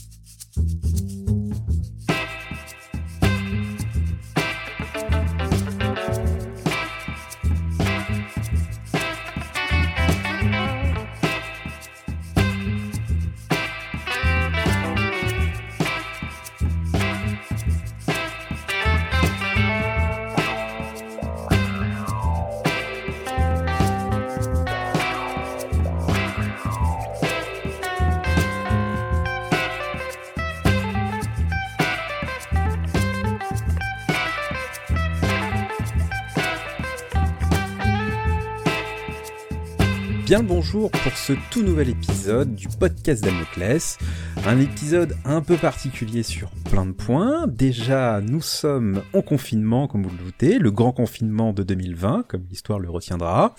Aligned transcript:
Bonjour 40.42 40.90
pour 40.90 41.12
ce 41.16 41.32
tout 41.50 41.62
nouvel 41.62 41.88
épisode 41.88 42.54
du 42.54 42.68
podcast 42.68 43.24
Damoclès. 43.24 43.96
Un 44.44 44.60
épisode 44.60 45.16
un 45.24 45.40
peu 45.40 45.56
particulier 45.56 46.22
sur 46.22 46.50
plein 46.70 46.84
de 46.84 46.92
points. 46.92 47.46
Déjà, 47.46 48.20
nous 48.20 48.42
sommes 48.42 49.02
en 49.14 49.22
confinement, 49.22 49.88
comme 49.88 50.02
vous 50.02 50.10
le 50.10 50.24
doutez, 50.24 50.58
le 50.58 50.70
grand 50.70 50.92
confinement 50.92 51.52
de 51.52 51.62
2020, 51.62 52.24
comme 52.28 52.44
l'histoire 52.50 52.78
le 52.78 52.90
retiendra. 52.90 53.54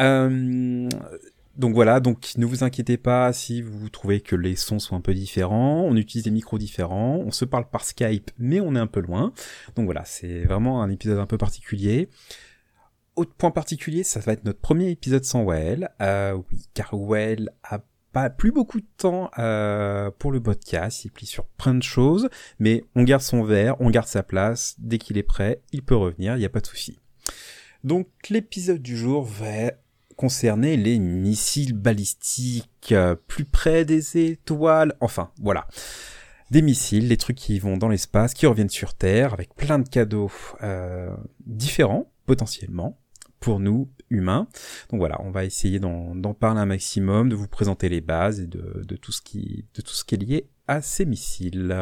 Euh, 0.00 0.88
donc 1.56 1.74
voilà, 1.74 2.00
donc 2.00 2.32
ne 2.36 2.46
vous 2.46 2.64
inquiétez 2.64 2.96
pas 2.96 3.32
si 3.32 3.62
vous 3.62 3.88
trouvez 3.88 4.20
que 4.20 4.36
les 4.36 4.56
sons 4.56 4.78
sont 4.78 4.96
un 4.96 5.00
peu 5.00 5.14
différents, 5.14 5.82
on 5.82 5.96
utilise 5.96 6.24
des 6.24 6.30
micros 6.30 6.58
différents, 6.58 7.16
on 7.16 7.32
se 7.32 7.44
parle 7.44 7.68
par 7.68 7.84
Skype 7.84 8.30
mais 8.38 8.60
on 8.60 8.74
est 8.76 8.80
un 8.80 8.86
peu 8.86 9.00
loin. 9.00 9.32
Donc 9.76 9.86
voilà, 9.86 10.04
c'est 10.04 10.44
vraiment 10.44 10.82
un 10.82 10.90
épisode 10.90 11.18
un 11.18 11.26
peu 11.26 11.38
particulier. 11.38 12.08
Autre 13.18 13.34
point 13.36 13.50
particulier, 13.50 14.04
ça 14.04 14.20
va 14.20 14.32
être 14.32 14.44
notre 14.44 14.60
premier 14.60 14.90
épisode 14.90 15.24
sans 15.24 15.42
Well. 15.42 15.90
Euh, 16.00 16.38
oui, 16.52 16.68
car 16.72 16.94
Well 16.94 17.50
a 17.64 17.80
pas 18.12 18.30
plus 18.30 18.52
beaucoup 18.52 18.80
de 18.80 18.86
temps 18.96 19.28
euh, 19.40 20.12
pour 20.20 20.30
le 20.30 20.40
podcast, 20.40 21.04
il 21.04 21.10
plie 21.10 21.26
sur 21.26 21.44
plein 21.44 21.74
de 21.74 21.82
choses, 21.82 22.28
mais 22.60 22.84
on 22.94 23.02
garde 23.02 23.22
son 23.22 23.42
verre, 23.42 23.74
on 23.80 23.90
garde 23.90 24.06
sa 24.06 24.22
place, 24.22 24.76
dès 24.78 24.98
qu'il 24.98 25.18
est 25.18 25.24
prêt, 25.24 25.62
il 25.72 25.82
peut 25.82 25.96
revenir, 25.96 26.36
il 26.36 26.38
n'y 26.38 26.44
a 26.44 26.48
pas 26.48 26.60
de 26.60 26.66
souci. 26.66 27.00
Donc 27.82 28.06
l'épisode 28.30 28.82
du 28.82 28.96
jour 28.96 29.24
va 29.24 29.72
concerner 30.16 30.76
les 30.76 31.00
missiles 31.00 31.74
balistiques 31.74 32.92
euh, 32.92 33.16
plus 33.26 33.46
près 33.46 33.84
des 33.84 34.30
étoiles, 34.30 34.94
enfin 35.00 35.32
voilà. 35.40 35.66
Des 36.52 36.62
missiles, 36.62 37.08
des 37.08 37.16
trucs 37.16 37.36
qui 37.36 37.58
vont 37.58 37.76
dans 37.76 37.88
l'espace, 37.88 38.32
qui 38.32 38.46
reviennent 38.46 38.70
sur 38.70 38.94
Terre, 38.94 39.34
avec 39.34 39.56
plein 39.56 39.80
de 39.80 39.88
cadeaux 39.88 40.30
euh, 40.62 41.10
différents, 41.40 42.12
potentiellement, 42.26 42.98
pour 43.40 43.60
nous 43.60 43.88
humains. 44.10 44.48
Donc 44.90 45.00
voilà, 45.00 45.20
on 45.22 45.30
va 45.30 45.44
essayer 45.44 45.78
d'en 45.80 46.34
parler 46.34 46.60
un 46.60 46.66
maximum, 46.66 47.28
de 47.28 47.34
vous 47.34 47.48
présenter 47.48 47.88
les 47.88 48.00
bases 48.00 48.40
et 48.40 48.46
de, 48.46 48.82
de, 48.86 48.96
tout 48.96 49.12
ce 49.12 49.20
qui, 49.20 49.64
de 49.74 49.82
tout 49.82 49.92
ce 49.92 50.04
qui 50.04 50.14
est 50.14 50.18
lié 50.18 50.48
à 50.66 50.80
ces 50.80 51.04
missiles. 51.04 51.76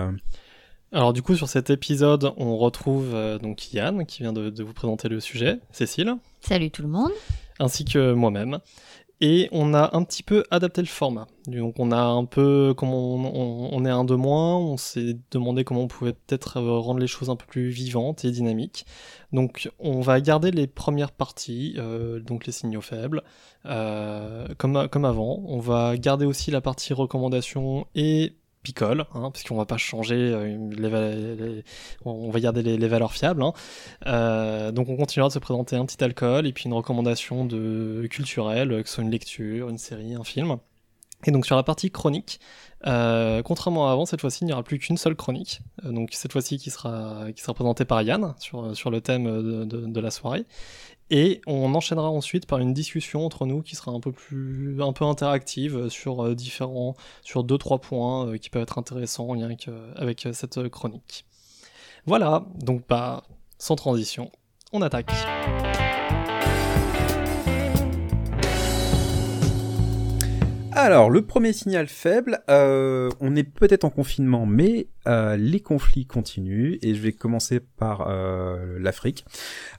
Alors 0.93 1.13
du 1.13 1.23
coup 1.23 1.35
sur 1.35 1.49
cet 1.49 1.71
épisode, 1.71 2.33
on 2.37 2.57
retrouve 2.57 3.15
euh, 3.15 3.39
donc 3.39 3.73
Yann 3.73 4.07
qui 4.07 4.23
vient 4.23 4.33
de, 4.33 4.51
de, 4.51 4.63
vous 4.63 4.73
présenter 4.73 5.09
le 5.09 5.21
sujet, 5.21 5.59
Cécile. 5.73 6.17
Salut 6.41 6.71
tout 6.71 6.83
le 6.83 6.89
monde. 6.89 7.13
Ainsi 7.59 7.85
que 7.85 8.13
moi-même 8.13 8.59
et 9.21 9.49
on 9.53 9.73
a 9.73 9.97
un 9.97 10.05
petit 10.05 10.23
peu 10.23 10.45
adapté 10.51 10.83
le 10.83 10.87
format. 10.87 11.27
Donc 11.47 11.77
on 11.79 11.91
a 11.91 12.01
un 12.01 12.25
peu, 12.25 12.75
comme 12.77 12.93
on, 12.93 13.85
est 13.85 13.91
un 13.91 14.05
de 14.05 14.15
moins, 14.15 14.57
on 14.57 14.77
s'est 14.77 15.17
demandé 15.31 15.65
comment 15.65 15.83
on 15.83 15.89
pouvait 15.89 16.13
peut-être 16.13 16.61
rendre 16.61 17.01
les 17.01 17.07
choses 17.07 17.31
un 17.31 17.37
peu 17.37 17.47
plus 17.47 17.69
vivantes 17.69 18.25
et 18.25 18.31
dynamiques. 18.31 18.85
Donc 19.33 19.71
on 19.79 20.01
va 20.01 20.21
garder 20.21 20.51
les 20.51 20.67
premières 20.67 21.13
parties, 21.13 21.75
euh, 21.79 22.21
donc 22.21 22.47
les 22.47 22.53
signaux 22.53 22.83
faibles, 22.83 23.23
euh, 23.65 24.49
comme, 24.59 24.89
comme 24.89 25.05
avant. 25.05 25.43
On 25.47 25.61
va 25.61 25.97
garder 25.97 26.27
aussi 26.27 26.51
la 26.51 26.61
partie 26.61 26.93
recommandation 26.93 27.87
et 27.95 28.37
picole, 28.67 29.07
hein, 29.15 29.31
parce 29.31 29.45
qu'on 29.45 29.55
va 29.55 29.65
pas 29.65 29.77
changer, 29.77 30.17
euh, 30.17 30.59
les, 30.73 31.63
on 32.05 32.31
va 32.31 32.41
garder 32.41 32.63
les, 32.63 32.89
valeurs 32.89 33.13
fiables. 33.13 33.45
Hein. 33.45 33.53
Euh, 34.07 34.73
donc 34.73 34.89
on 34.89 34.97
continuera 34.97 35.29
de 35.29 35.33
se 35.33 35.39
présenter 35.39 35.77
un 35.77 35.87
petit 35.87 36.03
alcool 36.03 36.49
et 36.49 36.53
puis 36.53 36.65
une 36.65 36.73
recommandation 36.73 37.45
de 37.45 38.09
culturelle, 38.11 38.83
que 38.83 38.89
ce 38.89 38.97
soit 38.97 39.05
une 39.05 39.13
lecture, 39.13 39.69
une 39.69 39.79
série, 39.79 40.15
un 40.15 40.25
film. 40.25 40.57
Et 41.27 41.31
donc 41.31 41.47
sur 41.47 41.55
la 41.55 41.63
partie 41.63 41.93
chronique, 41.93 42.41
euh, 42.89 43.41
contrairement 43.43 43.89
à 43.89 43.93
avant, 43.93 44.05
cette 44.05 44.21
fois-ci, 44.21 44.41
il 44.43 44.47
n'y 44.49 44.53
aura 44.53 44.65
plus 44.65 44.81
qu'une 44.81 44.97
seule 44.97 45.15
chronique. 45.15 45.61
donc 45.85 46.11
cette 46.13 46.33
fois-ci 46.33 46.59
qui 46.59 46.71
sera, 46.71 47.27
qui 47.35 47.43
sera 47.43 47.55
présentée 47.55 47.85
par 47.85 48.03
Yann 48.03 48.35
sur, 48.39 48.77
sur 48.77 48.91
le 48.91 49.01
thème 49.01 49.67
de 49.69 50.01
la 50.01 50.11
soirée. 50.11 50.45
Et 51.11 51.41
on 51.47 51.75
enchaînera 51.75 52.11
ensuite 52.11 52.47
par 52.47 52.59
une 52.59 52.75
discussion 52.75 53.25
entre 53.25 53.47
nous 53.47 53.63
qui 53.63 53.77
sera 53.77 53.93
un 53.93 54.01
peu 54.01 54.11
plus, 54.11 54.83
un 54.83 54.93
peu 54.93 55.05
interactive 55.05 55.89
sur 55.89 56.25
euh, 56.25 56.35
différents, 56.35 56.97
sur 57.23 57.45
deux 57.45 57.59
trois 57.59 57.81
points 57.81 58.27
euh, 58.27 58.39
qui 58.39 58.51
peuvent 58.51 58.63
être 58.63 58.79
intéressants 58.79 59.29
en 59.29 59.35
lien 59.35 59.49
avec, 59.95 60.27
euh, 60.27 60.33
cette 60.33 60.69
chronique. 60.69 61.25
Voilà, 62.07 62.45
donc 62.57 62.83
pas 62.83 63.23
sans 63.59 63.77
transition, 63.77 64.31
on 64.73 64.83
attaque. 64.83 65.13
Alors, 70.79 71.09
le 71.09 71.23
premier 71.25 71.55
signal 71.55 71.89
faible, 71.89 72.43
euh, 72.51 73.09
on 73.21 73.35
est 73.35 73.45
peut-être 73.45 73.85
en 73.85 73.91
confinement, 73.91 74.45
mais 74.45 74.89
euh, 75.09 75.35
les 75.35 75.61
conflits 75.61 76.05
continuent, 76.05 76.77
et 76.83 76.95
je 76.95 77.01
vais 77.01 77.13
commencer 77.13 77.61
par 77.61 78.09
euh, 78.11 78.79
l'Afrique, 78.79 79.25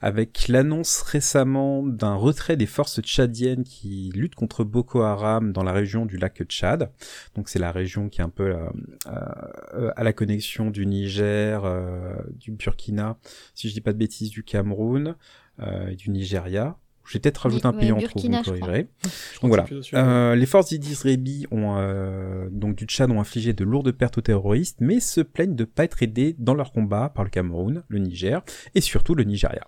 avec 0.02 0.48
l'annonce 0.48 1.02
récemment 1.02 1.84
d'un 1.84 2.16
retrait 2.16 2.56
des 2.56 2.66
forces 2.66 3.00
tchadiennes 3.00 3.62
qui 3.62 4.10
luttent 4.12 4.34
contre 4.34 4.64
Boko 4.64 5.02
Haram 5.02 5.52
dans 5.52 5.62
la 5.62 5.70
région 5.70 6.04
du 6.04 6.16
lac 6.16 6.42
Tchad. 6.42 6.90
Donc 7.36 7.48
c'est 7.48 7.60
la 7.60 7.70
région 7.70 8.08
qui 8.08 8.20
est 8.20 8.24
un 8.24 8.28
peu 8.28 8.56
à 9.06 10.02
la 10.02 10.12
connexion 10.12 10.70
du 10.70 10.84
Niger, 10.84 11.62
du 12.32 12.50
Burkina, 12.50 13.18
si 13.54 13.68
je 13.68 13.74
dis 13.74 13.80
pas 13.80 13.92
de 13.92 13.98
bêtises, 13.98 14.30
du 14.30 14.42
Cameroun, 14.42 15.14
et 15.62 15.94
du 15.94 16.10
Nigeria. 16.10 16.76
J'ai 17.10 17.18
peut-être 17.18 17.38
rajouté 17.38 17.66
un 17.66 17.72
pays 17.72 17.92
en 17.92 18.00
trop, 18.00 18.20
vous 18.20 18.42
corrigerez. 18.42 18.88
Donc 19.42 19.48
voilà. 19.48 19.66
Euh, 19.94 20.34
les 20.34 20.46
forces 20.46 20.68
d'Idris 20.68 20.98
Rébi 21.02 21.46
ont, 21.50 21.76
euh, 21.78 22.48
donc 22.50 22.76
du 22.76 22.84
Tchad 22.84 23.10
ont 23.10 23.20
infligé 23.20 23.52
de 23.52 23.64
lourdes 23.64 23.92
pertes 23.92 24.18
aux 24.18 24.22
terroristes, 24.22 24.78
mais 24.80 25.00
se 25.00 25.20
plaignent 25.20 25.56
de 25.56 25.64
pas 25.64 25.84
être 25.84 26.02
aidés 26.02 26.36
dans 26.38 26.54
leur 26.54 26.72
combat 26.72 27.08
par 27.08 27.24
le 27.24 27.30
Cameroun, 27.30 27.82
le 27.88 27.98
Niger 27.98 28.42
et 28.74 28.80
surtout 28.80 29.14
le 29.14 29.24
Nigeria. 29.24 29.66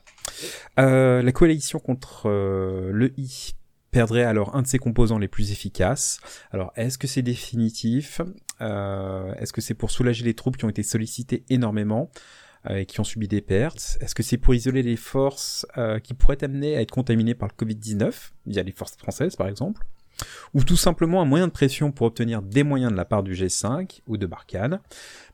Euh, 0.78 1.23
la 1.23 1.33
coalition 1.33 1.78
contre 1.78 2.28
euh, 2.28 2.91
le 2.93 3.12
I 3.19 3.55
perdrait 3.91 4.25
alors 4.25 4.55
un 4.55 4.62
de 4.62 4.67
ses 4.67 4.78
composants 4.78 5.19
les 5.19 5.28
plus 5.28 5.51
efficaces. 5.51 6.21
Alors 6.53 6.72
est-ce 6.77 6.99
que 6.99 7.07
c'est 7.07 7.22
définitif? 7.22 8.21
Euh, 8.61 9.34
Est-ce 9.34 9.53
que 9.53 9.61
c'est 9.61 9.75
pour 9.75 9.91
soulager 9.91 10.25
les 10.25 10.34
troupes 10.34 10.57
qui 10.57 10.65
ont 10.65 10.71
été 10.71 10.83
sollicitées 10.83 11.45
énormément? 11.49 12.11
euh, 12.11 12.50
et 12.69 12.84
qui 12.87 13.00
ont 13.00 13.04
subi 13.04 13.28
des 13.28 13.41
pertes 13.41 13.98
Est-ce 14.00 14.15
que 14.15 14.22
c'est 14.22 14.37
pour 14.37 14.54
isoler 14.54 14.82
les 14.82 14.97
forces 14.97 15.66
euh, 15.78 15.98
qui 15.98 16.15
pourraient 16.15 16.43
amener 16.44 16.76
à 16.76 16.82
être 16.82 16.91
contaminées 16.91 17.34
par 17.34 17.48
le 17.48 17.65
Covid-19, 17.65 18.32
via 18.47 18.62
les 18.62 18.72
forces 18.72 18.97
françaises 18.97 19.37
par 19.37 19.48
exemple 19.48 19.82
Ou 20.54 20.62
tout 20.62 20.76
simplement 20.76 21.22
un 21.22 21.25
moyen 21.25 21.47
de 21.47 21.53
pression 21.53 21.91
pour 21.93 22.06
obtenir 22.06 22.43
des 22.43 22.62
moyens 22.62 22.93
de 22.93 22.97
la 22.97 23.04
part 23.04 23.22
du 23.22 23.32
G5 23.32 24.00
ou 24.06 24.16
de 24.16 24.26
Barkhane? 24.26 24.81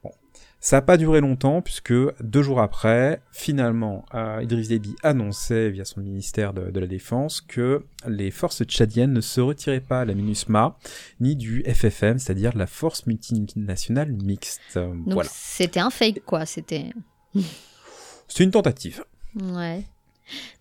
Bon, 0.04 0.12
ça 0.60 0.76
n'a 0.76 0.82
pas 0.82 0.96
duré 0.96 1.20
longtemps 1.20 1.62
puisque 1.62 1.94
deux 2.20 2.42
jours 2.42 2.60
après, 2.60 3.20
finalement, 3.30 4.04
euh, 4.14 4.40
Idriss 4.42 4.68
Déby 4.68 4.96
annonçait 5.02 5.70
via 5.70 5.84
son 5.84 6.00
ministère 6.00 6.54
de, 6.54 6.70
de, 6.70 6.80
la 6.80 6.86
Défense 6.86 7.40
que 7.40 7.84
les 8.06 8.30
forces 8.30 8.64
tchadiennes 8.64 9.12
ne 9.12 9.20
se 9.20 9.40
retiraient 9.40 9.80
pas 9.80 10.00
à 10.00 10.04
la 10.04 10.14
MINUSMA 10.14 10.76
ni 11.20 11.36
du 11.36 11.62
FFM, 11.64 12.18
c'est-à-dire 12.18 12.56
la 12.56 12.66
force 12.66 13.06
multinationale 13.06 14.12
mixte. 14.12 14.76
Donc 14.76 15.12
voilà. 15.12 15.28
C'était 15.32 15.80
un 15.80 15.90
fake 15.90 16.24
quoi, 16.24 16.46
c'était. 16.46 16.90
C'est 18.28 18.44
une 18.44 18.50
tentative. 18.50 19.04
Ouais. 19.34 19.84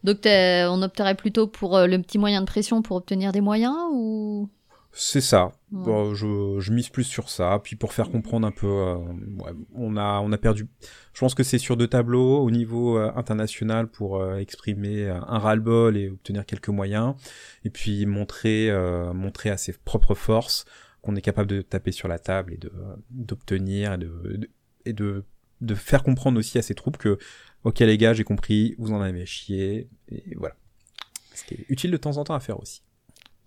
Donc 0.04 0.19
on 0.25 0.81
opterait 0.81 1.16
plutôt 1.16 1.48
pour 1.48 1.77
euh, 1.77 1.88
le 1.88 2.01
petit 2.01 2.18
moyen 2.18 2.42
de 2.42 2.45
pression 2.45 2.81
pour 2.81 2.98
obtenir 2.98 3.31
des 3.31 3.42
moyens 3.42 3.75
ou? 3.92 4.50
C'est 4.98 5.19
ça. 5.19 5.51
je, 5.74 6.56
je, 6.60 6.72
mise 6.72 6.88
plus 6.88 7.04
sur 7.04 7.30
ça. 7.30 7.60
Puis 7.62 7.75
pour 7.75 7.92
faire 7.92 8.10
comprendre 8.10 8.48
un 8.48 8.51
peu, 8.51 8.68
euh, 8.68 8.95
on 9.74 9.98
a 9.98 10.22
on 10.22 10.31
a 10.31 10.38
perdu. 10.38 10.69
Je 11.12 11.19
pense 11.19 11.36
que 11.36 11.44
c'est 11.44 11.57
sur 11.57 11.75
deux 11.75 11.88
tableaux 11.88 12.39
au 12.39 12.50
niveau 12.50 12.98
euh, 12.98 13.12
international 13.18 13.88
pour 13.88 14.25
exprimer 14.36 15.10
un 15.10 15.38
ras-le-bol 15.38 15.98
et 15.98 16.10
obtenir 16.10 16.45
quelques 16.45 16.69
moyens, 16.69 17.16
et 17.66 17.69
puis 17.69 18.06
montrer 18.06 18.71
montrer 19.13 19.50
à 19.50 19.57
ses 19.57 19.74
propres 19.74 20.16
forces 20.16 20.63
qu'on 21.01 21.18
est 21.18 21.21
capable 21.21 21.50
de 21.50 21.62
taper 21.62 21.92
sur 21.92 22.07
la 22.07 22.18
table 22.18 22.54
et 22.54 22.57
de 22.57 22.71
d'obtenir 23.10 23.94
et 23.94 23.98
de, 23.98 24.50
et 24.86 24.94
de 24.94 25.25
de 25.62 25.75
faire 25.75 26.04
comprendre 26.04 26.40
aussi 26.40 26.57
à 26.57 26.62
ses 26.62 26.75
troupes 26.75 26.98
que, 26.98 27.18
ok 27.63 27.80
les 27.80 27.98
gars, 27.98 28.13
j'ai 28.13 28.24
compris, 28.24 28.75
vous 28.78 28.92
en 28.92 29.02
avez 29.02 29.25
chié, 29.25 29.90
et 30.10 30.36
voilà. 30.36 30.56
Ce 31.34 31.44
qui 31.44 31.56
est 31.56 31.66
utile 31.69 31.92
de 31.92 31.98
temps 31.98 32.18
en 32.18 32.24
temps 32.24 32.36
à 32.36 32.40
faire 32.40 32.60
aussi. 32.60 32.81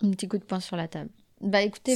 Un 0.03 0.11
petit 0.11 0.27
coup 0.27 0.37
de 0.37 0.43
poing 0.43 0.59
sur 0.59 0.75
la 0.75 0.87
table. 0.87 1.09
Bah 1.41 1.61
écoutez, 1.61 1.95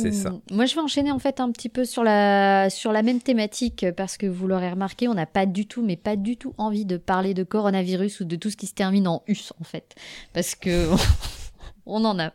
moi 0.52 0.66
je 0.66 0.74
vais 0.74 0.82
enchaîner 0.82 1.12
en 1.12 1.20
fait 1.20 1.42
un 1.42 1.52
petit 1.52 1.68
peu 1.68 1.84
sur 1.84 2.02
la, 2.02 2.70
sur 2.70 2.94
la 2.94 3.04
même 3.04 3.20
thématique 3.20 3.86
parce 3.98 4.16
que 4.16 4.26
vous 4.26 4.48
l'aurez 4.48 4.70
remarqué, 4.70 5.10
on 5.10 5.14
n'a 5.14 5.26
pas 5.26 5.46
du 5.46 5.66
tout, 5.66 5.84
mais 5.84 5.98
pas 5.98 6.16
du 6.16 6.38
tout 6.38 6.54
envie 6.58 6.86
de 6.86 6.96
parler 6.96 7.34
de 7.34 7.44
coronavirus 7.44 8.22
ou 8.22 8.24
de 8.24 8.38
tout 8.38 8.50
ce 8.50 8.56
qui 8.56 8.68
se 8.68 8.74
termine 8.74 9.06
en 9.06 9.22
us 9.28 9.52
en 9.60 9.66
fait. 9.66 9.96
Parce 10.32 10.56
que 10.56 10.88
on 11.86 12.06
en 12.06 12.20
a 12.20 12.32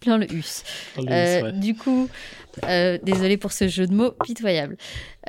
plein 0.00 0.18
le 0.18 0.30
us. 0.32 0.62
Euh, 0.98 1.50
du 1.52 1.74
coup, 1.74 2.08
euh, 2.64 2.98
désolé 3.02 3.36
pour 3.36 3.52
ce 3.52 3.68
jeu 3.68 3.86
de 3.86 3.94
mots 3.94 4.12
pitoyable. 4.24 4.76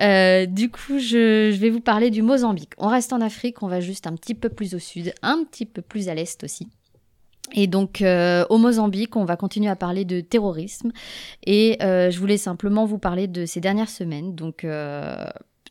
Euh, 0.01 0.45
du 0.45 0.69
coup, 0.69 1.00
je, 1.00 1.51
je 1.53 1.57
vais 1.57 1.69
vous 1.69 1.81
parler 1.81 2.09
du 2.09 2.21
Mozambique. 2.21 2.71
On 2.77 2.88
reste 2.88 3.13
en 3.13 3.21
Afrique, 3.21 3.63
on 3.63 3.68
va 3.68 3.79
juste 3.79 4.07
un 4.07 4.15
petit 4.15 4.35
peu 4.35 4.50
plus 4.50 4.75
au 4.75 4.79
sud, 4.79 5.13
un 5.21 5.44
petit 5.44 5.65
peu 5.65 5.81
plus 5.81 6.09
à 6.09 6.15
l'est 6.15 6.44
aussi. 6.44 6.68
Et 7.53 7.68
donc, 7.68 8.01
au 8.01 8.57
Mozambique, 8.57 9.18
on 9.18 9.25
va 9.25 9.35
continuer 9.35 9.69
à 9.69 9.75
parler 9.75 10.06
de 10.06 10.21
terrorisme. 10.21 10.91
Et 11.45 11.77
je 11.81 12.17
voulais 12.17 12.38
simplement 12.38 12.85
vous 12.85 12.97
parler 12.97 13.27
de 13.27 13.45
ces 13.45 13.59
dernières 13.59 13.89
semaines. 13.89 14.35
Donc, 14.35 14.65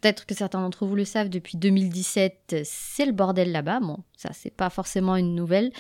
peut-être 0.00 0.26
que 0.26 0.34
certains 0.34 0.60
d'entre 0.60 0.86
vous 0.86 0.96
le 0.96 1.04
savent, 1.04 1.28
depuis 1.28 1.56
2017, 1.56 2.56
c'est 2.64 3.06
le 3.06 3.12
bordel 3.12 3.52
là-bas. 3.52 3.80
Bon, 3.80 3.98
ça, 4.16 4.30
c'est 4.32 4.54
pas 4.54 4.70
forcément 4.70 5.16
une 5.16 5.34
nouvelle. 5.34 5.70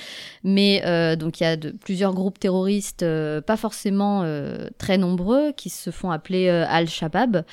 Mais 0.44 0.82
euh, 0.86 1.16
donc, 1.16 1.40
il 1.40 1.44
y 1.44 1.46
a 1.46 1.56
plusieurs 1.56 2.14
groupes 2.14 2.38
terroristes, 2.38 3.02
euh, 3.02 3.40
pas 3.40 3.56
forcément 3.56 4.22
euh, 4.24 4.68
très 4.78 4.98
nombreux, 4.98 5.52
qui 5.52 5.70
se 5.70 5.90
font 5.90 6.10
appeler 6.10 6.48
Al-Shabaab. 6.48 7.44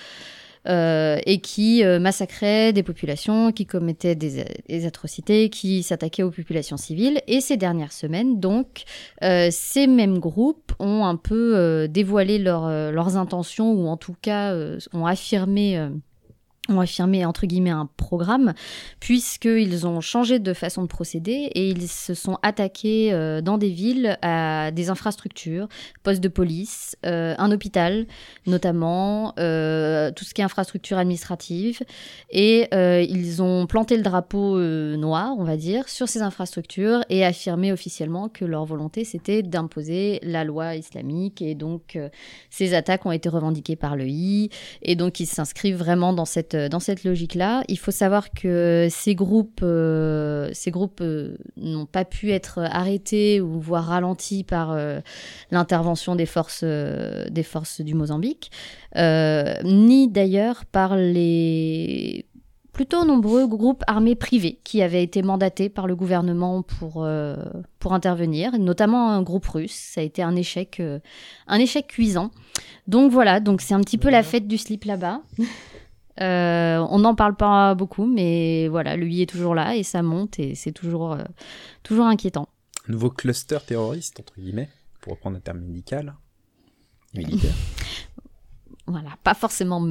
et 0.66 1.40
qui 1.42 1.81
massacraient 1.86 2.74
des 2.74 2.84
populations, 2.84 3.54
qui 3.54 3.66
commettaient 3.66 4.16
des, 4.16 4.86
atrocités, 4.86 5.50
qui 5.50 5.81
s'attaquaient 5.81 6.24
aux 6.24 6.31
populations 6.31 6.75
civiles. 6.75 7.22
Et 7.28 7.40
ces 7.40 7.56
dernières 7.56 7.94
semaines, 7.94 8.42
donc, 8.42 8.84
ces 9.22 9.88
mêmes 9.88 10.20
groupes 10.20 10.74
ont 10.80 11.06
un 11.06 11.16
peu 11.16 11.88
dévoilé 11.90 12.38
leur, 12.38 12.70
leurs 12.92 13.16
intentions, 13.16 13.72
ou 13.72 13.88
en 13.88 13.96
tout 13.96 14.16
cas 14.22 14.54
ont 14.92 15.06
affirmé... 15.06 15.90
ont 16.69 16.80
affirmé 16.80 17.25
entre 17.25 17.46
guillemets 17.46 17.69
un 17.69 17.90
programme 17.98 18.54
puisqu'ils 19.00 19.88
ont 19.88 20.02
changé 20.02 20.40
de 20.40 20.54
façon 20.54 20.81
de 20.84 20.88
procéder 20.88 21.50
et 21.54 21.69
ils 21.69 21.88
se 21.88 22.14
sont 22.14 22.38
attaqués 22.42 23.14
euh, 23.14 23.42
dans 23.42 23.58
des 23.58 23.69
villes 23.69 24.18
à 24.22 24.72
des 24.72 24.90
infrastructures, 24.90 25.68
postes 26.04 26.22
de 26.22 26.28
police, 26.28 26.96
euh, 27.06 27.36
un 27.38 27.52
hôpital 27.52 28.06
notamment, 28.46 29.34
euh, 29.40 30.12
tout 30.12 30.25
ce 30.25 30.34
qui 30.34 30.42
est 30.42 30.44
infrastructure 30.44 30.98
administrative. 30.98 31.81
Et 32.31 32.68
ils 33.10 33.42
ont 33.42 33.68
planté 33.68 33.96
le 33.98 34.04
drapeau 34.04 34.60
noir, 34.60 35.34
on 35.38 35.44
va 35.44 35.58
dire, 35.58 35.88
sur 35.90 36.08
ces 36.08 36.22
infrastructures 36.22 37.04
et 37.10 37.25
affirmé 37.25 37.72
officiellement 37.72 38.30
que 38.30 38.46
leur 38.46 38.66
volonté 38.66 39.04
c'était 39.04 39.44
d'imposer 39.44 40.20
la 40.24 40.44
loi 40.44 40.75
islamique. 40.75 41.42
Et 41.42 41.56
donc 41.56 41.98
ces 42.50 42.74
attaques 42.74 43.06
ont 43.06 43.12
été 43.12 43.30
revendiquées 43.30 43.75
par 43.75 43.96
l'EI 43.96 44.50
et 44.81 44.96
donc 44.96 45.20
ils 45.20 45.25
s'inscrivent 45.25 45.78
vraiment 45.78 46.13
dans 46.13 46.25
cette 46.25 46.56
dans 46.69 46.80
cette 46.80 47.04
logique-là. 47.04 47.63
Il 47.68 47.77
faut 47.77 47.92
savoir 47.92 48.31
que 48.31 48.88
ces 48.89 49.15
groupes 49.15 49.62
euh, 49.63 50.50
ces 50.54 50.71
groupes 50.71 51.01
euh, 51.01 51.38
n'ont 51.57 51.86
pas 51.86 52.06
pu 52.06 52.31
être 52.31 52.59
arrêtés 52.59 53.42
ou 53.42 53.59
voire 53.59 53.86
ralentis 53.86 54.44
par 54.44 54.71
euh, 54.71 55.00
l'intervention 55.51 56.15
des 56.15 56.25
forces 56.25 56.63
des 56.63 57.44
forces 57.44 57.81
du 57.81 57.94
Mozambique, 57.94 58.51
ni 58.95 60.07
d'ailleurs 60.09 60.65
par 60.65 60.95
les 60.95 62.25
plutôt 62.77 63.06
nombreux 63.06 63.48
groupes 63.48 63.83
armés 63.88 64.13
privés 64.13 64.60
qui 64.63 64.83
avaient 64.83 65.01
été 65.01 65.24
mandatés 65.24 65.68
par 65.68 65.88
le 65.88 65.95
gouvernement 65.95 66.62
pour, 66.62 67.03
euh, 67.03 67.36
pour 67.80 67.94
intervenir, 67.94 68.60
notamment 68.60 69.10
un 69.10 69.24
groupe 69.24 69.48
russe. 69.48 69.74
Ça 69.74 70.01
a 70.01 70.03
été 70.03 70.21
un 70.21 70.36
échec, 70.36 70.80
euh, 70.80 71.00
un 71.48 71.57
échec 71.57 71.88
cuisant. 71.88 72.30
Donc 72.86 73.12
voilà, 73.12 73.39
donc 73.39 73.62
c'est 73.62 73.74
un 73.74 73.81
petit 73.81 73.98
peu 73.98 74.12
la 74.12 74.21
fête 74.21 74.48
du 74.48 74.60
slip 74.60 74.86
là-bas. 74.86 75.21
Euh, 76.22 76.86
on 76.90 77.00
n'en 77.00 77.16
parle 77.16 77.36
pas 77.36 77.75
beaucoup, 77.75 78.06
mais 78.06 78.68
voilà, 78.68 78.96
lui 78.96 79.22
est 79.22 79.25
toujours 79.30 79.56
là 79.56 79.75
et 79.75 79.84
ça 79.84 80.02
monte 80.02 80.40
et 80.40 80.56
c'est 80.56 80.72
toujours, 80.72 81.14
euh, 81.14 81.24
toujours 81.84 82.06
inquiétant. 82.06 82.48
Nouveau 82.88 83.10
cluster 83.10 83.60
terroriste, 83.66 84.19
entre 84.19 84.34
guillemets, 84.40 84.69
pour 85.02 85.14
reprendre 85.14 85.38
un 85.38 85.42
terme 85.42 85.60
médical. 85.60 86.16
et 87.14 87.19
Militaire. 87.19 87.54
Voilà, 88.90 89.10
pas 89.22 89.34
forcément 89.34 89.86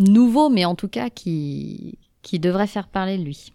nouveau, 0.00 0.48
mais 0.48 0.64
en 0.64 0.74
tout 0.74 0.88
cas 0.88 1.10
qui, 1.10 1.96
qui 2.22 2.40
devrait 2.40 2.66
faire 2.66 2.88
parler 2.88 3.16
de 3.16 3.22
lui. 3.22 3.52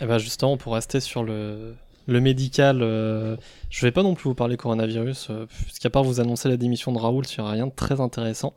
Eh 0.00 0.06
ben 0.06 0.18
justement, 0.18 0.56
pour 0.56 0.74
rester 0.74 1.00
sur 1.00 1.24
le, 1.24 1.74
le 2.06 2.20
médical, 2.20 2.80
euh, 2.82 3.36
je 3.68 3.84
vais 3.84 3.92
pas 3.92 4.02
non 4.02 4.14
plus 4.14 4.28
vous 4.28 4.34
parler 4.34 4.56
coronavirus, 4.56 5.28
euh, 5.30 5.46
puisqu'à 5.46 5.90
part 5.90 6.04
vous 6.04 6.20
annoncer 6.20 6.48
la 6.48 6.56
démission 6.56 6.92
de 6.92 6.98
Raoul, 6.98 7.24
il 7.28 7.34
n'y 7.36 7.42
aura 7.42 7.52
rien 7.52 7.66
de 7.66 7.72
très 7.74 8.00
intéressant. 8.00 8.54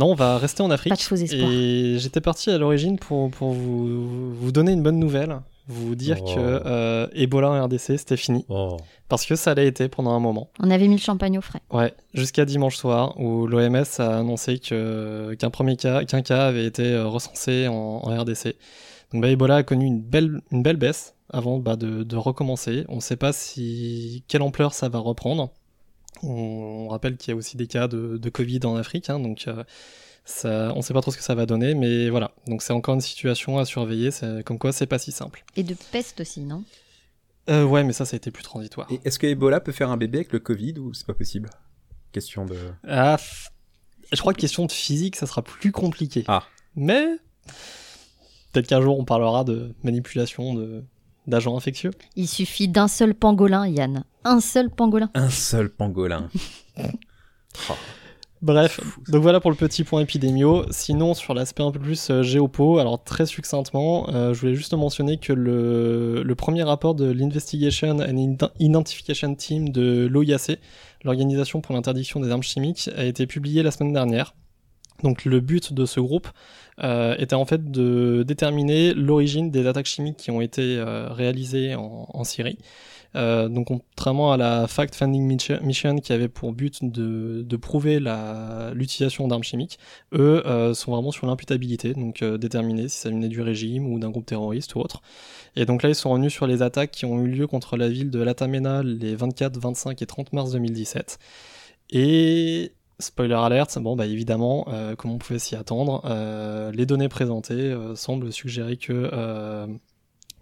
Non, 0.00 0.12
on 0.12 0.14
va 0.14 0.38
rester 0.38 0.62
en 0.62 0.70
Afrique. 0.70 0.90
Pas 0.92 0.96
de 0.96 1.02
faux 1.02 1.14
espoirs. 1.14 1.50
Et 1.52 1.96
j'étais 1.98 2.22
parti 2.22 2.50
à 2.50 2.56
l'origine 2.56 2.98
pour, 2.98 3.30
pour 3.30 3.50
vous, 3.52 4.32
vous 4.34 4.50
donner 4.50 4.72
une 4.72 4.82
bonne 4.82 4.98
nouvelle, 4.98 5.36
vous 5.68 5.94
dire 5.94 6.16
Oh. 6.22 6.34
que 6.34 6.40
euh, 6.40 7.06
Ebola 7.12 7.50
en 7.50 7.64
RDC, 7.66 7.98
c'était 7.98 8.16
fini. 8.16 8.46
Oh. 8.48 8.78
Parce 9.10 9.26
que 9.26 9.36
ça 9.36 9.54
l'a 9.54 9.62
été 9.64 9.88
pendant 9.88 10.12
un 10.12 10.18
moment. 10.18 10.48
On 10.58 10.70
avait 10.70 10.88
mis 10.88 10.94
le 10.96 11.00
champagne 11.02 11.36
au 11.36 11.42
frais. 11.42 11.60
Ouais, 11.70 11.92
jusqu'à 12.14 12.46
dimanche 12.46 12.76
soir, 12.76 13.20
où 13.20 13.46
l'OMS 13.46 13.84
a 13.98 14.18
annoncé 14.18 14.58
que 14.58 15.34
qu'un 15.38 15.50
premier 15.50 15.76
cas, 15.76 16.04
qu'un 16.04 16.22
cas 16.22 16.46
avait 16.46 16.64
été 16.64 16.84
euh, 16.84 17.06
recensé 17.06 17.68
en, 17.68 17.74
en 18.02 18.20
RDC. 18.20 18.56
Donc 19.12 19.20
bah, 19.20 19.28
Ebola 19.28 19.56
a 19.56 19.62
connu 19.64 19.84
une 19.84 20.00
belle, 20.00 20.40
une 20.50 20.62
belle 20.62 20.76
baisse 20.78 21.14
avant 21.32 21.58
bah, 21.58 21.76
de, 21.76 22.04
de 22.04 22.16
recommencer. 22.16 22.84
On 22.88 22.96
ne 22.96 23.00
sait 23.00 23.16
pas 23.16 23.32
si 23.34 24.24
quelle 24.28 24.42
ampleur 24.42 24.72
ça 24.72 24.88
va 24.88 24.98
reprendre. 24.98 25.50
On, 26.22 26.86
on 26.86 26.88
rappelle 26.88 27.16
qu'il 27.16 27.30
y 27.30 27.34
a 27.34 27.36
aussi 27.36 27.56
des 27.56 27.66
cas 27.66 27.88
de, 27.88 28.16
de 28.18 28.30
Covid 28.30 28.60
en 28.64 28.76
Afrique, 28.76 29.08
hein, 29.10 29.18
donc 29.20 29.44
euh, 29.48 29.64
ça, 30.24 30.72
on 30.74 30.78
ne 30.78 30.82
sait 30.82 30.92
pas 30.94 31.00
trop 31.00 31.10
ce 31.10 31.16
que 31.16 31.22
ça 31.22 31.34
va 31.34 31.46
donner, 31.46 31.74
mais 31.74 32.10
voilà. 32.10 32.32
Donc 32.46 32.62
c'est 32.62 32.72
encore 32.72 32.94
une 32.94 33.00
situation 33.00 33.58
à 33.58 33.64
surveiller. 33.64 34.10
Comme 34.44 34.58
quoi 34.58 34.72
c'est 34.72 34.86
pas 34.86 34.98
si 34.98 35.12
simple. 35.12 35.44
Et 35.56 35.62
de 35.62 35.74
peste 35.92 36.20
aussi, 36.20 36.40
non? 36.40 36.62
Euh, 37.48 37.64
ouais, 37.64 37.82
mais 37.84 37.92
ça, 37.92 38.04
ça 38.04 38.14
a 38.14 38.18
été 38.18 38.30
plus 38.30 38.42
transitoire. 38.44 38.86
Et 38.92 39.00
est-ce 39.04 39.18
que 39.18 39.26
Ebola 39.26 39.60
peut 39.60 39.72
faire 39.72 39.90
un 39.90 39.96
bébé 39.96 40.18
avec 40.18 40.32
le 40.32 40.38
Covid 40.38 40.74
ou 40.78 40.92
c'est 40.94 41.06
pas 41.06 41.14
possible? 41.14 41.48
Question 42.12 42.44
de. 42.44 42.54
Ah, 42.86 43.16
f- 43.16 43.48
je 44.12 44.20
crois 44.20 44.34
que 44.34 44.40
question 44.40 44.66
de 44.66 44.72
physique, 44.72 45.16
ça 45.16 45.26
sera 45.26 45.42
plus 45.42 45.72
compliqué. 45.72 46.24
Ah. 46.28 46.44
Mais 46.76 47.06
peut-être 48.52 48.66
qu'un 48.68 48.82
jour 48.82 48.98
on 48.98 49.04
parlera 49.04 49.42
de 49.44 49.74
manipulation 49.82 50.54
de 50.54 50.84
d'agents 51.26 51.56
infectieux. 51.56 51.90
Il 52.16 52.28
suffit 52.28 52.68
d'un 52.68 52.88
seul 52.88 53.14
pangolin, 53.14 53.66
Yann. 53.66 54.04
Un 54.24 54.40
seul 54.40 54.70
pangolin. 54.70 55.10
Un 55.14 55.30
seul 55.30 55.70
pangolin. 55.70 56.28
Oh. 57.68 57.72
Bref, 58.42 58.80
donc 59.08 59.20
voilà 59.22 59.38
pour 59.40 59.50
le 59.50 59.56
petit 59.56 59.84
point 59.84 60.00
épidémio. 60.00 60.64
Sinon, 60.70 61.12
sur 61.12 61.34
l'aspect 61.34 61.62
un 61.62 61.70
peu 61.72 61.80
plus 61.80 62.08
euh, 62.10 62.22
géopo, 62.22 62.78
alors 62.78 63.02
très 63.04 63.26
succinctement, 63.26 64.08
euh, 64.14 64.32
je 64.32 64.40
voulais 64.40 64.54
juste 64.54 64.72
mentionner 64.72 65.18
que 65.18 65.32
le, 65.34 66.22
le 66.22 66.34
premier 66.36 66.62
rapport 66.62 66.94
de 66.94 67.10
l'Investigation 67.10 67.98
and 67.98 68.16
Ident- 68.16 68.50
Identification 68.60 69.34
Team 69.34 69.68
de 69.68 70.06
l'OIAC, 70.06 70.58
l'Organisation 71.04 71.60
pour 71.60 71.74
l'interdiction 71.74 72.20
des 72.20 72.30
armes 72.30 72.42
chimiques, 72.42 72.88
a 72.96 73.04
été 73.04 73.26
publié 73.26 73.62
la 73.62 73.72
semaine 73.72 73.92
dernière. 73.92 74.34
Donc 75.02 75.24
le 75.26 75.40
but 75.40 75.72
de 75.74 75.84
ce 75.84 76.00
groupe 76.00 76.28
euh, 76.82 77.14
était 77.18 77.34
en 77.34 77.44
fait 77.44 77.70
de 77.70 78.24
déterminer 78.26 78.94
l'origine 78.94 79.50
des 79.50 79.66
attaques 79.66 79.86
chimiques 79.86 80.16
qui 80.16 80.30
ont 80.30 80.40
été 80.40 80.78
euh, 80.78 81.08
réalisées 81.10 81.74
en, 81.74 82.24
Syrie. 82.24 82.58
Euh, 83.16 83.48
donc 83.48 83.66
contrairement 83.66 84.32
à 84.32 84.36
la 84.36 84.68
fact-finding 84.68 85.22
mission 85.24 85.58
mission 85.62 85.96
qui 85.98 86.12
avait 86.12 86.28
pour 86.28 86.52
but 86.52 86.84
de, 86.84 87.56
prouver 87.56 87.98
l'utilisation 88.72 89.26
d'armes 89.28 89.42
chimiques, 89.42 89.78
eux 90.12 90.42
sont 90.74 90.92
vraiment 90.92 91.10
sur 91.10 91.26
l'imputabilité, 91.26 91.92
donc 91.94 92.22
déterminer 92.22 92.88
si 92.88 92.98
ça 92.98 93.10
venait 93.10 93.28
du 93.28 93.42
régime 93.42 93.86
ou 93.92 93.98
d'un 93.98 94.10
groupe 94.10 94.26
terroriste 94.26 94.74
ou 94.74 94.80
autre. 94.80 95.02
Et 95.56 95.66
donc 95.66 95.82
là, 95.82 95.88
ils 95.88 95.94
sont 95.94 96.10
revenus 96.10 96.32
sur 96.32 96.46
les 96.46 96.62
attaques 96.62 96.92
qui 96.92 97.04
ont 97.04 97.20
eu 97.20 97.28
lieu 97.28 97.46
contre 97.46 97.76
la 97.76 97.88
ville 97.88 98.10
de 98.10 98.20
Latamena 98.20 98.82
les 98.82 99.16
24, 99.16 99.58
25 99.58 100.00
et 100.00 100.06
30 100.06 100.32
mars 100.32 100.52
2017. 100.52 101.18
Et 101.92 102.72
spoiler 103.00 103.34
alert, 103.34 103.78
bon 103.78 103.96
bah 103.96 104.06
évidemment, 104.06 104.66
euh, 104.68 104.94
comme 104.96 105.10
on 105.10 105.18
pouvait 105.18 105.38
s'y 105.38 105.56
attendre, 105.56 106.02
euh, 106.04 106.70
les 106.72 106.86
données 106.86 107.08
présentées 107.08 107.54
euh, 107.54 107.94
semblent 107.94 108.32
suggérer 108.32 108.76
que 108.76 109.68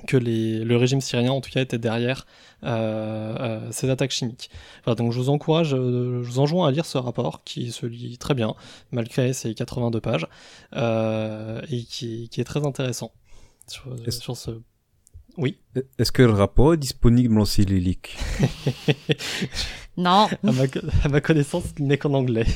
que 0.07 0.17
les, 0.17 0.61
le 0.61 0.77
régime 0.77 1.01
syrien 1.01 1.33
en 1.33 1.41
tout 1.41 1.51
cas 1.51 1.61
était 1.61 1.79
derrière 1.79 2.25
ces 2.63 3.91
attaques 3.91 4.13
chimiques. 4.13 4.49
Donc 4.87 5.11
je 5.13 5.19
vous 5.19 5.29
encourage, 5.29 5.71
je 5.71 5.77
vous 5.77 6.39
enjoins 6.39 6.69
à 6.69 6.71
lire 6.71 6.87
ce 6.87 6.99
rapport 6.99 7.43
qui 7.43 7.73
se 7.73 7.85
lit 7.85 8.17
très 8.17 8.35
bien 8.35 8.55
malgré 8.93 9.33
ses 9.33 9.55
82 9.55 10.01
pages 10.01 10.27
et 10.77 11.83
qui, 11.83 12.29
qui 12.29 12.41
est 12.41 12.45
très 12.45 12.65
intéressant 12.65 13.11
sur, 13.67 13.87
sur 14.11 14.37
ce. 14.37 14.53
Oui. 15.37 15.59
Est-ce 15.99 16.11
que 16.11 16.23
le 16.23 16.33
rapport 16.33 16.75
est 16.75 16.79
disponible 16.79 17.39
en 17.39 17.45
cyrillique 17.45 18.17
Non. 19.97 20.29
À 20.47 20.53
ma, 20.53 20.69
co- 20.69 20.79
à 21.05 21.09
ma 21.09 21.21
connaissance, 21.21 21.65
il 21.79 21.87
n'est 21.87 21.99
qu'en 21.99 22.15
anglais. 22.15 22.47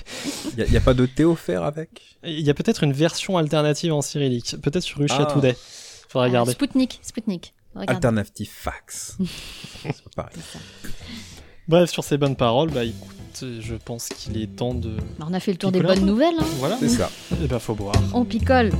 Il 0.56 0.64
n'y 0.70 0.76
a, 0.76 0.80
pas 0.80 0.94
de 0.94 1.06
thé 1.06 1.24
offert 1.24 1.64
avec? 1.64 2.16
Il 2.24 2.40
y 2.40 2.50
a 2.50 2.54
peut-être 2.54 2.84
une 2.84 2.92
version 2.92 3.36
alternative 3.36 3.92
en 3.92 4.00
cyrillique, 4.02 4.56
peut-être 4.62 4.84
sur 4.84 4.98
Russia 4.98 5.26
Ah. 5.28 5.32
Today. 5.32 5.56
Faudra 6.08 6.26
regarder. 6.26 6.52
Spoutnik, 6.52 7.00
Spoutnik. 7.02 7.54
Regarde. 7.74 7.90
Alternative 7.90 8.48
fax. 8.52 9.16
c'est 9.82 10.02
pas 10.14 10.24
pareil. 10.24 10.36
Bref, 11.68 11.90
sur 11.90 12.04
ces 12.04 12.18
bonnes 12.18 12.36
paroles, 12.36 12.70
bah 12.70 12.84
écoute, 12.84 13.44
je 13.60 13.74
pense 13.76 14.08
qu'il 14.08 14.40
est 14.40 14.46
temps 14.56 14.74
de. 14.74 14.90
Bah, 15.18 15.26
On 15.28 15.32
a 15.32 15.40
fait 15.40 15.52
le 15.52 15.58
tour 15.58 15.72
des 15.72 15.78
Picoler 15.80 15.98
bonnes 16.00 16.08
nouvelles. 16.08 16.34
hein. 16.38 16.44
Voilà. 16.58 16.76
C'est 16.78 16.88
ça. 16.90 17.10
Et 17.42 17.46
bah 17.46 17.58
faut 17.58 17.74
boire. 17.74 17.94
On 18.12 18.24
picole. 18.24 18.70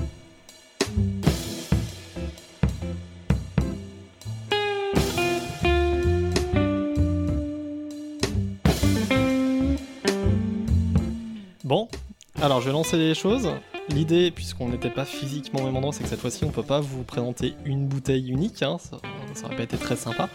Alors 12.41 12.61
je 12.61 12.67
vais 12.67 12.73
lancer 12.73 12.97
les 12.97 13.15
choses. 13.15 13.49
L'idée, 13.89 14.31
puisqu'on 14.31 14.69
n'était 14.69 14.91
pas 14.91 15.05
physiquement 15.05 15.61
au 15.61 15.65
même 15.65 15.77
endroit, 15.77 15.93
c'est 15.93 16.05
que 16.05 16.09
cette 16.09 16.21
fois-ci 16.21 16.45
on 16.45 16.51
peut 16.51 16.63
pas 16.63 16.81
vous 16.81 17.03
présenter 17.03 17.55
une 17.65 17.87
bouteille 17.87 18.31
unique, 18.31 18.63
hein, 18.63 18.77
ça, 18.79 18.99
ça 19.35 19.47
aurait 19.47 19.57
pas 19.57 19.63
été 19.65 19.77
très 19.77 19.97
sympa. 19.97 20.29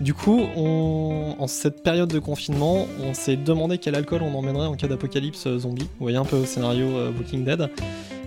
Du 0.00 0.12
coup, 0.14 0.40
on- 0.56 1.36
en 1.38 1.46
cette 1.46 1.82
période 1.82 2.10
de 2.10 2.18
confinement, 2.18 2.86
on 3.02 3.14
s'est 3.14 3.36
demandé 3.36 3.78
quel 3.78 3.94
alcool 3.94 4.22
on 4.22 4.34
emmènerait 4.34 4.66
en 4.66 4.74
cas 4.74 4.88
d'apocalypse 4.88 5.46
euh, 5.46 5.58
zombie. 5.58 5.84
Vous 5.84 6.04
voyez 6.06 6.16
un 6.16 6.24
peu 6.24 6.36
au 6.36 6.44
scénario 6.44 6.86
euh, 6.86 7.12
Walking 7.16 7.44
Dead. 7.44 7.68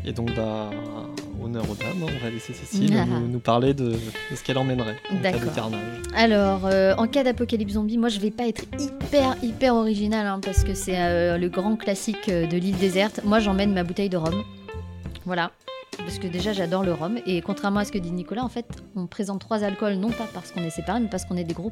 Et 0.05 0.13
donc, 0.13 0.33
bah, 0.35 0.69
dames, 1.53 1.63
on 2.01 2.23
va 2.23 2.29
laisser 2.29 2.53
Cécile 2.53 2.95
Ah. 2.97 3.05
nous, 3.05 3.27
nous 3.27 3.39
parler 3.39 3.73
de, 3.73 3.89
de 3.91 4.35
ce 4.35 4.43
qu'elle 4.43 4.57
emmènerait 4.57 4.95
en 5.11 5.17
cas 5.17 5.31
de 5.31 5.37
D'accord. 5.37 5.53
carnage. 5.53 5.81
Alors, 6.15 6.65
euh, 6.65 6.93
en 6.97 7.07
cas 7.07 7.23
d'apocalypse 7.23 7.73
zombie, 7.73 7.97
moi 7.97 8.09
je 8.09 8.19
vais 8.19 8.31
pas 8.31 8.47
être 8.47 8.63
hyper 8.79 9.35
hyper 9.43 9.75
original 9.75 10.25
hein, 10.27 10.39
parce 10.43 10.63
que 10.63 10.73
c'est 10.73 10.97
euh, 10.97 11.37
le 11.37 11.49
grand 11.49 11.75
classique 11.75 12.29
euh, 12.29 12.45
de 12.47 12.57
l'île 12.57 12.77
déserte. 12.77 13.21
Moi 13.23 13.39
j'emmène 13.39 13.73
ma 13.73 13.83
bouteille 13.83 14.09
de 14.09 14.17
rhum. 14.17 14.43
Voilà. 15.25 15.51
Parce 15.97 16.19
que 16.19 16.27
déjà 16.27 16.53
j'adore 16.53 16.83
le 16.83 16.93
rhum 16.93 17.17
et 17.25 17.41
contrairement 17.41 17.79
à 17.79 17.85
ce 17.85 17.91
que 17.91 17.97
dit 17.97 18.11
Nicolas, 18.11 18.43
en 18.43 18.49
fait 18.49 18.65
on 18.95 19.07
présente 19.07 19.39
trois 19.39 19.63
alcools 19.63 19.95
non 19.95 20.11
pas 20.11 20.27
parce 20.33 20.51
qu'on 20.51 20.63
est 20.63 20.69
séparés 20.69 20.99
mais 20.99 21.07
parce 21.07 21.25
qu'on 21.25 21.37
est 21.37 21.43
des 21.43 21.53
gros. 21.53 21.71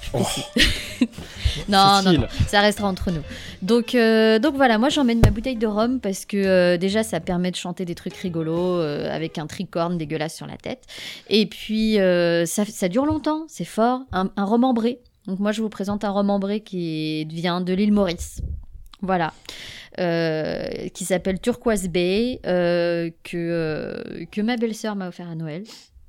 Je 0.00 0.10
précise. 0.10 0.44
non, 1.68 2.02
non, 2.04 2.12
non, 2.12 2.26
ça 2.48 2.60
restera 2.60 2.88
entre 2.88 3.10
nous. 3.10 3.22
Donc, 3.62 3.94
euh, 3.94 4.38
donc 4.38 4.54
voilà, 4.54 4.78
moi 4.78 4.88
j'emmène 4.88 5.20
ma 5.20 5.30
bouteille 5.30 5.56
de 5.56 5.66
rhum 5.66 6.00
parce 6.00 6.24
que 6.24 6.36
euh, 6.36 6.76
déjà 6.76 7.02
ça 7.02 7.20
permet 7.20 7.50
de 7.50 7.56
chanter 7.56 7.84
des 7.84 7.94
trucs 7.94 8.16
rigolos 8.16 8.78
euh, 8.80 9.14
avec 9.14 9.38
un 9.38 9.46
tricorne 9.46 9.98
dégueulasse 9.98 10.34
sur 10.34 10.46
la 10.46 10.56
tête. 10.56 10.84
Et 11.28 11.46
puis 11.46 11.96
ça, 12.46 12.64
ça 12.64 12.88
dure 12.88 13.06
longtemps, 13.06 13.44
c'est 13.48 13.64
fort. 13.64 14.00
Un, 14.12 14.30
un 14.36 14.44
rhum 14.44 14.64
ambré. 14.64 15.00
Donc 15.26 15.38
moi 15.38 15.52
je 15.52 15.62
vous 15.62 15.68
présente 15.68 16.04
un 16.04 16.10
rhum 16.10 16.30
ambré 16.30 16.60
qui 16.60 17.24
vient 17.26 17.60
de 17.60 17.72
l'île 17.72 17.92
Maurice. 17.92 18.42
Voilà. 19.00 19.32
Euh, 20.00 20.88
qui 20.88 21.04
s'appelle 21.04 21.40
Turquoise 21.40 21.88
Bay, 21.88 22.40
euh, 22.46 23.10
que, 23.22 23.36
euh, 23.36 24.24
que 24.32 24.40
ma 24.40 24.56
belle-sœur 24.56 24.96
m'a 24.96 25.06
offert 25.08 25.28
à 25.28 25.36
Noël. 25.36 25.62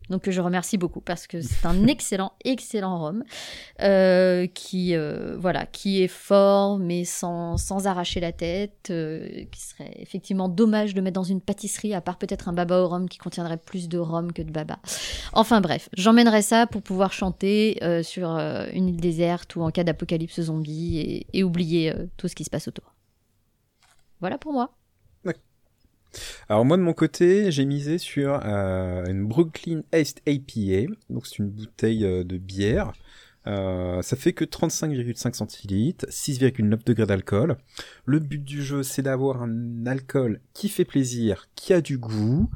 Donc 0.10 0.24
que 0.24 0.32
je 0.32 0.42
remercie 0.42 0.78
beaucoup 0.78 1.02
parce 1.02 1.28
que 1.28 1.42
c'est 1.42 1.66
un 1.66 1.88
excellent, 1.88 2.34
excellent 2.44 3.00
rhum 3.00 3.24
euh, 3.82 4.48
qui, 4.48 4.96
euh, 4.96 5.36
voilà, 5.40 5.66
qui 5.66 6.02
est 6.04 6.08
fort 6.08 6.78
mais 6.78 7.06
sans, 7.06 7.58
sans 7.58 7.88
arracher 7.88 8.20
la 8.20 8.32
tête, 8.32 8.88
euh, 8.90 9.46
qui 9.52 9.62
serait 9.62 9.94
effectivement 9.98 10.50
dommage 10.50 10.94
de 10.94 11.02
mettre 11.02 11.16
dans 11.16 11.24
une 11.24 11.42
pâtisserie, 11.42 11.94
à 11.94 12.02
part 12.02 12.18
peut-être 12.18 12.50
un 12.50 12.54
baba 12.54 12.82
au 12.82 12.88
rhum 12.88 13.10
qui 13.10 13.18
contiendrait 13.18 13.58
plus 13.58 13.90
de 13.90 13.98
rhum 13.98 14.32
que 14.32 14.42
de 14.42 14.52
baba. 14.52 14.78
Enfin 15.34 15.62
bref, 15.62 15.90
j'emmènerai 15.98 16.42
ça 16.42 16.68
pour 16.68 16.82
pouvoir 16.82 17.14
chanter 17.14 17.80
sur 18.04 18.30
une 18.30 18.90
île 18.90 19.02
déserte 19.02 19.56
ou 19.56 19.62
en 19.62 19.72
cas 19.72 19.84
d'apocalypse 19.84 20.42
zombie 20.42 21.00
et, 21.00 21.28
et 21.34 21.44
oublier 21.44 21.94
tout 22.18 22.28
ce 22.28 22.36
qui 22.36 22.44
se 22.44 22.50
passe 22.50 22.68
autour. 22.68 22.96
Voilà 24.22 24.38
pour 24.38 24.54
moi. 24.54 24.76
Alors 26.50 26.66
moi 26.66 26.78
de 26.78 26.82
mon 26.82 26.94
côté, 26.94 27.52
j'ai 27.52 27.66
misé 27.66 27.98
sur 27.98 28.40
euh, 28.44 29.06
une 29.06 29.28
Brooklyn 29.28 29.82
East 29.94 30.22
APA, 30.28 30.94
donc 31.10 31.28
c'est 31.28 31.40
une 31.40 31.50
bouteille 31.50 32.06
euh, 32.06 32.24
de 32.24 32.38
bière. 32.38 32.94
Euh, 33.48 34.02
ça 34.02 34.16
fait 34.16 34.34
que 34.34 34.44
35,5 34.44 35.34
centilitres, 35.34 36.06
6,9 36.08 36.84
degrés 36.86 37.06
d'alcool. 37.06 37.58
Le 38.06 38.20
but 38.20 38.44
du 38.44 38.64
jeu, 38.64 38.82
c'est 38.82 39.04
d'avoir 39.04 39.44
un 39.44 39.86
alcool 39.86 40.40
qui 40.54 40.68
fait 40.68 40.86
plaisir, 40.86 41.48
qui 41.56 41.74
a 41.74 41.82
du 41.82 41.98
goût, 41.98 42.50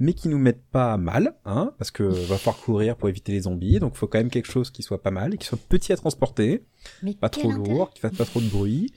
mais 0.00 0.12
qui 0.12 0.28
nous 0.28 0.38
mette 0.38 0.62
pas 0.70 0.96
mal, 0.96 1.34
hein, 1.44 1.72
parce 1.78 1.90
que 1.90 2.02
va 2.02 2.36
falloir 2.38 2.62
courir 2.62 2.96
pour 2.96 3.08
éviter 3.08 3.32
les 3.32 3.40
zombies, 3.42 3.80
donc 3.80 3.96
faut 3.96 4.06
quand 4.06 4.18
même 4.18 4.30
quelque 4.30 4.50
chose 4.50 4.70
qui 4.70 4.82
soit 4.82 5.02
pas 5.02 5.10
mal 5.10 5.34
et 5.34 5.38
qui 5.38 5.46
soit 5.46 5.58
petit 5.68 5.92
à 5.92 5.96
transporter 5.96 6.64
Mais 7.02 7.14
pas 7.14 7.28
trop 7.28 7.50
intérêt 7.50 7.68
lourd, 7.68 7.90
qui 7.90 8.00
fasse 8.00 8.16
pas 8.16 8.24
trop 8.24 8.40
de 8.40 8.48
bruit. 8.48 8.92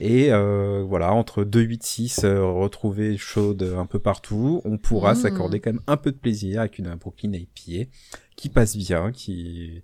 Et 0.00 0.32
euh, 0.32 0.84
voilà, 0.86 1.12
entre 1.12 1.44
2, 1.44 1.60
8, 1.60 1.82
6, 1.82 2.24
euh, 2.24 2.44
retrouver 2.44 3.16
chaude 3.16 3.62
un 3.76 3.86
peu 3.86 3.98
partout, 3.98 4.60
on 4.64 4.78
pourra 4.78 5.12
Mmh. 5.14 5.16
s'accorder 5.16 5.60
quand 5.60 5.72
même 5.72 5.82
un 5.86 5.96
peu 5.96 6.12
de 6.12 6.16
plaisir 6.16 6.60
avec 6.60 6.78
une 6.78 6.94
Brooklyn 6.94 7.32
IPA 7.32 7.90
qui 8.36 8.48
passe 8.48 8.76
bien, 8.76 9.12
qui 9.12 9.82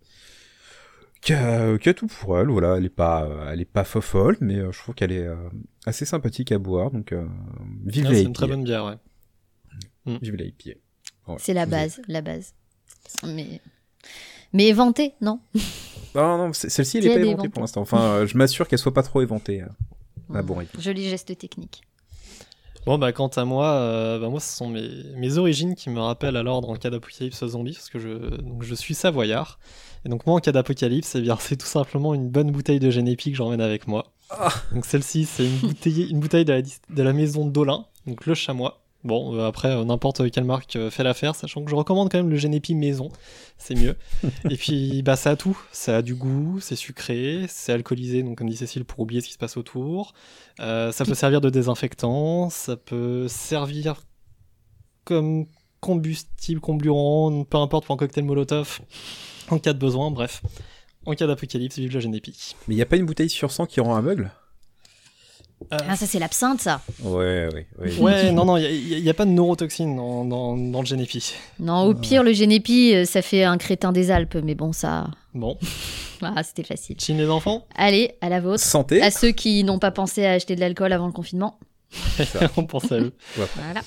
qui 1.21 1.33
a, 1.35 1.77
qui 1.79 1.89
a 1.89 1.95
tout 1.95 2.07
pour 2.07 2.39
elle. 2.39 2.49
Voilà, 2.49 2.77
elle 2.79 2.85
est 2.87 2.89
pas, 2.89 3.25
euh, 3.25 3.51
elle 3.53 3.61
est 3.61 3.65
pas 3.67 3.85
fofolle, 3.85 4.37
mais 4.41 4.57
euh, 4.57 4.73
je 4.73 4.79
trouve 4.79 4.95
qu'elle 4.95 5.13
est 5.13 5.27
euh, 5.27 5.37
assez 5.87 6.05
sympathique 6.05 6.51
à 6.53 6.59
boire. 6.59 6.91
Donc 6.91 7.13
euh, 7.13 7.27
vive 7.85 8.07
Ah, 8.07 8.11
la 8.11 8.15
c'est 8.17 8.25
une 8.25 8.33
très 8.33 8.47
bonne 8.47 8.65
bière, 8.65 8.85
ouais. 8.87 8.95
Vive 10.07 10.37
la 10.37 10.45
IPA. 10.45 10.79
Voilà, 11.27 11.41
C'est 11.43 11.55
la 11.55 11.65
je 11.67 11.71
base, 11.71 12.03
la 12.09 12.21
base. 12.23 12.55
Mais, 13.25 13.61
mais 14.53 14.67
éventée, 14.69 15.15
non? 15.21 15.41
Non, 16.15 16.39
non, 16.39 16.53
c'est- 16.53 16.69
celle-ci 16.71 16.97
elle 16.99 17.05
Qui 17.05 17.09
est 17.11 17.13
a 17.13 17.15
pas 17.21 17.25
éventée 17.25 17.49
pour 17.49 17.61
l'instant. 17.61 17.83
Enfin, 17.83 18.01
euh, 18.03 18.27
je 18.27 18.37
m'assure 18.37 18.67
qu'elle 18.67 18.81
soit 18.81 18.93
pas 18.93 19.05
trop 19.05 19.23
éventée. 19.23 19.63
euh. 19.63 19.67
Ah 20.35 20.43
bon, 20.43 20.57
Joli 20.79 21.09
geste 21.09 21.37
technique. 21.39 21.83
Bon, 22.85 22.99
bah, 22.99 23.13
quant 23.13 23.29
à 23.29 23.45
moi, 23.45 23.75
euh, 23.75 24.19
bah, 24.19 24.29
moi, 24.29 24.41
ce 24.41 24.57
sont 24.57 24.69
mes, 24.69 24.89
mes 25.15 25.39
origines 25.39 25.77
qui 25.77 25.89
me 25.91 26.01
rappellent 26.01 26.37
à 26.37 26.43
l'ordre 26.43 26.69
en 26.71 26.75
cas 26.77 26.91
d'apocalypse 26.91 27.45
zombie, 27.47 27.75
parce 27.75 27.91
que 27.91 27.99
je, 28.01 28.37
donc, 28.41 28.63
je 28.65 28.75
suis 28.75 28.95
savoyard. 28.95 29.61
Et 30.05 30.09
donc, 30.09 30.27
moi, 30.27 30.35
en 30.35 30.41
cas 30.41 30.51
d'apocalypse, 30.51 31.15
eh 31.15 31.21
bien, 31.21 31.37
c'est 31.41 31.57
tout 31.57 31.67
simplement 31.67 32.13
une 32.15 32.29
bonne 32.29 32.51
bouteille 32.51 32.81
de 32.81 32.91
Génépi 32.91 33.31
que 33.31 33.37
j'emmène 33.37 33.61
avec 33.61 33.87
moi. 33.87 34.07
Ah. 34.31 34.53
Donc, 34.73 34.87
celle-ci, 34.87 35.27
c'est 35.27 35.45
une 35.47 35.59
bouteille, 35.59 36.09
une 36.11 36.19
bouteille 36.21 36.45
de 36.45 36.55
la, 36.55 36.63
de 36.63 37.03
la 37.03 37.13
maison 37.13 37.47
Dolin, 37.47 37.87
donc 38.07 38.27
le 38.27 38.35
chamois. 38.35 38.83
Bon, 39.03 39.35
euh, 39.35 39.47
après, 39.47 39.69
euh, 39.69 39.85
n'importe 39.85 40.31
quelle 40.31 40.45
marque 40.45 40.77
euh, 40.77 40.91
fait 40.91 41.03
l'affaire, 41.03 41.35
sachant 41.35 41.65
que 41.65 41.71
je 41.71 41.75
recommande 41.75 42.11
quand 42.11 42.19
même 42.19 42.29
le 42.29 42.37
Génépi 42.37 42.75
maison, 42.75 43.09
c'est 43.57 43.75
mieux. 43.75 43.97
Et 44.51 44.57
puis, 44.57 45.03
bah, 45.03 45.17
ça 45.17 45.31
a 45.31 45.37
tout. 45.37 45.59
Ça 45.73 45.99
a 45.99 46.03
du 46.03 46.15
goût, 46.15 46.61
c'est 46.61 46.77
sucré, 46.77 47.47
c'est 47.49 47.73
alcoolisé, 47.73 48.23
donc 48.23 48.37
comme 48.39 48.49
dit 48.49 48.57
Cécile, 48.57 48.85
pour 48.85 49.01
oublier 49.01 49.23
ce 49.23 49.29
qui 49.29 49.33
se 49.33 49.39
passe 49.39 49.57
autour. 49.57 50.13
Ça 50.59 51.05
peut 51.07 51.15
servir 51.15 51.41
de 51.41 51.49
désinfectant, 51.49 52.51
ça 52.51 52.77
peut 52.77 53.27
servir 53.29 54.03
comme 55.05 55.47
combustible, 55.81 56.61
comburant, 56.61 57.45
peu 57.45 57.57
importe 57.57 57.87
pour 57.87 57.95
un 57.95 57.99
cocktail 57.99 58.25
molotov, 58.25 58.81
en 59.49 59.59
cas 59.59 59.73
de 59.73 59.79
besoin, 59.79 60.11
bref. 60.11 60.43
En 61.07 61.15
cas 61.15 61.27
d'apocalypse, 61.27 61.79
vive 61.79 61.95
le 61.95 62.01
Génépi. 62.01 62.55
Mais 62.69 62.75
il 62.75 62.79
y 62.79 62.83
a 62.83 62.87
pas 62.87 62.97
une 62.97 63.07
bouteille 63.07 63.31
sur 63.31 63.51
100 63.51 63.65
qui 63.65 63.81
rend 63.81 63.97
aveugle? 63.97 64.31
Ah, 65.71 65.95
ça 65.95 66.07
c'est 66.07 66.19
l'absinthe, 66.19 66.61
ça. 66.61 66.81
Ouais, 67.03 67.49
ouais, 67.53 67.67
ouais. 67.79 67.99
Ouais, 67.99 68.33
non, 68.33 68.45
non, 68.45 68.57
il 68.57 69.03
n'y 69.03 69.09
a, 69.09 69.15
pas 69.15 69.25
de 69.25 69.31
neurotoxine 69.31 69.95
dans, 69.95 70.25
dans, 70.25 70.57
dans 70.57 70.81
le 70.81 70.87
Génépi. 70.87 71.35
Non, 71.61 71.83
au 71.85 71.95
pire, 71.95 72.23
le 72.23 72.33
Génépi, 72.33 72.95
euh, 72.95 73.05
ça 73.05 73.23
fait 73.23 73.45
un 73.45 73.57
crétin 73.59 73.93
des 73.93 74.11
Alpes, 74.11 74.37
mais 74.43 74.55
bon, 74.55 74.73
ça. 74.73 75.09
Bon, 75.35 75.57
Ah, 76.23 76.43
c'était 76.43 76.65
facile. 76.65 76.99
chine 77.01 77.19
les 77.19 77.29
enfants? 77.29 77.67
Allez, 77.77 78.15
à 78.21 78.29
la 78.29 78.41
vôtre. 78.41 78.63
Santé. 78.63 79.01
À 79.03 79.11
ceux 79.11 79.31
qui 79.31 79.63
n'ont 79.65 79.79
pas 79.79 79.91
pensé 79.91 80.27
à 80.27 80.33
acheter 80.33 80.55
de 80.57 80.61
l'alcool 80.61 80.93
avant 80.93 81.07
le 81.07 81.13
confinement. 81.13 81.59
On 82.57 82.65
pense 82.65 82.91
à 82.93 82.99
eux. 82.99 83.13
Voilà. 83.37 83.81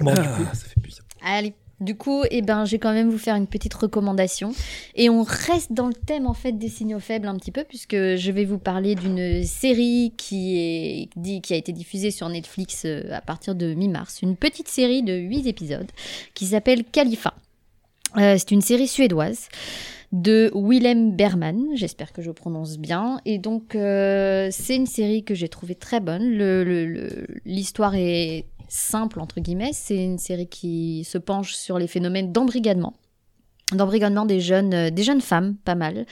Bon, 0.00 0.12
du 0.12 0.20
Ah, 0.20 0.36
coup, 0.36 0.44
ça 0.54 0.66
fait 0.68 0.80
plaisir. 0.80 1.02
Allez. 1.24 1.54
Du 1.80 1.94
coup, 1.94 2.22
eh 2.30 2.40
ben, 2.40 2.64
je 2.64 2.72
vais 2.72 2.78
quand 2.78 2.92
même 2.92 3.10
vous 3.10 3.18
faire 3.18 3.36
une 3.36 3.46
petite 3.46 3.74
recommandation. 3.74 4.52
Et 4.94 5.10
on 5.10 5.22
reste 5.22 5.72
dans 5.72 5.88
le 5.88 5.94
thème, 5.94 6.26
en 6.26 6.32
fait, 6.32 6.52
des 6.52 6.68
signaux 6.68 7.00
faibles 7.00 7.28
un 7.28 7.36
petit 7.36 7.52
peu, 7.52 7.64
puisque 7.64 7.94
je 7.94 8.30
vais 8.30 8.46
vous 8.46 8.58
parler 8.58 8.94
d'une 8.94 9.44
série 9.44 10.14
qui, 10.16 10.58
est, 10.58 11.40
qui 11.40 11.52
a 11.52 11.56
été 11.56 11.72
diffusée 11.72 12.10
sur 12.10 12.28
Netflix 12.28 12.84
euh, 12.86 13.12
à 13.12 13.20
partir 13.20 13.54
de 13.54 13.74
mi-mars. 13.74 14.22
Une 14.22 14.36
petite 14.36 14.68
série 14.68 15.02
de 15.02 15.14
8 15.14 15.46
épisodes 15.46 15.90
qui 16.32 16.46
s'appelle 16.46 16.82
Khalifa. 16.84 17.34
Euh, 18.16 18.36
c'est 18.38 18.52
une 18.52 18.62
série 18.62 18.88
suédoise 18.88 19.48
de 20.12 20.50
Willem 20.54 21.14
Berman, 21.14 21.66
j'espère 21.74 22.12
que 22.12 22.22
je 22.22 22.30
prononce 22.30 22.78
bien. 22.78 23.20
Et 23.26 23.38
donc, 23.38 23.74
euh, 23.74 24.48
c'est 24.50 24.76
une 24.76 24.86
série 24.86 25.24
que 25.24 25.34
j'ai 25.34 25.48
trouvée 25.48 25.74
très 25.74 26.00
bonne. 26.00 26.30
L'histoire 27.44 27.94
est 27.94 28.46
simple, 28.68 29.20
entre 29.20 29.40
guillemets. 29.40 29.72
C'est 29.72 30.02
une 30.02 30.18
série 30.18 30.48
qui 30.48 31.04
se 31.04 31.18
penche 31.18 31.54
sur 31.54 31.78
les 31.78 31.86
phénomènes 31.86 32.32
d'embrigadement. 32.32 32.94
D'embrigadement 33.72 34.26
des 34.26 34.40
jeunes, 34.40 34.74
euh, 34.74 34.90
des 34.90 35.02
jeunes 35.02 35.20
femmes, 35.20 35.56
pas 35.64 35.74
mal. 35.74 36.06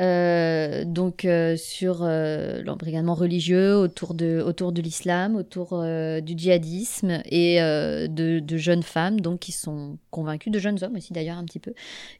Euh, 0.00 0.84
donc 0.84 1.24
euh, 1.24 1.56
sur 1.56 2.04
l'embrigadement 2.04 3.14
religieux 3.14 3.76
autour 3.76 4.14
de, 4.14 4.40
autour 4.40 4.70
de 4.70 4.80
l'islam, 4.80 5.34
autour 5.34 5.84
du 6.22 6.34
djihadisme 6.38 7.20
et 7.24 7.58
de, 7.58 8.38
de 8.38 8.56
jeunes 8.56 8.84
femmes 8.84 9.20
donc 9.20 9.40
qui 9.40 9.50
sont 9.50 9.98
convaincues, 10.12 10.50
de 10.50 10.60
jeunes 10.60 10.84
hommes 10.84 10.94
aussi 10.94 11.12
d'ailleurs 11.12 11.36
un 11.36 11.44
petit 11.44 11.58
peu, 11.58 11.74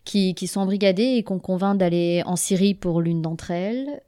qui, 0.04 0.34
qui 0.34 0.48
sont 0.48 0.60
embrigadés 0.60 1.14
et 1.18 1.22
qu'on 1.22 1.38
convainc 1.38 1.78
d'aller 1.78 2.24
en 2.26 2.34
Syrie 2.34 2.74
pour 2.74 3.00
l'une 3.00 3.22
d'entre 3.22 3.52
elles, 3.52 4.00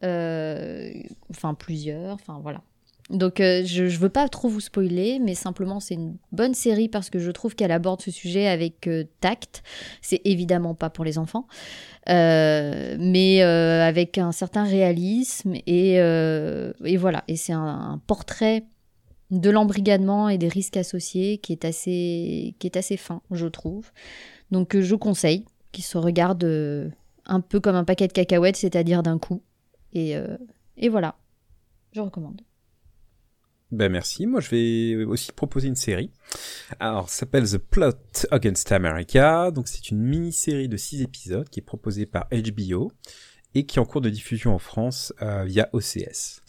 enfin 1.31 1.55
plusieurs, 1.55 2.15
enfin 2.15 2.41
voilà. 2.43 2.63
Donc 3.11 3.41
euh, 3.41 3.63
je, 3.65 3.89
je 3.89 3.99
veux 3.99 4.09
pas 4.09 4.29
trop 4.29 4.49
vous 4.49 4.61
spoiler, 4.61 5.19
mais 5.19 5.35
simplement 5.35 5.81
c'est 5.81 5.95
une 5.95 6.17
bonne 6.31 6.55
série 6.55 6.89
parce 6.89 7.11
que 7.11 7.19
je 7.19 7.31
trouve 7.33 7.57
qu'elle 7.57 7.73
aborde 7.73 8.01
ce 8.01 8.13
sujet 8.13 8.47
avec 8.47 8.87
euh, 8.87 9.05
tact. 9.21 9.65
C'est 10.01 10.21
évidemment 10.25 10.75
pas 10.75 10.91
pour 10.91 11.05
les 11.05 11.19
enfants, 11.19 11.49
euh, 12.09 12.97
mais 13.01 13.43
avec 13.43 14.17
un 14.19 14.33
certain 14.33 14.65
réalisme 14.65 15.55
et, 15.67 15.99
voilà. 16.97 17.25
Et 17.27 17.37
c'est 17.37 17.53
un, 17.53 18.01
portrait 18.07 18.65
de 19.31 19.51
l'embrigadement 19.51 20.29
et 20.29 20.39
des 20.39 20.49
risques 20.49 20.77
associés 20.77 21.39
qui 21.39 21.53
est 21.53 21.65
assez, 21.65 22.55
qui 22.59 22.67
est 22.67 22.77
assez 22.77 22.97
fin, 22.97 23.23
je 23.33 23.47
trouve. 23.47 23.91
Donc 24.53 24.79
je 24.79 24.95
conseille 24.95 25.45
qu'il 25.73 25.85
se 25.85 25.99
regarde 25.99 26.45
un 27.27 27.41
peu 27.41 27.59
comme 27.59 27.77
un 27.77 27.85
paquet 27.85 28.07
de 28.07 28.13
cacahuètes, 28.13 28.57
c'est-à-dire 28.57 29.03
d'un 29.03 29.19
coup. 29.19 29.43
Et 29.93 30.15
voilà, 30.89 31.17
je 31.93 32.01
recommande. 32.01 32.43
Ben 33.73 33.91
merci. 33.91 34.27
Moi, 34.27 34.41
je 34.41 34.51
vais 34.51 35.05
aussi 35.05 35.31
proposer 35.33 35.69
une 35.69 35.77
série. 35.77 36.11
Alors, 36.81 37.09
ça 37.09 37.21
s'appelle 37.21 37.49
The 37.49 37.59
Plot 37.59 38.27
Against 38.31 38.73
America. 38.73 39.51
Donc, 39.53 39.69
c'est 39.69 39.91
une 39.91 40.01
mini-série 40.01 40.69
de 40.69 40.77
6 40.77 41.03
épisodes 41.03 41.49
qui 41.49 41.61
est 41.61 41.65
proposée 41.65 42.07
par 42.07 42.27
HBO 42.31 42.91
et 43.55 43.67
qui 43.67 43.79
est 43.79 43.81
en 43.81 43.85
cours 43.85 44.01
de 44.01 44.11
diffusion 44.11 44.55
en 44.55 44.59
France 44.59 45.13
euh, 45.23 45.45
via 45.45 45.69
OCS. 45.73 46.43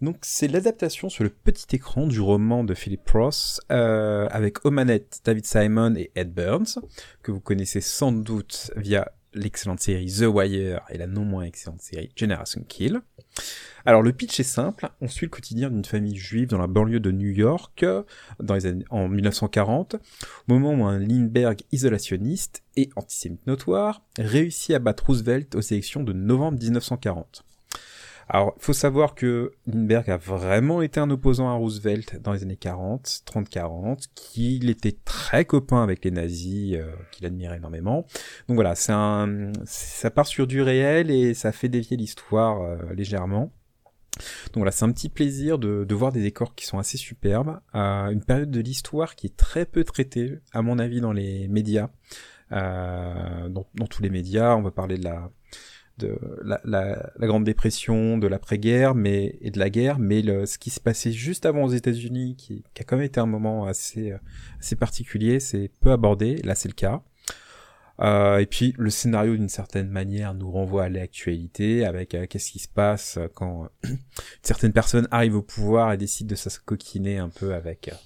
Donc, 0.00 0.16
c'est 0.22 0.48
l'adaptation 0.48 1.08
sur 1.08 1.24
le 1.24 1.30
petit 1.30 1.76
écran 1.76 2.06
du 2.06 2.20
roman 2.20 2.64
de 2.64 2.74
Philip 2.74 3.08
Ross 3.08 3.60
euh, 3.70 4.26
avec 4.30 4.64
aux 4.64 4.70
manettes 4.70 5.20
David 5.24 5.46
Simon 5.46 5.94
et 5.94 6.10
Ed 6.16 6.32
Burns, 6.32 6.80
que 7.22 7.30
vous 7.30 7.40
connaissez 7.40 7.80
sans 7.80 8.12
doute 8.12 8.72
via 8.76 9.12
l'excellente 9.34 9.80
série 9.80 10.12
The 10.12 10.26
Wire 10.26 10.80
et 10.90 10.98
la 10.98 11.06
non 11.06 11.24
moins 11.24 11.44
excellente 11.44 11.80
série 11.80 12.10
Generation 12.16 12.62
Kill. 12.66 13.00
Alors 13.84 14.02
le 14.02 14.12
pitch 14.12 14.38
est 14.38 14.44
simple, 14.44 14.90
on 15.00 15.08
suit 15.08 15.26
le 15.26 15.30
quotidien 15.30 15.70
d'une 15.70 15.84
famille 15.84 16.16
juive 16.16 16.48
dans 16.48 16.58
la 16.58 16.66
banlieue 16.66 17.00
de 17.00 17.10
New 17.10 17.30
York 17.30 17.84
dans 18.38 18.54
les 18.54 18.66
années, 18.66 18.84
en 18.90 19.08
1940, 19.08 19.94
au 19.94 19.98
moment 20.46 20.72
où 20.72 20.86
un 20.86 20.98
Lindbergh 20.98 21.62
isolationniste 21.72 22.62
et 22.76 22.90
antisémite 22.96 23.46
notoire 23.46 24.02
réussit 24.18 24.74
à 24.74 24.78
battre 24.78 25.06
Roosevelt 25.06 25.54
aux 25.54 25.60
élections 25.60 26.04
de 26.04 26.12
novembre 26.12 26.58
1940. 26.58 27.44
Alors, 28.34 28.54
faut 28.56 28.72
savoir 28.72 29.14
que 29.14 29.52
Lindbergh 29.66 30.08
a 30.08 30.16
vraiment 30.16 30.80
été 30.80 30.98
un 30.98 31.10
opposant 31.10 31.50
à 31.50 31.52
Roosevelt 31.52 32.18
dans 32.22 32.32
les 32.32 32.42
années 32.42 32.56
40, 32.56 33.24
30-40, 33.26 34.06
qu'il 34.14 34.70
était 34.70 34.96
très 35.04 35.44
copain 35.44 35.82
avec 35.82 36.02
les 36.02 36.10
nazis, 36.10 36.76
euh, 36.76 36.90
qu'il 37.10 37.26
admirait 37.26 37.58
énormément. 37.58 38.06
Donc 38.48 38.54
voilà, 38.54 38.74
c'est 38.74 38.94
un, 38.94 39.52
ça 39.66 40.10
part 40.10 40.26
sur 40.26 40.46
du 40.46 40.62
réel 40.62 41.10
et 41.10 41.34
ça 41.34 41.52
fait 41.52 41.68
dévier 41.68 41.98
l'histoire 41.98 42.62
euh, 42.62 42.78
légèrement. 42.94 43.52
Donc 44.46 44.56
voilà, 44.56 44.70
c'est 44.70 44.86
un 44.86 44.92
petit 44.92 45.10
plaisir 45.10 45.58
de, 45.58 45.84
de, 45.84 45.94
voir 45.94 46.10
des 46.10 46.22
décors 46.22 46.54
qui 46.54 46.64
sont 46.64 46.78
assez 46.78 46.96
superbes, 46.96 47.60
à 47.74 48.08
une 48.12 48.24
période 48.24 48.50
de 48.50 48.60
l'histoire 48.60 49.14
qui 49.14 49.26
est 49.26 49.36
très 49.36 49.66
peu 49.66 49.84
traitée, 49.84 50.38
à 50.52 50.62
mon 50.62 50.78
avis, 50.78 51.02
dans 51.02 51.12
les 51.12 51.48
médias. 51.48 51.90
Euh, 52.52 53.48
dans, 53.48 53.86
tous 53.88 54.02
les 54.02 54.10
médias, 54.10 54.54
on 54.56 54.62
va 54.62 54.70
parler 54.70 54.96
de 54.96 55.04
la 55.04 55.30
de 55.98 56.18
la, 56.42 56.60
la, 56.64 57.12
la 57.16 57.26
Grande 57.26 57.44
Dépression, 57.44 58.18
de 58.18 58.26
l'après-guerre, 58.26 58.94
mais 58.94 59.36
et 59.40 59.50
de 59.50 59.58
la 59.58 59.70
guerre, 59.70 59.98
mais 59.98 60.22
le, 60.22 60.46
ce 60.46 60.58
qui 60.58 60.70
se 60.70 60.80
passait 60.80 61.12
juste 61.12 61.46
avant 61.46 61.64
aux 61.64 61.70
États-Unis, 61.70 62.36
qui, 62.36 62.64
qui, 62.74 62.82
a 62.82 62.84
quand 62.84 62.96
même 62.96 63.06
été 63.06 63.20
un 63.20 63.26
moment 63.26 63.66
assez 63.66 64.14
assez 64.60 64.76
particulier, 64.76 65.40
c'est 65.40 65.70
peu 65.80 65.92
abordé. 65.92 66.36
Là, 66.42 66.54
c'est 66.54 66.68
le 66.68 66.74
cas. 66.74 67.02
Euh, 68.00 68.38
et 68.38 68.46
puis 68.46 68.74
le 68.78 68.90
scénario 68.90 69.36
d'une 69.36 69.48
certaine 69.48 69.88
manière 69.88 70.34
nous 70.34 70.50
renvoie 70.50 70.84
à 70.84 70.88
l'actualité 70.88 71.84
avec 71.84 72.14
euh, 72.14 72.26
qu'est-ce 72.26 72.50
qui 72.50 72.58
se 72.58 72.68
passe 72.68 73.18
quand 73.34 73.68
euh, 73.84 73.88
certaines 74.42 74.72
personnes 74.72 75.06
arrivent 75.10 75.36
au 75.36 75.42
pouvoir 75.42 75.92
et 75.92 75.96
décident 75.96 76.30
de 76.30 76.34
se 76.34 76.48
coquiner 76.58 77.18
un 77.18 77.28
peu 77.28 77.54
avec 77.54 77.88
euh, 77.88 77.96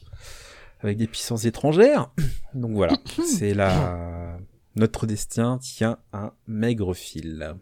avec 0.81 0.99
des 0.99 1.07
puissances 1.07 1.45
étrangères. 1.45 2.11
Donc 2.55 2.73
voilà, 2.73 2.97
c'est 3.27 3.55
la 3.55 4.39
notre 4.75 5.07
destin 5.07 5.59
tient 5.59 5.99
un 6.13 6.33
maigre 6.47 6.93
fil. 6.93 7.55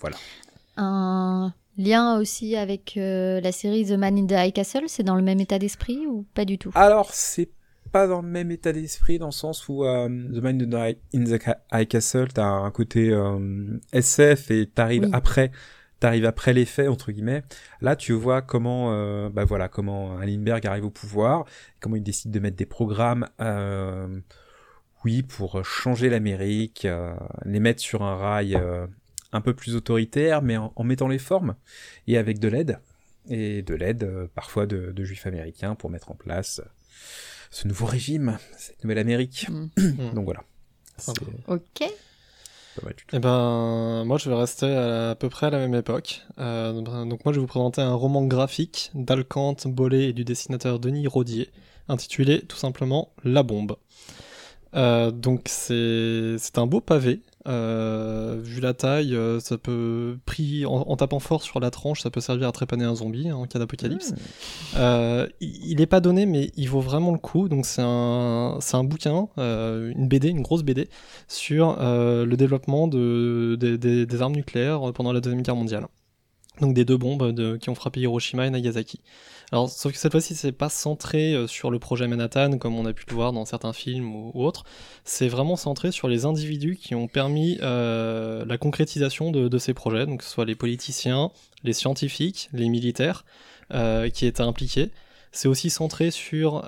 Voilà. 0.00 0.16
Un 0.76 1.52
lien 1.76 2.18
aussi 2.18 2.56
avec 2.56 2.96
euh, 2.96 3.40
la 3.40 3.52
série 3.52 3.84
The 3.86 3.92
Man 3.92 4.18
in 4.18 4.26
the 4.26 4.32
High 4.32 4.52
Castle, 4.52 4.84
c'est 4.86 5.02
dans 5.02 5.16
le 5.16 5.22
même 5.22 5.40
état 5.40 5.58
d'esprit 5.58 6.06
ou 6.06 6.26
pas 6.34 6.44
du 6.44 6.58
tout? 6.58 6.70
Alors 6.74 7.10
c'est 7.12 7.50
pas 7.92 8.06
dans 8.06 8.22
le 8.22 8.28
même 8.28 8.50
état 8.50 8.72
d'esprit 8.72 9.18
dans 9.18 9.26
le 9.26 9.32
sens 9.32 9.68
où 9.68 9.84
euh, 9.84 10.08
The 10.08 10.42
Man 10.42 10.62
in 11.14 11.24
the 11.24 11.42
High 11.72 11.88
Castle, 11.88 12.28
t'as 12.32 12.46
un 12.46 12.70
côté 12.70 13.10
euh, 13.10 13.78
SF 13.92 14.50
et 14.50 14.66
t'arrives 14.66 15.04
oui. 15.04 15.10
après, 15.12 15.50
t'arrives 16.00 16.24
après 16.24 16.52
les 16.52 16.64
faits 16.64 16.88
entre 16.88 17.12
guillemets. 17.12 17.42
Là, 17.80 17.96
tu 17.96 18.12
vois 18.12 18.42
comment, 18.42 18.92
euh, 18.92 19.28
bah 19.28 19.44
voilà, 19.44 19.68
comment 19.68 20.18
Lindbergh 20.18 20.66
arrive 20.66 20.86
au 20.86 20.90
pouvoir, 20.90 21.44
comment 21.80 21.96
il 21.96 22.02
décide 22.02 22.30
de 22.30 22.40
mettre 22.40 22.56
des 22.56 22.66
programmes, 22.66 23.28
euh, 23.40 24.20
oui, 25.04 25.22
pour 25.22 25.64
changer 25.64 26.08
l'Amérique, 26.08 26.84
euh, 26.84 27.14
les 27.44 27.60
mettre 27.60 27.80
sur 27.80 28.02
un 28.02 28.16
rail 28.16 28.58
un 29.32 29.40
peu 29.40 29.54
plus 29.54 29.76
autoritaire, 29.76 30.42
mais 30.42 30.56
en, 30.56 30.72
en, 30.76 30.84
mettant 30.84 31.08
les 31.08 31.18
formes 31.18 31.56
et 32.06 32.18
avec 32.18 32.38
de 32.38 32.48
l'aide 32.48 32.78
et 33.28 33.62
de 33.62 33.74
l'aide 33.74 34.28
parfois 34.34 34.66
de, 34.66 34.92
de 34.92 35.04
juifs 35.04 35.26
américains 35.26 35.74
pour 35.74 35.90
mettre 35.90 36.10
en 36.10 36.14
place 36.14 36.60
ce 37.50 37.68
nouveau 37.68 37.86
régime, 37.86 38.38
cette 38.56 38.82
nouvelle 38.82 38.98
Amérique. 38.98 39.46
Mmh. 39.48 40.12
Donc 40.14 40.24
voilà. 40.24 40.42
Ok. 41.48 41.82
Eh 43.12 43.18
ben, 43.18 44.04
moi, 44.04 44.16
je 44.16 44.30
vais 44.30 44.36
rester 44.36 44.66
à, 44.66 45.10
à, 45.10 45.14
peu 45.14 45.28
près 45.28 45.46
à 45.46 45.50
la 45.50 45.58
même 45.58 45.74
époque. 45.74 46.22
Euh, 46.38 46.72
donc, 46.72 47.24
moi, 47.24 47.32
je 47.32 47.38
vais 47.38 47.40
vous 47.40 47.46
présenter 47.46 47.82
un 47.82 47.94
roman 47.94 48.24
graphique 48.24 48.90
d'Alcante 48.94 49.66
Bollet 49.66 50.08
et 50.08 50.12
du 50.14 50.24
dessinateur 50.24 50.78
Denis 50.78 51.06
Rodier, 51.06 51.50
intitulé 51.88 52.40
tout 52.42 52.56
simplement 52.56 53.12
La 53.24 53.42
bombe. 53.42 53.76
Euh, 54.74 55.10
donc, 55.10 55.48
c'est 55.48 56.38
un 56.56 56.66
beau 56.66 56.80
pavé 56.80 57.20
euh, 57.48 58.38
vu 58.42 58.60
la 58.60 58.72
taille, 58.72 59.14
euh, 59.14 59.40
ça 59.40 59.58
peut 59.58 60.18
pris 60.26 60.64
en, 60.64 60.74
en, 60.74 60.96
tapant 60.96 61.18
fort 61.18 61.42
sur 61.42 61.58
la 61.58 61.70
tranche, 61.70 62.02
ça 62.02 62.10
peut 62.10 62.20
servir 62.20 62.48
à 62.48 62.52
trépaner 62.52 62.84
un 62.84 62.94
zombie 62.94 63.28
hein, 63.28 63.36
en 63.36 63.46
cas 63.46 63.58
d'apocalypse. 63.58 64.12
Mmh. 64.12 64.16
Euh, 64.76 65.26
il 65.40 65.76
n'est 65.76 65.86
pas 65.86 66.00
donné, 66.00 66.26
mais 66.26 66.52
il 66.56 66.68
vaut 66.68 66.80
vraiment 66.80 67.10
le 67.10 67.18
coup. 67.18 67.48
Donc 67.48 67.66
c'est 67.66 67.82
un, 67.82 68.58
c'est 68.60 68.76
un 68.76 68.84
bouquin, 68.84 69.28
une 69.36 70.08
BD, 70.08 70.28
une 70.28 70.42
grosse 70.42 70.62
BD 70.62 70.88
sur 71.28 71.76
le 71.80 72.34
développement 72.36 72.86
de, 72.86 73.56
de, 73.58 73.76
de, 73.76 74.04
des 74.04 74.22
armes 74.22 74.34
nucléaires 74.36 74.92
pendant 74.92 75.12
la 75.12 75.20
deuxième 75.20 75.42
guerre 75.42 75.56
mondiale. 75.56 75.86
Donc 76.60 76.74
des 76.74 76.84
deux 76.84 76.96
bombes 76.96 77.32
de, 77.32 77.56
qui 77.56 77.70
ont 77.70 77.74
frappé 77.74 78.00
Hiroshima 78.00 78.46
et 78.46 78.50
Nagasaki. 78.50 79.00
Alors, 79.52 79.68
sauf 79.68 79.92
que 79.92 79.98
cette 79.98 80.12
fois-ci, 80.12 80.34
c'est 80.34 80.50
pas 80.50 80.70
centré 80.70 81.34
euh, 81.34 81.46
sur 81.46 81.70
le 81.70 81.78
projet 81.78 82.08
Manhattan 82.08 82.56
comme 82.56 82.74
on 82.74 82.86
a 82.86 82.94
pu 82.94 83.04
le 83.06 83.14
voir 83.14 83.34
dans 83.34 83.44
certains 83.44 83.74
films 83.74 84.16
ou, 84.16 84.32
autres. 84.34 84.64
C'est 85.04 85.28
vraiment 85.28 85.56
centré 85.56 85.92
sur 85.92 86.08
les 86.08 86.24
individus 86.24 86.76
qui 86.76 86.94
ont 86.94 87.06
permis 87.06 87.58
euh, 87.60 88.46
la 88.46 88.56
concrétisation 88.56 89.30
de, 89.30 89.58
ces 89.58 89.74
projets, 89.74 90.06
donc 90.06 90.20
que 90.20 90.24
ce 90.24 90.30
soit 90.30 90.46
les 90.46 90.54
politiciens, 90.54 91.30
les 91.64 91.74
scientifiques, 91.74 92.48
les 92.54 92.70
militaires 92.70 93.26
euh, 93.74 94.08
qui 94.08 94.24
étaient 94.24 94.42
impliqués. 94.42 94.90
C'est 95.32 95.48
aussi 95.48 95.68
centré 95.68 96.10
sur 96.10 96.62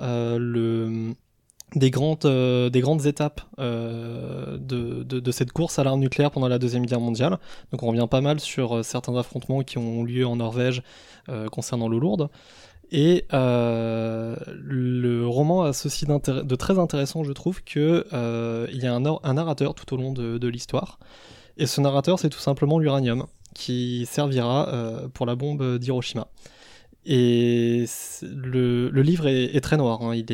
des 1.75 1.91
grandes, 1.91 2.69
des 2.71 2.81
grandes 2.81 3.05
étapes 3.05 3.41
de, 3.59 4.57
de, 5.03 5.31
cette 5.31 5.51
course 5.51 5.77
à 5.77 5.83
l'arme 5.83 5.99
nucléaire 5.99 6.31
pendant 6.31 6.47
la 6.47 6.57
Deuxième 6.57 6.85
Guerre 6.85 6.99
mondiale. 6.99 7.37
Donc 7.71 7.83
on 7.83 7.87
revient 7.87 8.07
pas 8.09 8.21
mal 8.21 8.39
sur 8.39 8.83
certains 8.83 9.15
affrontements 9.15 9.61
qui 9.61 9.77
ont 9.77 10.03
lieu 10.03 10.25
en 10.25 10.37
Norvège 10.37 10.81
concernant 11.51 11.87
l'eau 11.87 11.99
lourde. 11.99 12.29
Et 12.91 13.25
euh, 13.33 14.35
le 14.47 15.27
roman 15.27 15.63
a 15.63 15.73
ceci 15.73 16.05
de 16.05 16.55
très 16.55 16.79
intéressant, 16.79 17.23
je 17.23 17.31
trouve, 17.31 17.63
que 17.63 18.05
il 18.71 18.83
y 18.83 18.87
a 18.87 18.93
un, 18.93 19.33
narrateur 19.33 19.75
tout 19.75 19.93
au 19.93 19.97
long 19.97 20.11
de, 20.11 20.47
l'histoire. 20.47 20.99
Et 21.57 21.65
ce 21.65 21.81
narrateur, 21.81 22.19
c'est 22.19 22.29
tout 22.29 22.39
simplement 22.39 22.79
l'uranium, 22.79 23.25
qui 23.53 24.05
servira 24.05 25.03
pour 25.13 25.25
la 25.25 25.35
bombe 25.35 25.77
d'Hiroshima. 25.77 26.27
Et 27.07 27.85
le, 28.23 28.89
livre 28.89 29.27
est, 29.27 29.61
très 29.61 29.77
noir, 29.77 30.01
hein. 30.01 30.15
il, 30.15 30.31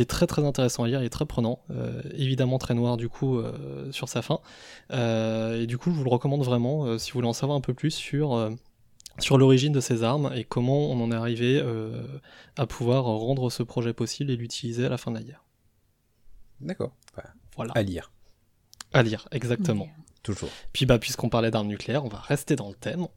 est, 0.00 0.08
très 0.08 0.26
très 0.26 0.42
intéressant 0.42 0.84
à 0.84 0.88
lire, 0.88 1.02
il 1.02 1.04
est 1.04 1.10
très 1.10 1.26
prenant, 1.26 1.58
euh, 1.70 2.00
évidemment 2.14 2.56
très 2.56 2.72
noir 2.72 2.96
du 2.96 3.10
coup 3.10 3.36
euh, 3.36 3.92
sur 3.92 4.08
sa 4.08 4.22
fin. 4.22 4.40
Euh, 4.90 5.62
et 5.62 5.66
du 5.66 5.76
coup 5.76 5.90
je 5.90 5.96
vous 5.96 6.04
le 6.04 6.10
recommande 6.10 6.42
vraiment 6.42 6.86
euh, 6.86 6.96
si 6.96 7.10
vous 7.10 7.18
voulez 7.18 7.28
en 7.28 7.34
savoir 7.34 7.58
un 7.58 7.60
peu 7.60 7.74
plus 7.74 7.90
sur, 7.90 8.32
euh, 8.32 8.50
sur 9.18 9.38
l'origine 9.38 9.72
de 9.72 9.80
ces 9.80 10.02
armes 10.02 10.32
et 10.34 10.44
comment 10.44 10.90
on 10.90 11.02
en 11.02 11.10
est 11.10 11.14
arrivé 11.14 11.60
euh, 11.62 12.02
à 12.56 12.66
pouvoir 12.66 13.04
rendre 13.04 13.50
ce 13.50 13.62
projet 13.62 13.92
possible 13.92 14.30
et 14.30 14.36
l'utiliser 14.36 14.86
à 14.86 14.88
la 14.88 14.98
fin 14.98 15.10
de 15.10 15.18
la 15.18 15.22
guerre. 15.22 15.44
D'accord, 16.60 16.92
voilà. 17.56 17.72
À 17.74 17.82
lire. 17.82 18.10
À 18.92 19.02
lire, 19.02 19.28
exactement. 19.32 19.84
Okay. 19.84 19.92
Toujours. 20.22 20.50
Puis 20.72 20.86
bah 20.86 20.98
puisqu'on 20.98 21.28
parlait 21.28 21.50
d'armes 21.50 21.68
nucléaires, 21.68 22.04
on 22.04 22.08
va 22.08 22.18
rester 22.18 22.56
dans 22.56 22.68
le 22.68 22.74
thème 22.74 23.08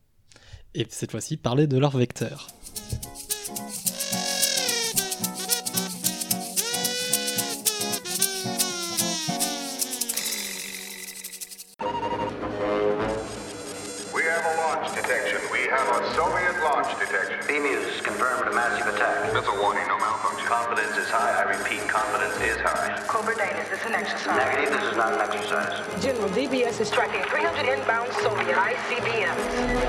et 0.74 0.86
cette 0.90 1.12
fois-ci 1.12 1.38
parler 1.38 1.68
de 1.68 1.78
leur 1.78 1.96
vecteur. 1.96 2.48
Have 15.70 15.88
a 15.90 16.16
Soviet 16.16 16.64
launch 16.64 16.98
detection. 16.98 17.40
B-Muse, 17.48 18.00
confirmed 18.02 18.48
a 18.48 18.54
massive 18.54 18.88
attack. 18.94 19.34
That's 19.34 19.48
a 19.48 19.62
warning, 19.62 19.88
no 19.88 19.98
malfunction. 20.00 20.48
Confidence 20.48 20.96
is 20.98 21.10
high. 21.10 21.44
I 21.44 21.44
repeat, 21.44 21.88
confidence 21.90 22.36
is 22.40 22.58
high. 22.58 23.04
Cobra 23.08 23.36
Dane, 23.36 23.58
is 23.58 23.70
this 23.70 23.86
an 23.86 23.94
exercise? 23.94 24.38
Negative, 24.38 24.70
this 24.72 24.92
is 24.92 24.98
not 24.98 25.14
an 25.14 25.20
exercise. 25.20 26.04
General, 26.04 26.30
DBS 26.30 26.80
is 26.80 26.90
tracking 26.90 27.22
300 27.30 27.68
inbound 27.68 28.12
Soviet 28.14 28.56
ICBMs. 28.56 29.88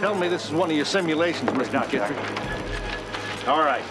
Tell 0.00 0.14
me 0.14 0.28
this 0.28 0.46
is 0.46 0.52
one 0.52 0.70
of 0.70 0.76
your 0.76 0.86
simulations, 0.86 1.50
Mr. 1.50 1.80
McKittrick. 1.80 2.16
All 3.46 3.60
right. 3.60 3.84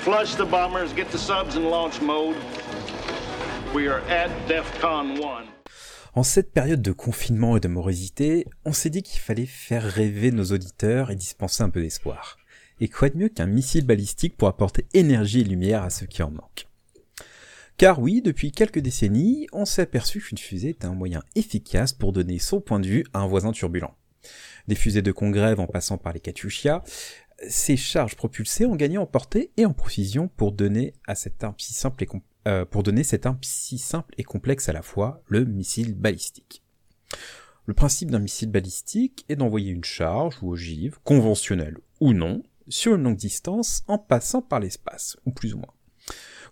Flush 0.00 0.36
the 0.36 0.46
bombers, 0.46 0.92
get 0.92 1.10
the 1.10 1.18
subs 1.18 1.56
in 1.56 1.64
launch 1.64 2.00
mode. 2.00 2.36
We 3.76 3.88
are 3.88 4.00
at 4.08 4.30
DEFCON 4.48 5.22
1. 5.22 5.44
En 6.14 6.22
cette 6.22 6.50
période 6.50 6.80
de 6.80 6.92
confinement 6.92 7.58
et 7.58 7.60
de 7.60 7.68
morosité, 7.68 8.46
on 8.64 8.72
s'est 8.72 8.88
dit 8.88 9.02
qu'il 9.02 9.20
fallait 9.20 9.44
faire 9.44 9.82
rêver 9.82 10.30
nos 10.30 10.44
auditeurs 10.44 11.10
et 11.10 11.14
dispenser 11.14 11.62
un 11.62 11.68
peu 11.68 11.82
d'espoir. 11.82 12.38
Et 12.80 12.88
quoi 12.88 13.10
de 13.10 13.18
mieux 13.18 13.28
qu'un 13.28 13.44
missile 13.44 13.84
balistique 13.84 14.34
pour 14.38 14.48
apporter 14.48 14.86
énergie 14.94 15.40
et 15.42 15.44
lumière 15.44 15.82
à 15.82 15.90
ceux 15.90 16.06
qui 16.06 16.22
en 16.22 16.30
manquent? 16.30 16.68
Car 17.76 18.00
oui, 18.00 18.22
depuis 18.22 18.50
quelques 18.50 18.78
décennies, 18.78 19.46
on 19.52 19.66
s'est 19.66 19.82
aperçu 19.82 20.22
qu'une 20.22 20.38
fusée 20.38 20.70
est 20.70 20.86
un 20.86 20.94
moyen 20.94 21.22
efficace 21.34 21.92
pour 21.92 22.14
donner 22.14 22.38
son 22.38 22.62
point 22.62 22.80
de 22.80 22.86
vue 22.86 23.04
à 23.12 23.18
un 23.18 23.26
voisin 23.26 23.52
turbulent. 23.52 23.94
Des 24.68 24.74
fusées 24.74 25.02
de 25.02 25.12
congrève 25.12 25.60
en 25.60 25.66
passant 25.66 25.98
par 25.98 26.14
les 26.14 26.20
Katyusha, 26.20 26.82
ces 27.46 27.76
charges 27.76 28.16
propulsées 28.16 28.64
ont 28.64 28.76
gagné 28.76 28.96
en 28.96 29.04
portée 29.04 29.50
et 29.58 29.66
en 29.66 29.74
précision 29.74 30.28
pour 30.28 30.52
donner 30.52 30.94
à 31.06 31.14
cette 31.14 31.44
arme 31.44 31.56
si 31.58 31.74
simple 31.74 32.02
et, 32.04 32.06
com- 32.06 32.22
euh, 32.46 32.64
pour 32.64 32.82
donner 32.82 33.04
cette 33.04 33.26
arme 33.26 33.38
si 33.42 33.78
simple 33.78 34.14
et 34.18 34.24
complexe 34.24 34.68
à 34.68 34.72
la 34.72 34.82
fois, 34.82 35.22
le 35.28 35.44
missile 35.44 35.94
balistique. 35.94 36.62
Le 37.66 37.74
principe 37.74 38.10
d'un 38.10 38.20
missile 38.20 38.50
balistique 38.50 39.24
est 39.28 39.36
d'envoyer 39.36 39.72
une 39.72 39.84
charge 39.84 40.38
ou 40.42 40.52
ogive, 40.52 40.98
conventionnelle 41.02 41.78
ou 42.00 42.12
non, 42.12 42.42
sur 42.68 42.94
une 42.94 43.02
longue 43.02 43.16
distance 43.16 43.82
en 43.88 43.98
passant 43.98 44.42
par 44.42 44.60
l'espace, 44.60 45.16
ou 45.26 45.32
plus 45.32 45.54
ou 45.54 45.58
moins. 45.58 45.74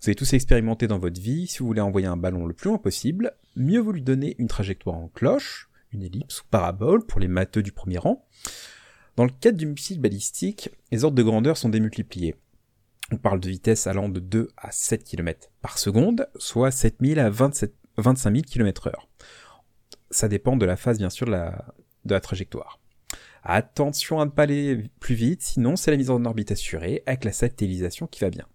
Vous 0.01 0.09
avez 0.09 0.17
tous 0.17 0.33
expérimenté 0.33 0.87
dans 0.87 0.99
votre 0.99 1.21
vie, 1.21 1.47
si 1.47 1.61
vous 1.61 1.67
voulez 1.67 1.81
envoyer 1.81 2.07
un 2.07 2.17
ballon 2.17 2.47
le 2.47 2.55
plus 2.55 2.69
loin 2.69 2.79
possible, 2.79 3.33
mieux 3.57 3.81
vaut 3.81 3.93
lui 3.93 4.03
donner 4.03 4.35
une 4.39 4.49
trajectoire 4.49 4.97
en 4.97 5.09
cloche, 5.09 5.71
une 5.93 6.03
ellipse 6.03 6.41
ou 6.41 6.45
parabole 6.51 7.07
pour 7.07 7.21
les 7.21 7.29
matheux 7.29 7.63
du 7.63 7.73
premier 7.73 7.99
rang. 7.99 8.27
Dans 9.17 9.25
le 9.25 9.31
cadre 9.31 9.57
du 9.57 9.67
missile 9.67 10.01
balistique, 10.01 10.71
les 10.91 11.05
ordres 11.05 11.17
de 11.17 11.23
grandeur 11.23 11.57
sont 11.57 11.69
démultipliés. 11.69 12.35
On 13.13 13.17
parle 13.17 13.41
de 13.41 13.49
vitesse 13.49 13.87
allant 13.87 14.09
de 14.09 14.21
2 14.21 14.49
à 14.57 14.71
7 14.71 15.05
km 15.05 15.51
par 15.61 15.79
seconde, 15.79 16.29
soit 16.37 16.71
7000 16.71 17.19
à 17.19 17.29
27, 17.29 17.75
25 17.99 18.31
000 18.35 18.43
km 18.45 18.89
heure. 18.89 19.09
Ça 20.11 20.29
dépend 20.29 20.57
de 20.57 20.65
la 20.65 20.77
phase, 20.77 20.99
bien 20.99 21.11
sûr, 21.11 21.27
de 21.27 21.33
la, 22.07 22.21
trajectoire. 22.21 22.81
Attention 23.43 24.21
à 24.21 24.25
ne 24.25 24.31
pas 24.31 24.45
aller 24.45 24.91
plus 25.01 25.15
vite, 25.15 25.43
sinon 25.43 25.77
c'est 25.77 25.91
la 25.91 25.99
mise 25.99 26.11
en 26.11 26.25
orbite 26.25 26.53
assurée 26.53 27.03
avec 27.05 27.25
la 27.25 27.33
satellisation 27.33 28.07
qui 28.07 28.21
va 28.21 28.31
bien. 28.31 28.47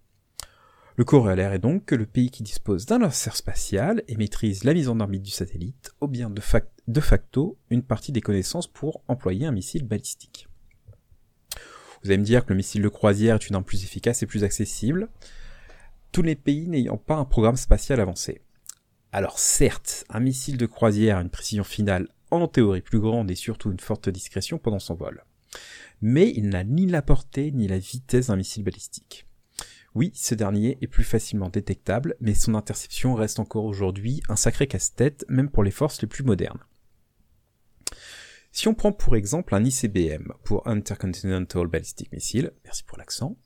Le 0.96 1.06
corollaire 1.06 1.54
est 1.54 1.60
donc 1.60 1.86
que 1.86 1.96
le 1.96 2.08
pays 2.08 2.32
qui 2.32 2.44
dispose 2.44 2.86
d'un 2.86 3.00
lanceur 3.00 3.36
spatial 3.36 4.04
et 4.08 4.18
maîtrise 4.18 4.64
la 4.64 4.74
mise 4.74 4.90
en 4.90 5.00
orbite 5.00 5.24
du 5.24 5.32
satellite 5.32 5.92
a 6.02 6.08
bien 6.08 6.30
de, 6.30 6.42
de 6.88 7.00
facto 7.00 7.58
une 7.70 7.84
partie 7.84 8.12
des 8.12 8.22
connaissances 8.22 8.68
pour 8.68 9.04
employer 9.08 9.46
un 9.46 9.52
missile 9.52 9.86
balistique. 9.86 10.49
Vous 12.04 12.10
allez 12.10 12.18
me 12.18 12.24
dire 12.24 12.46
que 12.46 12.52
le 12.52 12.58
missile 12.58 12.82
de 12.82 12.90
croisière 12.90 13.36
est 13.36 13.50
une 13.50 13.56
arme 13.56 13.64
plus 13.64 13.84
efficace 13.84 14.24
et 14.24 14.26
plus 14.26 14.44
accessible, 14.44 15.10
tous 16.12 16.22
les 16.22 16.36
pays 16.36 16.68
n'ayant 16.68 16.98
pas 16.98 17.16
un 17.16 17.26
programme 17.26 17.58
spatial 17.58 18.00
avancé. 18.00 18.42
Alors 19.12 19.40
certes, 19.40 20.06
un 20.10 20.20
missile 20.20 20.58
de 20.58 20.66
croisière 20.66 21.18
a 21.18 21.22
une 21.22 21.30
précision 21.30 21.64
finale 21.64 22.08
en 22.32 22.48
théorie 22.48 22.82
plus 22.82 23.00
grande 23.00 23.32
et 23.32 23.36
surtout 23.36 23.72
une 23.72 23.80
forte 23.80 24.10
discrétion 24.10 24.58
pendant 24.58 24.80
son 24.80 24.96
vol. 24.96 25.24
Mais 26.02 26.32
il 26.36 26.50
n'a 26.50 26.64
ni 26.64 26.86
la 26.86 27.02
portée 27.02 27.52
ni 27.52 27.68
la 27.68 27.80
vitesse 27.80 28.28
d'un 28.28 28.36
missile 28.36 28.64
balistique. 28.64 29.26
Oui, 29.96 30.12
ce 30.14 30.36
dernier 30.36 30.78
est 30.82 30.88
plus 30.88 31.04
facilement 31.04 31.50
détectable, 31.50 32.16
mais 32.22 32.36
son 32.36 32.54
interception 32.54 33.16
reste 33.16 33.40
encore 33.40 33.66
aujourd'hui 33.66 34.22
un 34.30 34.36
sacré 34.36 34.68
casse-tête, 34.68 35.26
même 35.28 35.50
pour 35.50 35.64
les 35.64 35.72
forces 35.72 36.02
les 36.02 36.08
plus 36.08 36.24
modernes. 36.24 36.64
Si 38.52 38.68
on 38.68 38.74
prend 38.74 38.92
pour 38.92 39.16
exemple 39.16 39.54
un 39.54 39.64
ICBM 39.64 40.34
pour 40.44 40.68
Intercontinental 40.68 41.68
Ballistic 41.68 42.12
Missile, 42.12 42.52
merci 42.66 42.84
pour 42.84 42.98
l'accent, 42.98 43.38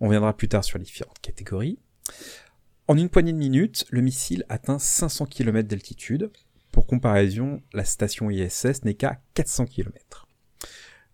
on 0.00 0.08
viendra 0.08 0.36
plus 0.36 0.48
tard 0.48 0.64
sur 0.64 0.78
les 0.78 0.84
différentes 0.84 1.20
catégories. 1.20 1.78
En 2.88 2.98
une 2.98 3.08
poignée 3.08 3.32
de 3.32 3.38
minutes, 3.38 3.86
le 3.90 4.00
missile 4.00 4.44
atteint 4.48 4.80
500 4.80 5.26
km 5.26 5.68
d'altitude. 5.68 6.30
Pour 6.72 6.86
comparaison, 6.86 7.62
la 7.72 7.84
station 7.84 8.30
ISS 8.30 8.84
n'est 8.84 8.94
qu'à 8.94 9.20
400 9.34 9.66
km. 9.66 10.26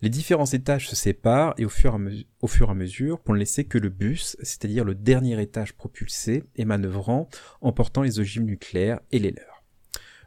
Les 0.03 0.09
différents 0.09 0.47
étages 0.47 0.89
se 0.89 0.97
séparent 0.97 1.55
et 1.59 1.65
au 1.65 1.69
fur, 1.69 1.93
et 1.93 2.71
à 2.71 2.75
mesure, 2.75 3.21
pour 3.21 3.35
ne 3.35 3.39
laisser 3.39 3.65
que 3.65 3.79
le 3.79 3.89
bus, 3.89 4.37
c'est-à-dire 4.41 4.85
le 4.85 4.95
dernier 4.95 5.41
étage 5.41 5.75
propulsé 5.75 6.45
et 6.57 6.65
manœuvrant, 6.65 7.29
emportant 7.61 8.03
les 8.03 8.21
ogives 8.21 8.43
nucléaires 8.43 9.01
et 9.13 9.19
les 9.19 9.31
leurs. 9.31 9.56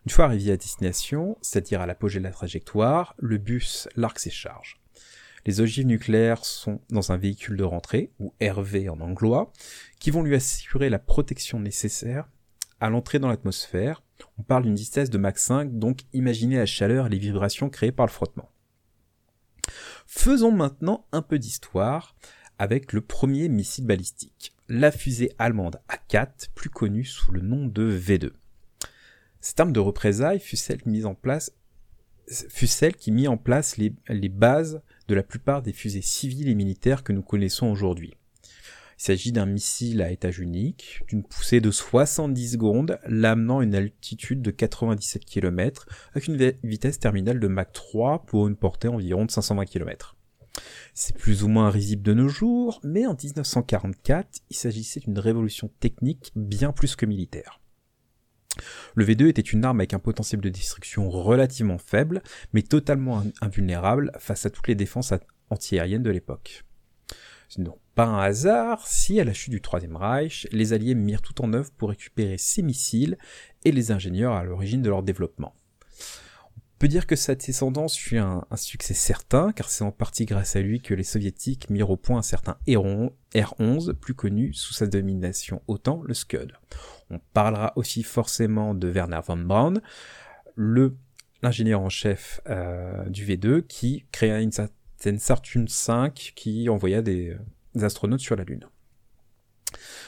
Une 0.05 0.12
fois 0.12 0.25
arrivé 0.25 0.51
à 0.51 0.57
destination, 0.57 1.38
c'est-à-dire 1.41 1.81
à 1.81 1.85
l'apogée 1.85 2.19
de 2.19 2.23
la 2.23 2.31
trajectoire, 2.31 3.15
le 3.17 3.38
bus 3.38 3.88
largue 3.95 4.17
ses 4.17 4.29
charges. 4.29 4.79
Les 5.45 5.62
ogives 5.62 5.85
nucléaires 5.85 6.45
sont 6.45 6.81
dans 6.89 7.12
un 7.12 7.17
véhicule 7.17 7.57
de 7.57 7.63
rentrée, 7.63 8.12
ou 8.19 8.33
RV 8.41 8.89
en 8.89 8.99
anglois, 8.99 9.51
qui 9.99 10.12
vont 10.12 10.23
lui 10.23 10.35
assurer 10.35 10.89
la 10.89 10.99
protection 10.99 11.59
nécessaire 11.59 12.29
à 12.79 12.89
l'entrée 12.89 13.19
dans 13.19 13.29
l'atmosphère. 13.29 14.03
On 14.38 14.43
parle 14.43 14.63
d'une 14.63 14.75
vitesse 14.75 15.09
de 15.09 15.17
Mach 15.17 15.38
5, 15.38 15.77
donc 15.77 16.01
imaginez 16.13 16.57
la 16.57 16.65
chaleur 16.65 17.07
et 17.07 17.09
les 17.09 17.17
vibrations 17.17 17.69
créées 17.69 17.91
par 17.91 18.05
le 18.05 18.12
frottement. 18.12 18.49
Faisons 20.05 20.51
maintenant 20.51 21.05
un 21.12 21.21
peu 21.21 21.39
d'histoire 21.39 22.15
avec 22.57 22.91
le 22.91 23.01
premier 23.01 23.47
missile 23.47 23.85
balistique, 23.85 24.53
la 24.67 24.91
fusée 24.91 25.31
allemande 25.39 25.79
A4, 25.89 26.49
plus 26.55 26.69
connue 26.69 27.05
sous 27.05 27.31
le 27.31 27.41
nom 27.41 27.65
de 27.67 27.89
V2. 27.89 28.31
Cette 29.41 29.60
arme 29.60 29.71
de 29.71 29.80
représailles 29.80 30.39
fut 30.39 30.58
celle 30.58 30.82
mise 30.86 31.06
en 31.06 31.15
place 31.15 31.52
fut 32.49 32.67
celle 32.67 32.95
qui 32.95 33.12
mit 33.12 33.28
en 33.28 33.38
place 33.38 33.78
les, 33.78 33.93
les 34.08 34.30
bases 34.30 34.82
de 35.08 35.15
la 35.15 35.23
plupart 35.23 35.62
des 35.62 35.73
fusées 35.73 36.02
civiles 36.02 36.49
et 36.49 36.56
militaires 36.56 37.04
que 37.04 37.13
nous 37.13 37.23
connaissons 37.23 37.67
aujourd'hui. 37.67 38.13
Il 38.43 39.04
s'agit 39.04 39.32
d'un 39.32 39.45
missile 39.45 40.02
à 40.02 40.12
étage 40.12 40.39
unique, 40.39 41.02
d'une 41.08 41.23
poussée 41.23 41.62
de 41.62 41.71
70 41.71 42.52
secondes, 42.52 42.99
l'amenant 43.06 43.60
à 43.60 43.63
une 43.63 43.73
altitude 43.73 44.41
de 44.41 44.52
97 44.52 45.23
km, 45.23 45.88
avec 46.12 46.28
une 46.28 46.54
vitesse 46.63 46.99
terminale 46.99 47.39
de 47.39 47.47
Mach 47.47 47.71
3 47.71 48.25
pour 48.25 48.47
une 48.47 48.58
portée 48.58 48.89
environ 48.89 49.25
de 49.25 49.32
520 49.32 49.65
km. 49.65 50.17
C'est 50.93 51.15
plus 51.15 51.43
ou 51.43 51.47
moins 51.47 51.69
risible 51.69 52.04
de 52.04 52.13
nos 52.13 52.28
jours, 52.28 52.82
mais 52.84 53.06
en 53.06 53.15
1944, 53.15 54.41
il 54.49 54.56
s'agissait 54.56 54.99
d'une 54.99 55.17
révolution 55.17 55.71
technique 55.80 56.34
bien 56.36 56.73
plus 56.73 56.97
que 56.97 57.06
militaire. 57.06 57.59
Le 58.95 59.06
V2 59.06 59.28
était 59.28 59.41
une 59.41 59.65
arme 59.65 59.80
avec 59.80 59.93
un 59.93 60.00
potentiel 60.00 60.41
de 60.41 60.50
destruction 60.50 61.10
relativement 61.10 61.78
faible, 61.78 62.22
mais 62.54 62.62
totalement 62.62 63.24
invulnérable 63.41 64.12
face 64.19 64.45
à 64.45 64.50
toutes 64.50 64.67
les 64.67 64.76
défenses 64.76 65.13
antiaériennes 65.50 66.04
de 66.04 66.12
l'époque. 66.12 66.63
Ce 67.50 67.60
n'est 67.60 67.65
donc 67.65 67.80
pas 67.95 68.06
un 68.06 68.19
hasard 68.19 68.86
si, 68.88 69.19
à 69.19 69.24
la 69.24 69.34
chute 69.34 69.52
du 69.52 69.60
Troisième 69.60 69.95
Reich, 69.95 70.48
les 70.52 70.72
Alliés 70.74 70.93
mirent 70.93 71.24
tout 71.24 71.41
en 71.41 71.52
œuvre 71.54 71.72
pour 71.72 71.89
récupérer 71.89 72.38
ces 72.38 72.62
missiles 72.62 73.17
et 73.65 73.72
les 73.72 73.91
ingénieurs 73.91 74.34
à 74.34 74.43
l'origine 74.43 74.84
de 74.84 74.89
leur 74.89 75.02
développement. 75.02 75.56
On 76.56 76.80
peut 76.80 76.88
dire 76.88 77.08
que 77.08 77.17
sa 77.17 77.36
descendance 77.36 77.98
fut 77.98 78.19
un, 78.19 78.45
succès 78.56 78.93
certain, 78.93 79.52
car 79.52 79.69
c'est 79.69 79.84
en 79.84 79.91
partie 79.91 80.26
grâce 80.26 80.56
à 80.56 80.62
lui 80.62 80.80
que 80.80 80.93
les 80.93 81.04
soviétiques 81.04 81.69
mirent 81.69 81.89
au 81.89 81.98
point 81.98 82.19
un 82.19 82.22
certain 82.22 82.58
R11, 82.67 83.93
plus 83.93 84.13
connu 84.13 84.54
sous 84.54 84.74
sa 84.74 84.88
domination 84.88 85.62
OTAN, 85.67 86.04
le 86.04 86.13
Scud. 86.13 86.54
On 87.10 87.19
parlera 87.34 87.74
aussi 87.76 88.04
forcément 88.04 88.74
de 88.74 88.88
Werner 88.88 89.19
von 89.26 89.38
Braun, 89.38 89.82
le 90.56 90.95
l'ingénieur 91.41 91.82
en 91.82 91.89
chef 91.89 92.41
euh, 92.48 93.08
du 93.10 93.26
V2 93.26 93.63
qui 93.63 94.06
créa 94.12 94.41
une 94.41 94.52
certaine 94.52 95.19
Saturn 95.19 95.65
V 95.65 96.12
qui 96.36 96.69
envoya 96.69 97.02
des, 97.02 97.38
astronautes 97.82 98.19
sur 98.19 98.36
la 98.36 98.43
Lune. 98.43 98.65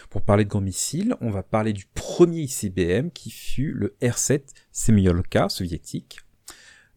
Pour 0.10 0.24
parler 0.24 0.44
de 0.44 0.50
grands 0.50 0.62
missiles, 0.62 1.16
on 1.22 1.30
va 1.30 1.44
parler 1.44 1.72
du 1.72 1.86
premier 1.86 2.42
ICBM 2.42 3.12
qui 3.12 3.32
fut 3.32 3.72
le 3.72 3.96
R7 4.02 4.42
Semyolka 4.72 5.48
soviétique, 5.48 6.20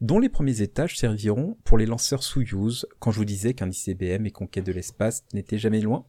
dont 0.01 0.19
les 0.19 0.29
premiers 0.29 0.63
étages 0.63 0.99
serviront 0.99 1.57
pour 1.63 1.79
les 1.79 1.87
lanceurs 1.87 2.25
Soyouz 2.25 2.87
quand 2.99 3.13
je 3.13 3.19
vous 3.19 3.25
disais 3.25 3.55
qu'un 3.55 3.71
ICBM 3.71 4.27
et 4.27 4.31
conquête 4.33 4.67
de 4.67 4.73
l'espace 4.73 5.25
n'était 5.33 5.59
jamais 5.59 5.81
loin. 5.81 6.07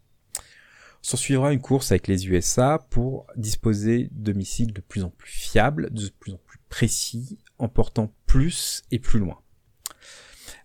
S'en 1.05 1.17
suivra 1.17 1.53
une 1.53 1.61
course 1.61 1.91
avec 1.91 2.07
les 2.07 2.27
USA 2.29 2.83
pour 2.89 3.27
disposer 3.35 4.09
de 4.11 4.33
missiles 4.33 4.73
de 4.73 4.81
plus 4.81 5.03
en 5.03 5.11
plus 5.11 5.29
fiables, 5.29 5.93
de 5.93 6.09
plus 6.19 6.33
en 6.33 6.37
plus 6.37 6.57
précis, 6.67 7.37
emportant 7.59 8.11
plus 8.25 8.81
et 8.89 8.97
plus 8.97 9.19
loin. 9.19 9.39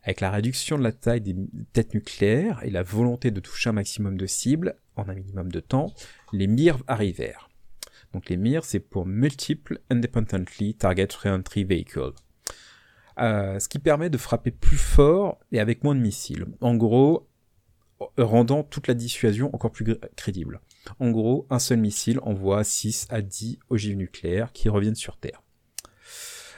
Avec 0.03 0.23
la 0.23 0.31
réduction 0.31 0.79
de 0.79 0.83
la 0.83 0.93
taille 0.93 1.21
des 1.21 1.37
têtes 1.75 1.93
nucléaires 1.93 2.59
et 2.63 2.71
la 2.71 2.83
volonté 2.83 3.31
de 3.31 3.39
toucher 3.39 3.69
un 3.69 3.75
maximum 3.75 4.17
de 4.17 4.25
cibles 4.25 4.77
en 4.97 5.11
un 5.11 5.15
minimum 5.15 5.53
de 5.53 5.61
temps, 5.61 5.93
les 6.33 6.47
MIRV 6.47 6.85
arrivèrent. 6.87 7.51
Donc 8.15 8.31
les 8.31 8.39
MIR, 8.39 8.65
c'est 8.65 8.81
pour 8.81 9.05
Multiple 9.05 9.83
Independently 9.91 10.75
Target 10.75 11.09
Reentry 11.23 11.65
Vehicle. 11.65 12.13
Euh, 13.19 13.59
ce 13.59 13.69
qui 13.69 13.79
permet 13.79 14.09
de 14.09 14.17
frapper 14.17 14.53
plus 14.53 14.79
fort 14.79 15.39
et 15.53 15.61
avec 15.61 15.85
moins 15.85 15.95
de 15.95 16.01
missiles. 16.01 16.47
En 16.63 16.77
gros, 16.77 17.29
rendant 18.19 18.63
toute 18.63 18.87
la 18.87 18.95
dissuasion 18.95 19.55
encore 19.55 19.73
plus 19.73 19.97
crédible. 20.17 20.61
En 20.99 21.11
gros, 21.11 21.47
un 21.51 21.59
seul 21.59 21.79
missile 21.79 22.21
envoie 22.23 22.65
6 22.65 23.07
à 23.11 23.23
10 23.23 23.59
ogives 23.69 23.97
nucléaires 23.97 24.53
qui 24.53 24.69
reviennent 24.69 24.95
sur 24.95 25.17
Terre. 25.17 25.43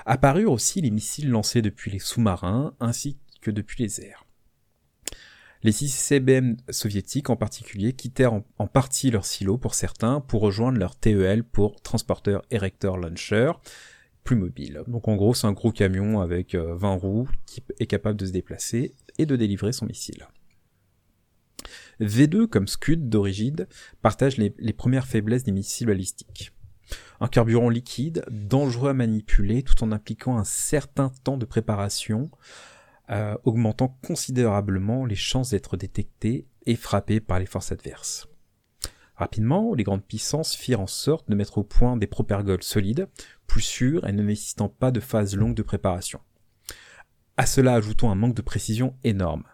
Apparurent 0.06 0.52
aussi 0.52 0.80
les 0.80 0.90
missiles 0.90 1.30
lancés 1.30 1.62
depuis 1.62 1.90
les 1.90 1.98
sous-marins 1.98 2.74
ainsi 2.80 3.18
que 3.40 3.50
depuis 3.50 3.82
les 3.82 4.00
airs. 4.00 4.26
Les 5.64 5.70
CBM 5.70 6.56
soviétiques 6.70 7.30
en 7.30 7.36
particulier 7.36 7.92
quittèrent 7.92 8.32
en, 8.32 8.66
partie 8.66 9.12
leur 9.12 9.24
silo 9.24 9.58
pour 9.58 9.74
certains 9.74 10.20
pour 10.20 10.40
rejoindre 10.40 10.78
leur 10.78 10.96
TEL 10.96 11.44
pour 11.44 11.80
transporteur 11.82 12.42
Erector 12.50 12.98
Launcher 12.98 13.52
plus 14.24 14.34
mobile. 14.34 14.82
Donc 14.88 15.06
en 15.06 15.14
gros 15.14 15.34
c'est 15.34 15.46
un 15.46 15.52
gros 15.52 15.70
camion 15.70 16.20
avec 16.20 16.56
euh, 16.56 16.74
20 16.74 16.94
roues 16.94 17.28
qui 17.46 17.62
est 17.78 17.86
capable 17.86 18.18
de 18.18 18.26
se 18.26 18.32
déplacer 18.32 18.92
et 19.18 19.26
de 19.26 19.36
délivrer 19.36 19.72
son 19.72 19.86
missile. 19.86 20.26
V2 22.02 22.46
comme 22.46 22.68
Scud 22.68 23.08
d'origine 23.08 23.66
partage 24.02 24.36
les, 24.36 24.72
premières 24.72 25.06
faiblesses 25.06 25.44
des 25.44 25.52
missiles 25.52 25.86
balistiques. 25.86 26.52
Un 27.20 27.28
carburant 27.28 27.68
liquide, 27.68 28.24
dangereux 28.30 28.90
à 28.90 28.94
manipuler 28.94 29.62
tout 29.62 29.82
en 29.82 29.92
impliquant 29.92 30.36
un 30.36 30.44
certain 30.44 31.10
temps 31.24 31.36
de 31.36 31.44
préparation, 31.44 32.30
euh, 33.10 33.36
augmentant 33.44 33.98
considérablement 34.04 35.04
les 35.04 35.16
chances 35.16 35.50
d'être 35.50 35.76
détecté 35.76 36.46
et 36.66 36.76
frappé 36.76 37.20
par 37.20 37.38
les 37.38 37.46
forces 37.46 37.72
adverses. 37.72 38.28
Rapidement, 39.16 39.74
les 39.74 39.84
grandes 39.84 40.04
puissances 40.04 40.54
firent 40.54 40.80
en 40.80 40.86
sorte 40.86 41.28
de 41.28 41.34
mettre 41.34 41.58
au 41.58 41.62
point 41.62 41.96
des 41.96 42.06
propergoles 42.06 42.62
solides, 42.62 43.08
plus 43.46 43.60
sûrs 43.60 44.06
et 44.06 44.12
ne 44.12 44.22
nécessitant 44.22 44.68
pas 44.68 44.90
de 44.90 45.00
phase 45.00 45.36
longue 45.36 45.54
de 45.54 45.62
préparation. 45.62 46.20
À 47.38 47.46
cela 47.46 47.74
ajoutons 47.74 48.10
un 48.10 48.14
manque 48.14 48.34
de 48.34 48.42
précision 48.42 48.94
énorme. 49.04 49.44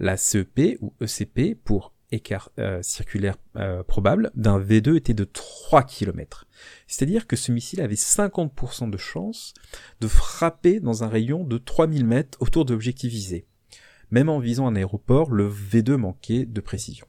La 0.00 0.16
CEP 0.16 0.78
ou 0.80 0.92
ECP 1.00 1.54
pour 1.54 1.94
écart 2.10 2.50
euh, 2.58 2.82
circulaire 2.82 3.36
euh, 3.54 3.84
probable 3.84 4.32
d'un 4.34 4.58
V2 4.58 4.96
était 4.96 5.14
de 5.14 5.22
3 5.22 5.84
km. 5.84 6.48
C'est-à-dire 6.88 7.28
que 7.28 7.36
ce 7.36 7.52
missile 7.52 7.82
avait 7.82 7.94
50% 7.94 8.90
de 8.90 8.96
chance 8.96 9.54
de 10.00 10.08
frapper 10.08 10.80
dans 10.80 11.04
un 11.04 11.08
rayon 11.08 11.44
de 11.44 11.56
3000 11.56 12.04
mètres 12.04 12.36
autour 12.40 12.64
de 12.64 12.72
l'objectif 12.72 13.12
visé. 13.12 13.46
Même 14.10 14.28
en 14.28 14.40
visant 14.40 14.66
un 14.66 14.74
aéroport, 14.74 15.30
le 15.30 15.48
V2 15.48 15.94
manquait 15.94 16.46
de 16.46 16.60
précision. 16.60 17.06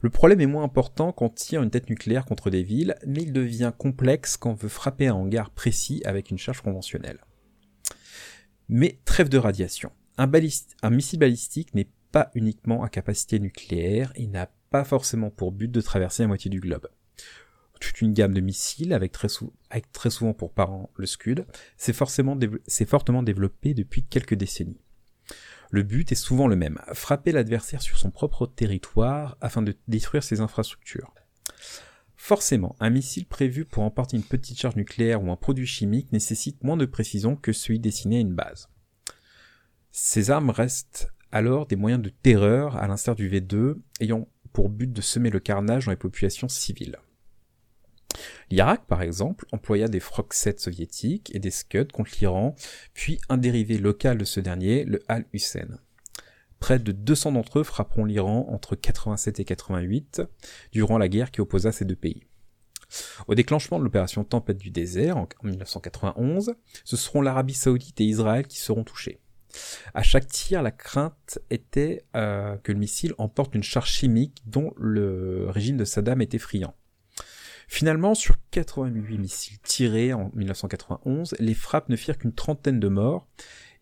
Le 0.00 0.08
problème 0.08 0.40
est 0.40 0.46
moins 0.46 0.64
important 0.64 1.12
quand 1.12 1.26
on 1.26 1.30
tire 1.30 1.62
une 1.62 1.70
tête 1.70 1.90
nucléaire 1.90 2.24
contre 2.24 2.48
des 2.48 2.62
villes, 2.62 2.96
mais 3.06 3.22
il 3.22 3.34
devient 3.34 3.72
complexe 3.76 4.38
quand 4.38 4.52
on 4.52 4.54
veut 4.54 4.70
frapper 4.70 5.08
un 5.08 5.14
hangar 5.14 5.50
précis 5.50 6.00
avec 6.06 6.30
une 6.30 6.38
charge 6.38 6.62
conventionnelle. 6.62 7.18
Mais 8.68 8.98
trêve 9.04 9.28
de 9.28 9.38
radiation. 9.38 9.92
Un, 10.18 10.26
missile 10.90 11.18
balistique 11.18 11.74
n'est 11.74 11.90
pas 12.10 12.30
uniquement 12.34 12.82
à 12.82 12.88
capacité 12.88 13.38
nucléaire, 13.38 14.12
il 14.16 14.30
n'a 14.30 14.50
pas 14.70 14.84
forcément 14.84 15.30
pour 15.30 15.52
but 15.52 15.70
de 15.70 15.80
traverser 15.80 16.22
la 16.22 16.28
moitié 16.28 16.50
du 16.50 16.60
globe. 16.60 16.88
Toute 17.80 18.00
une 18.00 18.14
gamme 18.14 18.32
de 18.32 18.40
missiles, 18.40 18.94
avec 18.94 19.12
très, 19.12 19.28
souvent 20.10 20.32
pour 20.32 20.52
parent 20.52 20.90
le 20.96 21.06
Scud, 21.06 21.46
c'est 21.76 21.92
fortement 21.92 22.36
développé 22.36 23.74
depuis 23.74 24.02
quelques 24.02 24.34
décennies. 24.34 24.80
Le 25.70 25.82
but 25.82 26.10
est 26.12 26.14
souvent 26.16 26.46
le 26.46 26.56
même, 26.56 26.80
frapper 26.94 27.32
l'adversaire 27.32 27.82
sur 27.82 27.98
son 27.98 28.10
propre 28.10 28.46
territoire 28.46 29.36
afin 29.40 29.62
de 29.62 29.76
détruire 29.88 30.22
ses 30.22 30.40
infrastructures. 30.40 31.12
Forcément, 32.26 32.74
un 32.80 32.90
missile 32.90 33.24
prévu 33.24 33.64
pour 33.64 33.84
emporter 33.84 34.16
une 34.16 34.24
petite 34.24 34.58
charge 34.58 34.74
nucléaire 34.74 35.22
ou 35.22 35.30
un 35.30 35.36
produit 35.36 35.64
chimique 35.64 36.10
nécessite 36.10 36.64
moins 36.64 36.76
de 36.76 36.84
précision 36.84 37.36
que 37.36 37.52
celui 37.52 37.78
destiné 37.78 38.16
à 38.16 38.20
une 38.20 38.34
base. 38.34 38.68
Ces 39.92 40.32
armes 40.32 40.50
restent 40.50 41.06
alors 41.30 41.68
des 41.68 41.76
moyens 41.76 42.02
de 42.02 42.08
terreur, 42.08 42.78
à 42.78 42.88
l'instar 42.88 43.14
du 43.14 43.30
V2, 43.30 43.76
ayant 44.00 44.26
pour 44.52 44.70
but 44.70 44.92
de 44.92 45.00
semer 45.00 45.30
le 45.30 45.38
carnage 45.38 45.84
dans 45.84 45.92
les 45.92 45.96
populations 45.96 46.48
civiles. 46.48 46.98
L'Irak, 48.50 48.88
par 48.88 49.02
exemple, 49.02 49.46
employa 49.52 49.86
des 49.86 50.00
Frog-7 50.00 50.58
soviétiques 50.58 51.32
et 51.32 51.38
des 51.38 51.52
Scud 51.52 51.92
contre 51.92 52.10
l'Iran, 52.20 52.56
puis 52.92 53.20
un 53.28 53.38
dérivé 53.38 53.78
local 53.78 54.18
de 54.18 54.24
ce 54.24 54.40
dernier, 54.40 54.82
le 54.82 55.00
Al-Hussein. 55.06 55.78
Près 56.60 56.78
de 56.78 56.92
200 56.92 57.32
d'entre 57.32 57.60
eux 57.60 57.64
frapperont 57.64 58.04
l'Iran 58.04 58.46
entre 58.50 58.76
87 58.76 59.40
et 59.40 59.44
88, 59.44 60.22
durant 60.72 60.98
la 60.98 61.08
guerre 61.08 61.30
qui 61.30 61.40
opposa 61.40 61.72
ces 61.72 61.84
deux 61.84 61.96
pays. 61.96 62.22
Au 63.26 63.34
déclenchement 63.34 63.78
de 63.78 63.84
l'opération 63.84 64.24
Tempête 64.24 64.58
du 64.58 64.70
désert 64.70 65.16
en 65.16 65.28
1991, 65.42 66.54
ce 66.84 66.96
seront 66.96 67.20
l'Arabie 67.20 67.54
saoudite 67.54 68.00
et 68.00 68.04
Israël 68.04 68.46
qui 68.46 68.58
seront 68.58 68.84
touchés. 68.84 69.20
À 69.94 70.02
chaque 70.02 70.28
tir, 70.28 70.62
la 70.62 70.70
crainte 70.70 71.38
était 71.50 72.04
euh, 72.14 72.56
que 72.58 72.72
le 72.72 72.78
missile 72.78 73.14
emporte 73.18 73.54
une 73.54 73.62
charge 73.62 73.90
chimique 73.90 74.42
dont 74.46 74.72
le 74.76 75.48
régime 75.48 75.76
de 75.76 75.84
Saddam 75.84 76.20
était 76.20 76.38
friand. 76.38 76.74
Finalement, 77.68 78.14
sur 78.14 78.36
88 78.52 79.18
missiles 79.18 79.58
tirés 79.60 80.12
en 80.12 80.30
1991, 80.34 81.34
les 81.40 81.54
frappes 81.54 81.88
ne 81.88 81.96
firent 81.96 82.18
qu'une 82.18 82.32
trentaine 82.32 82.78
de 82.78 82.88
morts, 82.88 83.26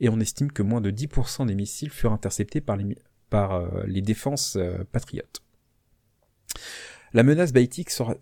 et 0.00 0.08
on 0.08 0.20
estime 0.20 0.50
que 0.50 0.62
moins 0.62 0.80
de 0.80 0.90
10% 0.90 1.46
des 1.46 1.54
missiles 1.54 1.90
furent 1.90 2.12
interceptés 2.12 2.60
par 2.60 2.76
les, 2.76 2.96
par, 3.30 3.52
euh, 3.54 3.84
les 3.86 4.02
défenses 4.02 4.56
euh, 4.56 4.84
patriotes. 4.92 5.42
La 7.12 7.22
menace 7.22 7.52
balistique 7.52 7.90
sera, 7.90 8.16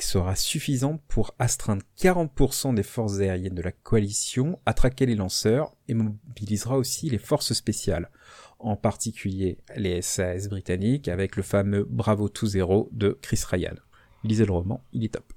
sera 0.00 0.36
suffisante 0.36 1.02
pour 1.08 1.34
astreindre 1.38 1.82
40% 1.98 2.74
des 2.74 2.82
forces 2.82 3.18
aériennes 3.18 3.54
de 3.54 3.62
la 3.62 3.72
coalition 3.72 4.58
à 4.66 4.74
traquer 4.74 5.06
les 5.06 5.14
lanceurs 5.14 5.74
et 5.88 5.94
mobilisera 5.94 6.78
aussi 6.78 7.10
les 7.10 7.18
forces 7.18 7.52
spéciales, 7.52 8.10
en 8.58 8.76
particulier 8.76 9.58
les 9.76 10.02
SAS 10.02 10.48
britanniques 10.48 11.08
avec 11.08 11.36
le 11.36 11.42
fameux 11.42 11.86
Bravo 11.88 12.28
2-0 12.28 12.88
de 12.92 13.18
Chris 13.20 13.42
Ryan. 13.46 13.74
Lisez 14.24 14.46
le 14.46 14.52
roman, 14.52 14.82
il 14.92 15.04
est 15.04 15.14
top. 15.14 15.32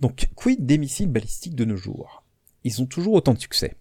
Donc, 0.00 0.28
quid 0.36 0.64
des 0.64 0.78
missiles 0.78 1.08
balistiques 1.08 1.56
de 1.56 1.64
nos 1.64 1.76
jours? 1.76 2.24
Ils 2.64 2.80
ont 2.80 2.86
toujours 2.86 3.14
autant 3.14 3.34
de 3.34 3.40
succès. 3.40 3.76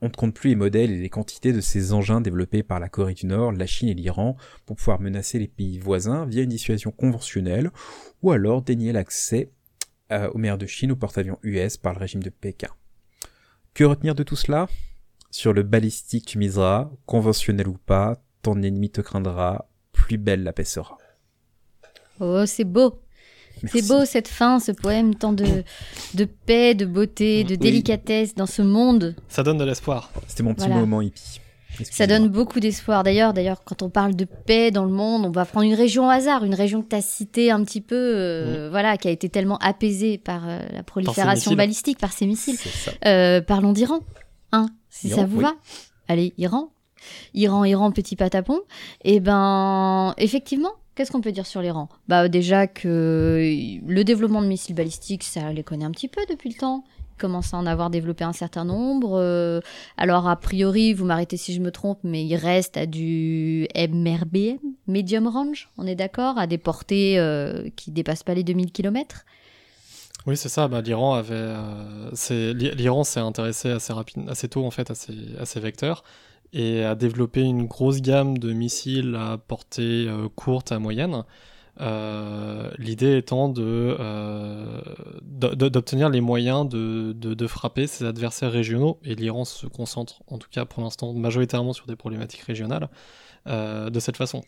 On 0.00 0.06
ne 0.06 0.12
compte 0.12 0.34
plus 0.34 0.50
les 0.50 0.56
modèles 0.56 0.92
et 0.92 0.98
les 0.98 1.08
quantités 1.08 1.52
de 1.52 1.60
ces 1.60 1.92
engins 1.92 2.20
développés 2.20 2.62
par 2.62 2.78
la 2.78 2.88
Corée 2.88 3.14
du 3.14 3.26
Nord, 3.26 3.52
la 3.52 3.66
Chine 3.66 3.88
et 3.88 3.94
l'Iran 3.94 4.36
pour 4.64 4.76
pouvoir 4.76 5.00
menacer 5.00 5.40
les 5.40 5.48
pays 5.48 5.78
voisins 5.78 6.24
via 6.24 6.42
une 6.42 6.50
dissuasion 6.50 6.92
conventionnelle 6.92 7.72
ou 8.22 8.30
alors 8.30 8.62
dénier 8.62 8.92
l'accès 8.92 9.50
euh, 10.12 10.30
aux 10.30 10.38
mers 10.38 10.56
de 10.56 10.66
Chine 10.66 10.92
aux 10.92 10.96
porte-avions 10.96 11.38
US 11.42 11.76
par 11.76 11.94
le 11.94 11.98
régime 11.98 12.22
de 12.22 12.30
Pékin. 12.30 12.70
Que 13.74 13.84
retenir 13.84 14.14
de 14.14 14.22
tout 14.22 14.36
cela? 14.36 14.68
Sur 15.30 15.52
le 15.52 15.64
balistique 15.64 16.26
tu 16.26 16.38
miseras, 16.38 16.90
conventionnel 17.04 17.66
ou 17.66 17.76
pas, 17.76 18.22
ton 18.42 18.62
ennemi 18.62 18.90
te 18.90 19.00
craindra, 19.00 19.68
plus 19.92 20.16
belle 20.16 20.44
la 20.44 20.52
paix 20.52 20.64
sera. 20.64 20.96
Oh, 22.20 22.46
c'est 22.46 22.64
beau. 22.64 23.00
C'est 23.66 23.86
beau 23.88 24.04
cette 24.04 24.28
fin, 24.28 24.60
ce 24.60 24.72
poème, 24.72 25.14
tant 25.14 25.32
de, 25.32 25.64
de 26.14 26.24
paix, 26.24 26.74
de 26.74 26.84
beauté, 26.84 27.44
de 27.44 27.50
Oui. 27.50 27.58
délicatesse 27.58 28.34
dans 28.34 28.46
ce 28.46 28.62
monde. 28.62 29.14
Ça 29.28 29.42
donne 29.42 29.58
de 29.58 29.64
l'espoir. 29.64 30.10
C'était 30.26 30.42
mon 30.42 30.54
petit 30.54 30.66
Voilà. 30.66 30.80
moment 30.80 31.00
hippie. 31.02 31.40
Ça 31.92 32.06
donne 32.08 32.28
beaucoup 32.28 32.58
d'espoir. 32.58 33.04
D'ailleurs, 33.04 33.32
d'ailleurs, 33.32 33.62
quand 33.62 33.82
on 33.82 33.90
parle 33.90 34.16
de 34.16 34.24
paix 34.24 34.70
dans 34.72 34.84
le 34.84 34.90
monde, 34.90 35.24
on 35.26 35.30
va 35.30 35.44
prendre 35.44 35.64
une 35.66 35.74
région 35.74 36.06
au 36.06 36.10
hasard, 36.10 36.42
une 36.44 36.54
région 36.54 36.82
que 36.82 36.88
tu 36.88 36.96
as 36.96 37.02
citée 37.02 37.50
un 37.52 37.62
petit 37.62 37.80
peu, 37.80 37.94
euh, 37.96 38.68
voilà, 38.70 38.96
qui 38.96 39.06
a 39.06 39.10
été 39.12 39.28
tellement 39.28 39.58
apaisée 39.58 40.18
par 40.18 40.48
euh, 40.48 40.60
la 40.72 40.82
prolifération 40.82 41.52
balistique, 41.52 41.98
par 41.98 42.12
ces 42.12 42.26
missiles. 42.26 42.56
Euh, 43.06 43.40
parlons 43.42 43.72
d'Iran, 43.72 44.00
hein, 44.50 44.66
si 44.90 45.08
Iran, 45.08 45.20
ça 45.20 45.26
vous 45.26 45.36
oui. 45.36 45.42
va. 45.44 45.54
Allez, 46.08 46.32
Iran. 46.38 46.70
Iran, 47.34 47.62
Iran, 47.64 47.92
petit 47.92 48.16
patapon. 48.16 48.58
Eh 49.04 49.20
ben, 49.20 50.14
effectivement, 50.18 50.72
qu'est-ce 50.98 51.12
qu'on 51.12 51.20
peut 51.20 51.30
dire 51.30 51.46
sur 51.46 51.62
l'Iran 51.62 51.88
Bah 52.08 52.28
déjà 52.28 52.66
que 52.66 53.40
le 53.86 54.02
développement 54.02 54.42
de 54.42 54.48
missiles 54.48 54.74
balistiques, 54.74 55.22
ça 55.22 55.52
les 55.52 55.62
connaît 55.62 55.84
un 55.84 55.92
petit 55.92 56.08
peu 56.08 56.20
depuis 56.28 56.50
le 56.50 56.56
temps. 56.56 56.82
Ils 56.98 57.20
commencent 57.20 57.54
à 57.54 57.56
en 57.56 57.66
avoir 57.66 57.88
développé 57.88 58.24
un 58.24 58.32
certain 58.32 58.64
nombre. 58.64 59.12
Euh, 59.14 59.60
alors 59.96 60.26
a 60.26 60.34
priori, 60.34 60.94
vous 60.94 61.04
m'arrêtez 61.04 61.36
si 61.36 61.54
je 61.54 61.60
me 61.60 61.70
trompe, 61.70 62.00
mais 62.02 62.24
il 62.24 62.34
reste 62.34 62.76
à 62.76 62.86
du 62.86 63.68
MRBM, 63.76 64.58
medium 64.88 65.28
range, 65.28 65.70
on 65.78 65.86
est 65.86 65.94
d'accord, 65.94 66.36
à 66.36 66.48
des 66.48 66.58
portées 66.58 67.20
euh, 67.20 67.70
qui 67.76 67.92
dépassent 67.92 68.24
pas 68.24 68.34
les 68.34 68.42
2000 68.42 68.72
km. 68.72 69.24
Oui, 70.26 70.36
c'est 70.36 70.48
ça. 70.48 70.66
Bah, 70.66 70.80
L'Iran 70.80 71.14
avait, 71.14 71.34
euh, 71.36 72.52
l'Iran 72.54 73.04
s'est 73.04 73.20
intéressé 73.20 73.70
assez 73.70 73.92
assez 74.26 74.48
tôt 74.48 74.66
en 74.66 74.72
fait 74.72 74.90
à 74.90 75.46
ces 75.46 75.60
vecteurs 75.60 76.02
et 76.52 76.84
a 76.84 76.94
développé 76.94 77.42
une 77.42 77.66
grosse 77.66 78.00
gamme 78.00 78.38
de 78.38 78.52
missiles 78.52 79.14
à 79.16 79.38
portée 79.38 80.06
euh, 80.08 80.28
courte 80.34 80.72
à 80.72 80.78
moyenne. 80.78 81.24
Euh, 81.80 82.70
L'idée 82.78 83.16
étant 83.18 83.48
de 83.48 83.96
euh, 84.00 84.80
d- 85.22 85.54
d- 85.54 85.70
d'obtenir 85.70 86.08
les 86.10 86.20
moyens 86.20 86.68
de, 86.68 87.12
de, 87.12 87.34
de 87.34 87.46
frapper 87.46 87.86
ses 87.86 88.04
adversaires 88.04 88.50
régionaux 88.50 88.98
et 89.04 89.14
l'Iran 89.14 89.44
se 89.44 89.66
concentre 89.66 90.22
en 90.26 90.38
tout 90.38 90.48
cas 90.50 90.64
pour 90.64 90.82
l'instant 90.82 91.12
majoritairement 91.12 91.72
sur 91.72 91.86
des 91.86 91.96
problématiques 91.96 92.42
régionales 92.42 92.88
de 93.46 94.00
cette 94.00 94.18
façon. 94.18 94.42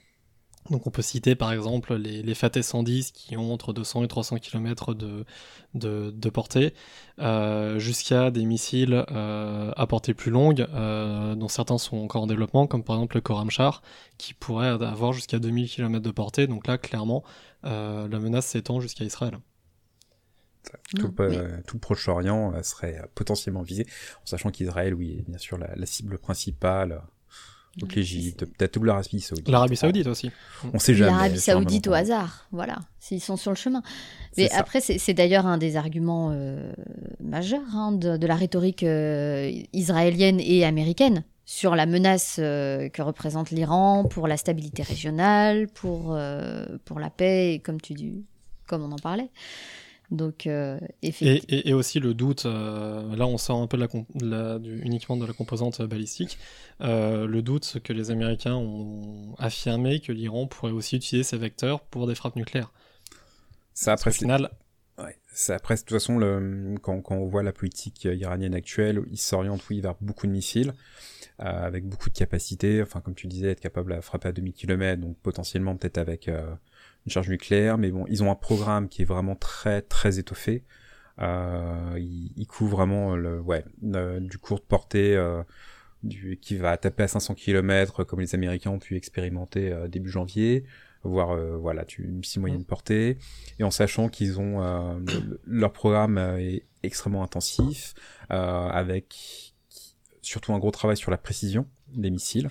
Donc 0.71 0.87
on 0.87 0.91
peut 0.91 1.03
citer 1.03 1.35
par 1.35 1.53
exemple 1.53 1.97
les, 1.97 2.23
les 2.23 2.35
Fateh 2.35 2.63
110 2.63 3.11
qui 3.11 3.37
ont 3.37 3.53
entre 3.53 3.73
200 3.73 4.05
et 4.05 4.09
300 4.09 4.39
km 4.39 4.95
de, 4.95 5.25
de, 5.75 6.13
de 6.15 6.31
portée, 6.31 6.75
euh, 7.19 7.81
jusqu'à 7.81 8.31
des 8.31 8.45
missiles 8.45 9.05
euh, 9.11 9.73
à 9.77 9.87
portée 9.89 10.15
plus 10.15 10.31
longue, 10.31 10.67
euh, 10.73 11.35
dont 11.35 11.49
certains 11.49 11.79
sont 11.79 11.97
encore 11.99 12.23
en 12.23 12.27
développement, 12.29 12.69
comme 12.69 12.85
par 12.85 12.97
exemple 12.97 13.17
le 13.17 13.21
Koramchar, 13.21 13.83
qui 14.17 14.33
pourrait 14.33 14.69
avoir 14.69 15.13
jusqu'à 15.13 15.41
2000 15.41 15.69
km 15.69 16.05
de 16.05 16.11
portée. 16.13 16.47
Donc 16.47 16.69
là, 16.69 16.79
clairement, 16.79 17.25
euh, 17.65 18.07
la 18.09 18.19
menace 18.21 18.47
s'étend 18.47 18.81
jusqu'à 18.81 19.05
Israël. 19.05 19.39
Tout, 20.99 21.09
le- 21.09 21.13
oui. 21.27 21.37
tout 21.67 21.77
le 21.77 21.81
Proche-Orient 21.81 22.63
serait 22.63 23.01
potentiellement 23.15 23.63
visé, 23.63 23.87
en 24.23 24.27
sachant 24.27 24.51
qu'Israël, 24.51 24.95
oui, 24.95 25.19
est 25.21 25.29
bien 25.29 25.39
sûr 25.39 25.57
la, 25.59 25.75
la 25.75 25.87
cible 25.87 26.19
principale. 26.19 27.03
Donc 27.77 27.95
l'Égypte, 27.95 28.45
peut-être 28.45 28.73
tout 28.73 28.83
l'Arabie 28.83 29.21
Saoudite. 29.21 29.49
L'Arabie 29.49 29.77
Saoudite 29.77 30.07
aussi. 30.07 30.31
On 30.73 30.79
sait 30.79 30.95
jamais. 30.95 31.13
L'Arabie 31.13 31.41
Saoudite 31.41 31.87
au 31.87 31.93
hasard, 31.93 32.47
voilà, 32.51 32.81
s'ils 32.99 33.21
sont 33.21 33.37
sur 33.37 33.53
le 33.53 33.57
chemin. 33.57 33.83
Mais 34.37 34.51
après, 34.51 34.81
c'est 34.81 34.99
c'est 34.99 35.15
d'ailleurs 35.15 35.47
un 35.47 35.57
des 35.57 35.77
arguments 35.77 36.31
euh, 36.33 36.73
majeurs 37.23 37.75
hein, 37.75 37.93
de, 37.93 38.17
de 38.17 38.27
la 38.27 38.35
rhétorique 38.35 38.83
euh, 38.83 39.51
israélienne 39.73 40.41
et 40.41 40.65
américaine 40.65 41.25
sur 41.51 41.75
la 41.75 41.85
menace 41.85 42.37
euh, 42.39 42.89
que 42.91 43.03
représente 43.03 43.51
l'Iran 43.51 44.05
pour 44.05 44.29
la 44.29 44.37
stabilité 44.37 44.85
régionale, 44.85 45.67
pour, 45.67 46.15
euh, 46.15 46.65
pour 46.85 47.01
la 47.01 47.11
paix, 47.11 47.55
et 47.55 47.59
comme 47.59 47.81
tu 47.81 47.93
dis, 47.93 48.25
comme 48.69 48.85
on 48.85 48.93
en 48.93 48.99
parlait. 48.99 49.31
Donc, 50.11 50.47
euh, 50.49 50.79
effectivement. 51.03 51.45
Et, 51.49 51.69
et, 51.69 51.69
et 51.69 51.73
aussi 51.75 52.01
le 52.01 52.15
doute, 52.15 52.45
euh, 52.47 53.15
là 53.15 53.27
on 53.29 53.39
sort 53.39 53.61
un 53.63 53.69
peu 53.69 53.77
de 53.77 53.83
la, 53.83 53.89
com- 53.89 54.07
de 54.15 54.27
la- 54.27 54.59
du- 54.59 54.81
uniquement 54.83 55.17
de 55.17 55.25
la 55.25 55.33
composante 55.33 55.81
balistique, 55.83 56.37
euh, 56.81 57.27
le 57.27 57.43
doute 57.43 57.79
que 57.85 57.93
les 57.93 58.11
Américains 58.11 58.57
ont 58.57 59.35
affirmé 59.39 60.01
que 60.01 60.11
l'Iran 60.13 60.47
pourrait 60.49 60.73
aussi 60.73 60.97
utiliser 60.97 61.23
ces 61.23 61.39
vecteurs 61.39 61.81
pour 61.83 62.09
des 62.09 62.17
frappes 62.17 62.37
nucléaires. 62.37 62.73
Ça, 63.75 63.93
après, 63.93 64.13
final, 64.13 64.51
Ouais, 64.99 65.17
c'est 65.33 65.55
après, 65.55 65.77
de 65.77 65.81
toute 65.81 65.91
façon, 65.91 66.19
le, 66.19 66.75
quand, 66.83 67.01
quand 67.01 67.15
on 67.17 67.27
voit 67.27 67.43
la 67.43 67.53
politique 67.53 68.05
iranienne 68.05 68.55
actuelle, 68.55 69.01
il 69.11 69.19
s'oriente, 69.19 69.63
oui, 69.71 69.81
vers 69.81 69.95
beaucoup 70.03 70.27
de 70.27 70.33
missiles, 70.33 70.75
euh, 71.41 71.45
avec 71.45 71.87
beaucoup 71.89 72.11
de 72.11 72.15
capacités, 72.19 72.83
enfin, 72.83 73.01
comme 73.01 73.15
tu 73.15 73.27
disais, 73.27 73.51
être 73.51 73.61
capable 73.61 73.97
de 73.97 74.01
frapper 74.03 74.29
à 74.29 74.33
2000 74.33 74.55
km, 74.55 75.01
donc 75.03 75.19
potentiellement 75.19 75.77
peut-être 75.77 75.99
avec 75.99 76.29
euh, 76.29 76.55
une 77.07 77.13
charge 77.13 77.29
nucléaire, 77.29 77.79
mais 77.79 77.91
bon, 77.91 78.05
ils 78.09 78.23
ont 78.23 78.31
un 78.31 78.35
programme 78.37 78.89
qui 78.89 79.03
est 79.03 79.07
vraiment 79.07 79.35
très, 79.37 79.83
très 79.83 80.19
étoffé. 80.19 80.65
Euh, 81.21 81.95
il, 81.99 82.33
il 82.37 82.47
couvre 82.47 82.77
vraiment 82.77 83.17
le, 83.17 83.41
ouais, 83.41 83.65
le- 83.83 84.21
du 84.21 84.39
court 84.39 84.59
de 84.59 84.65
portée, 84.65 85.17
euh, 85.17 85.43
du, 86.03 86.39
qui 86.41 86.57
va 86.57 86.77
taper 86.77 87.03
à 87.03 87.09
500 87.09 87.35
km, 87.35 88.05
comme 88.05 88.21
les 88.21 88.35
Américains 88.35 88.71
ont 88.71 88.79
pu 88.79 88.97
expérimenter 88.97 89.71
euh, 89.71 89.87
début 89.89 90.09
janvier, 90.11 90.65
voire, 91.03 91.33
euh, 91.33 91.57
voilà, 91.59 91.85
tu, 91.85 92.05
une 92.05 92.17
missile 92.19 92.41
moyenne 92.41 92.65
portée 92.65 93.19
et 93.59 93.65
en 93.65 93.71
sachant 93.71 94.09
qu'ils 94.09 94.41
ont 94.41 94.63
euh, 94.63 94.99
le- 94.99 95.41
leur 95.47 95.73
programme 95.73 96.17
euh, 96.19 96.39
est 96.39 96.65
extrêmement 96.83 97.23
intensif 97.23 97.95
euh, 98.31 98.69
avec 98.69 99.53
surtout 100.23 100.53
un 100.55 100.59
gros 100.59 100.71
travail 100.71 100.97
sur 100.97 101.11
la 101.11 101.19
précision 101.19 101.67
des 101.95 102.11
missiles. 102.11 102.49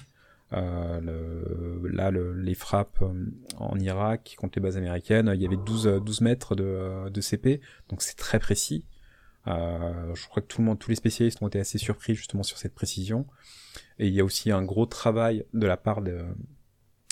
Euh, 0.53 0.99
le- 0.99 1.87
là, 1.89 2.09
le- 2.09 2.33
les 2.33 2.55
frappes 2.55 3.01
euh, 3.03 3.13
en 3.57 3.77
Irak 3.79 4.35
contre 4.39 4.57
les 4.57 4.63
bases 4.63 4.77
américaines, 4.77 5.31
il 5.35 5.41
y 5.41 5.45
avait 5.45 5.57
12, 5.57 5.85
euh, 5.87 5.99
12 5.99 6.21
mètres 6.21 6.55
de, 6.55 6.63
euh, 6.63 7.09
de 7.11 7.21
CP, 7.21 7.61
donc 7.89 8.01
c'est 8.01 8.17
très 8.17 8.39
précis. 8.39 8.85
Euh, 9.47 10.13
je 10.15 10.27
crois 10.27 10.41
que 10.41 10.47
tout 10.47 10.61
le 10.61 10.65
monde, 10.65 10.79
tous 10.79 10.89
les 10.89 10.95
spécialistes 10.95 11.41
ont 11.41 11.47
été 11.47 11.59
assez 11.59 11.77
surpris 11.77 12.15
justement 12.15 12.43
sur 12.43 12.57
cette 12.57 12.73
précision. 12.73 13.25
Et 13.99 14.07
il 14.07 14.13
y 14.13 14.19
a 14.19 14.25
aussi 14.25 14.51
un 14.51 14.63
gros 14.63 14.85
travail 14.85 15.45
de 15.53 15.67
la 15.67 15.77
part 15.77 16.01
de, 16.01 16.19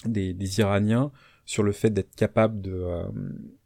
des, 0.06 0.34
des 0.34 0.60
Iraniens 0.60 1.12
sur 1.46 1.64
le 1.64 1.72
fait 1.72 1.90
d'être 1.92 2.16
capable 2.16 2.60
de, 2.62 2.74
euh, 2.74 3.04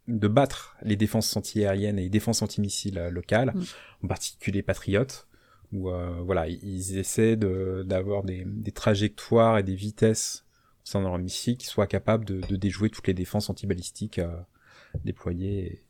de 0.06 0.28
battre 0.28 0.76
les 0.82 0.96
défenses 0.96 1.34
anti-aériennes 1.36 1.98
et 1.98 2.02
les 2.02 2.08
défenses 2.10 2.42
anti-missiles 2.42 2.98
euh, 2.98 3.10
locales, 3.10 3.52
Mm. 3.54 3.62
en 4.04 4.08
particulier 4.08 4.62
patriotes, 4.62 5.26
où 5.72 5.90
euh, 5.90 6.20
voilà, 6.24 6.48
ils 6.48 6.98
essaient 6.98 7.36
de- 7.36 7.82
d'avoir 7.86 8.22
des, 8.24 8.44
des 8.46 8.72
trajectoires 8.72 9.58
et 9.58 9.62
des 9.62 9.74
vitesses 9.74 10.44
concernant 10.84 11.08
leurs 11.10 11.18
missiles 11.18 11.56
qui 11.56 11.66
soient 11.66 11.86
capables 11.86 12.24
de, 12.24 12.40
de 12.48 12.56
déjouer 12.56 12.90
toutes 12.90 13.06
les 13.06 13.14
défenses 13.14 13.48
antibalistiques 13.50 14.18
euh, 14.18 14.28
déployées. 15.04 15.82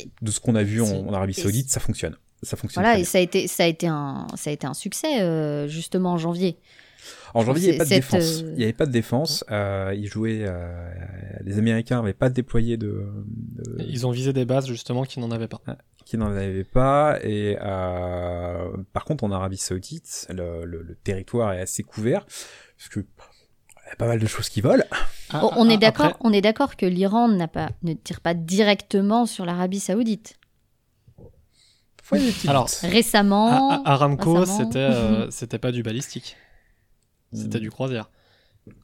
Et 0.00 0.08
de 0.22 0.30
ce 0.30 0.40
qu'on 0.40 0.54
a 0.56 0.62
vu 0.62 0.80
en, 0.82 1.12
Arabie 1.12 1.34
Saoudite, 1.34 1.70
ça 1.70 1.80
fonctionne. 1.80 2.16
Ça 2.42 2.56
fonctionne. 2.56 2.82
Voilà, 2.84 2.98
et 2.98 3.04
ça 3.04 3.18
a 3.18 3.20
été, 3.20 3.46
ça 3.48 3.62
a 3.64 3.66
été 3.66 3.86
un, 3.86 4.26
ça 4.34 4.50
a 4.50 4.52
été 4.52 4.66
un 4.66 4.74
succès 4.74 5.22
euh, 5.22 5.66
justement 5.68 6.12
en 6.12 6.18
janvier. 6.18 6.58
En 7.34 7.42
janvier, 7.42 7.68
il 7.68 7.74
n'y 7.74 7.76
avait 7.76 7.78
pas 7.78 7.84
de 7.84 7.90
défense. 7.90 8.40
Il 8.40 8.54
n'y 8.54 8.64
avait 8.64 8.72
pas 8.72 8.86
de 8.86 8.92
défense. 8.92 9.44
Ils 9.50 10.06
jouaient. 10.06 10.40
euh, 10.42 10.90
les 11.42 11.58
Américains 11.58 12.00
n'avaient 12.00 12.12
pas 12.14 12.28
déployé 12.30 12.76
de, 12.76 13.06
de- 13.26 13.82
ils 13.88 14.06
ont 14.06 14.10
visé 14.10 14.32
des 14.32 14.44
bases 14.44 14.66
justement 14.66 15.04
qui 15.04 15.20
n'en 15.20 15.30
avaient 15.30 15.48
pas. 15.48 15.60
Qui 16.04 16.18
n'en 16.18 16.26
avaient 16.34 16.64
pas. 16.64 17.18
Et 17.22 17.56
euh, 17.60 18.68
par 18.92 19.04
contre, 19.04 19.24
en 19.24 19.32
Arabie 19.32 19.56
Saoudite, 19.56 20.26
le, 20.30 20.64
le- 20.64 20.82
le 20.82 20.94
territoire 20.96 21.52
est 21.52 21.60
assez 21.60 21.82
couvert 21.82 22.24
parce 22.76 22.88
que 22.90 23.00
y 23.00 23.92
a 23.92 23.96
pas 23.96 24.06
mal 24.06 24.18
de 24.18 24.26
choses 24.26 24.48
qui 24.48 24.60
volent. 24.60 24.84
on, 25.32 25.50
on 25.56 25.68
est 25.68 25.76
d'accord, 25.78 26.06
Ah, 26.06 26.08
Après, 26.10 26.20
on 26.28 26.32
est 26.32 26.40
d'accord 26.40 26.76
que 26.76 26.86
l'Iran 26.86 27.28
n'a 27.28 27.48
pas, 27.48 27.70
ne 27.82 27.92
tire 27.94 28.20
pas 28.20 28.34
directement 28.34 29.26
sur 29.26 29.44
l'Arabie 29.44 29.80
Saoudite. 29.80 30.38
Alors. 32.46 32.68
Récemment, 32.82 33.82
Aramco, 33.84 34.34
récemment. 34.40 34.58
c'était 34.58 34.78
euh, 34.78 35.30
c'était 35.30 35.58
pas 35.58 35.72
du 35.72 35.82
balistique, 35.82 36.36
c'était 37.32 37.58
Mm. 37.58 37.62
du 37.62 37.70
croisière. 37.70 38.10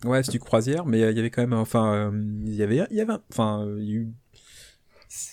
Ouais, 0.05 0.23
c'est 0.23 0.33
du 0.33 0.41
croisière, 0.41 0.85
mais 0.87 0.99
il 1.01 1.17
y 1.17 1.19
avait 1.21 1.31
quand 1.31 1.43
même, 1.43 1.53
enfin, 1.55 1.93
euh, 1.95 2.11
il 2.47 2.55
y 2.55 2.63
avait, 2.63 2.87
il 2.91 2.97
y 2.97 3.01
avait, 3.01 3.13
un- 3.13 3.23
enfin, 3.31 3.67
il 3.79 3.85
y 3.85 3.93
a 3.93 3.95
eu, 3.97 4.09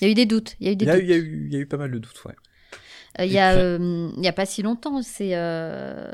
il 0.01 0.05
y 0.05 0.07
a 0.07 0.11
eu 0.11 0.15
des 0.15 0.25
doutes. 0.25 0.55
Il 0.59 0.67
y 0.67 0.69
a 0.69 0.73
eu 0.73 0.75
des 0.75 0.85
il 0.85 0.87
y 0.87 0.91
a 0.91 0.97
eu, 0.97 1.01
doutes. 1.01 1.07
il 1.07 1.09
y 1.09 1.13
a 1.13 1.17
eu, 1.17 1.45
il 1.47 1.53
y 1.53 1.55
a 1.57 1.59
eu 1.59 1.65
pas 1.67 1.77
mal 1.77 1.91
de 1.91 1.99
doutes, 1.99 2.23
ouais. 2.25 2.35
Euh, 3.19 3.25
Il 3.25 3.31
y 3.31 3.39
a, 3.39 3.53
euh, 3.55 4.11
y 4.17 4.27
a 4.27 4.33
pas 4.33 4.45
si 4.45 4.61
longtemps, 4.61 5.01
c'est 5.01 5.35
euh, 5.35 6.11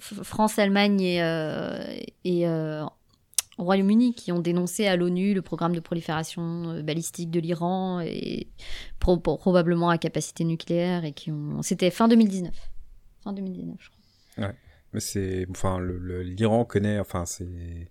France, 0.00 0.58
Allemagne 0.58 1.00
et, 1.00 1.22
euh, 1.22 1.78
et 2.24 2.46
euh, 2.46 2.84
Royaume-Uni 3.58 4.14
qui 4.14 4.32
ont 4.32 4.40
dénoncé 4.40 4.86
à 4.86 4.96
l'ONU 4.96 5.32
le 5.32 5.40
programme 5.40 5.74
de 5.74 5.80
prolifération 5.80 6.70
euh, 6.70 6.82
balistique 6.82 7.30
de 7.30 7.40
l'Iran 7.40 8.00
et 8.00 8.48
pro- 8.98 9.16
pro- 9.16 9.38
probablement 9.38 9.88
à 9.88 9.96
capacité 9.98 10.44
nucléaire 10.44 11.04
et 11.06 11.12
qui 11.12 11.32
ont. 11.32 11.62
C'était 11.62 11.90
fin 11.90 12.06
2019. 12.08 12.54
Fin 13.24 13.32
2019, 13.32 13.76
je 13.80 13.88
crois. 13.88 14.52
Mais 14.92 15.00
c'est, 15.00 15.46
enfin, 15.50 15.80
l'Iran 15.80 16.64
connaît, 16.64 16.98
enfin, 17.00 17.24
c'est, 17.26 17.90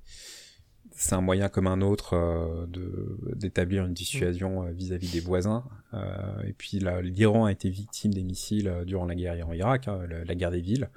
c'est 0.95 1.13
un 1.13 1.21
moyen 1.21 1.49
comme 1.49 1.67
un 1.67 1.81
autre 1.81 2.13
euh, 2.13 2.65
de 2.67 3.17
d'établir 3.36 3.86
une 3.86 3.93
dissuasion 3.93 4.63
euh, 4.63 4.71
vis-à-vis 4.71 5.12
des 5.12 5.19
voisins. 5.19 5.63
Euh, 5.93 6.41
et 6.47 6.53
puis 6.53 6.79
l'Iran 7.03 7.45
a 7.45 7.51
été 7.51 7.69
victime 7.69 8.13
des 8.13 8.23
missiles 8.23 8.67
euh, 8.67 8.86
durant 8.86 9.05
la 9.05 9.15
guerre 9.15 9.36
Iran-Irak, 9.36 9.88
hein, 9.88 9.99
la, 10.25 10.36
guerre 10.36 10.51
des 10.51 10.62
villes, 10.62 10.89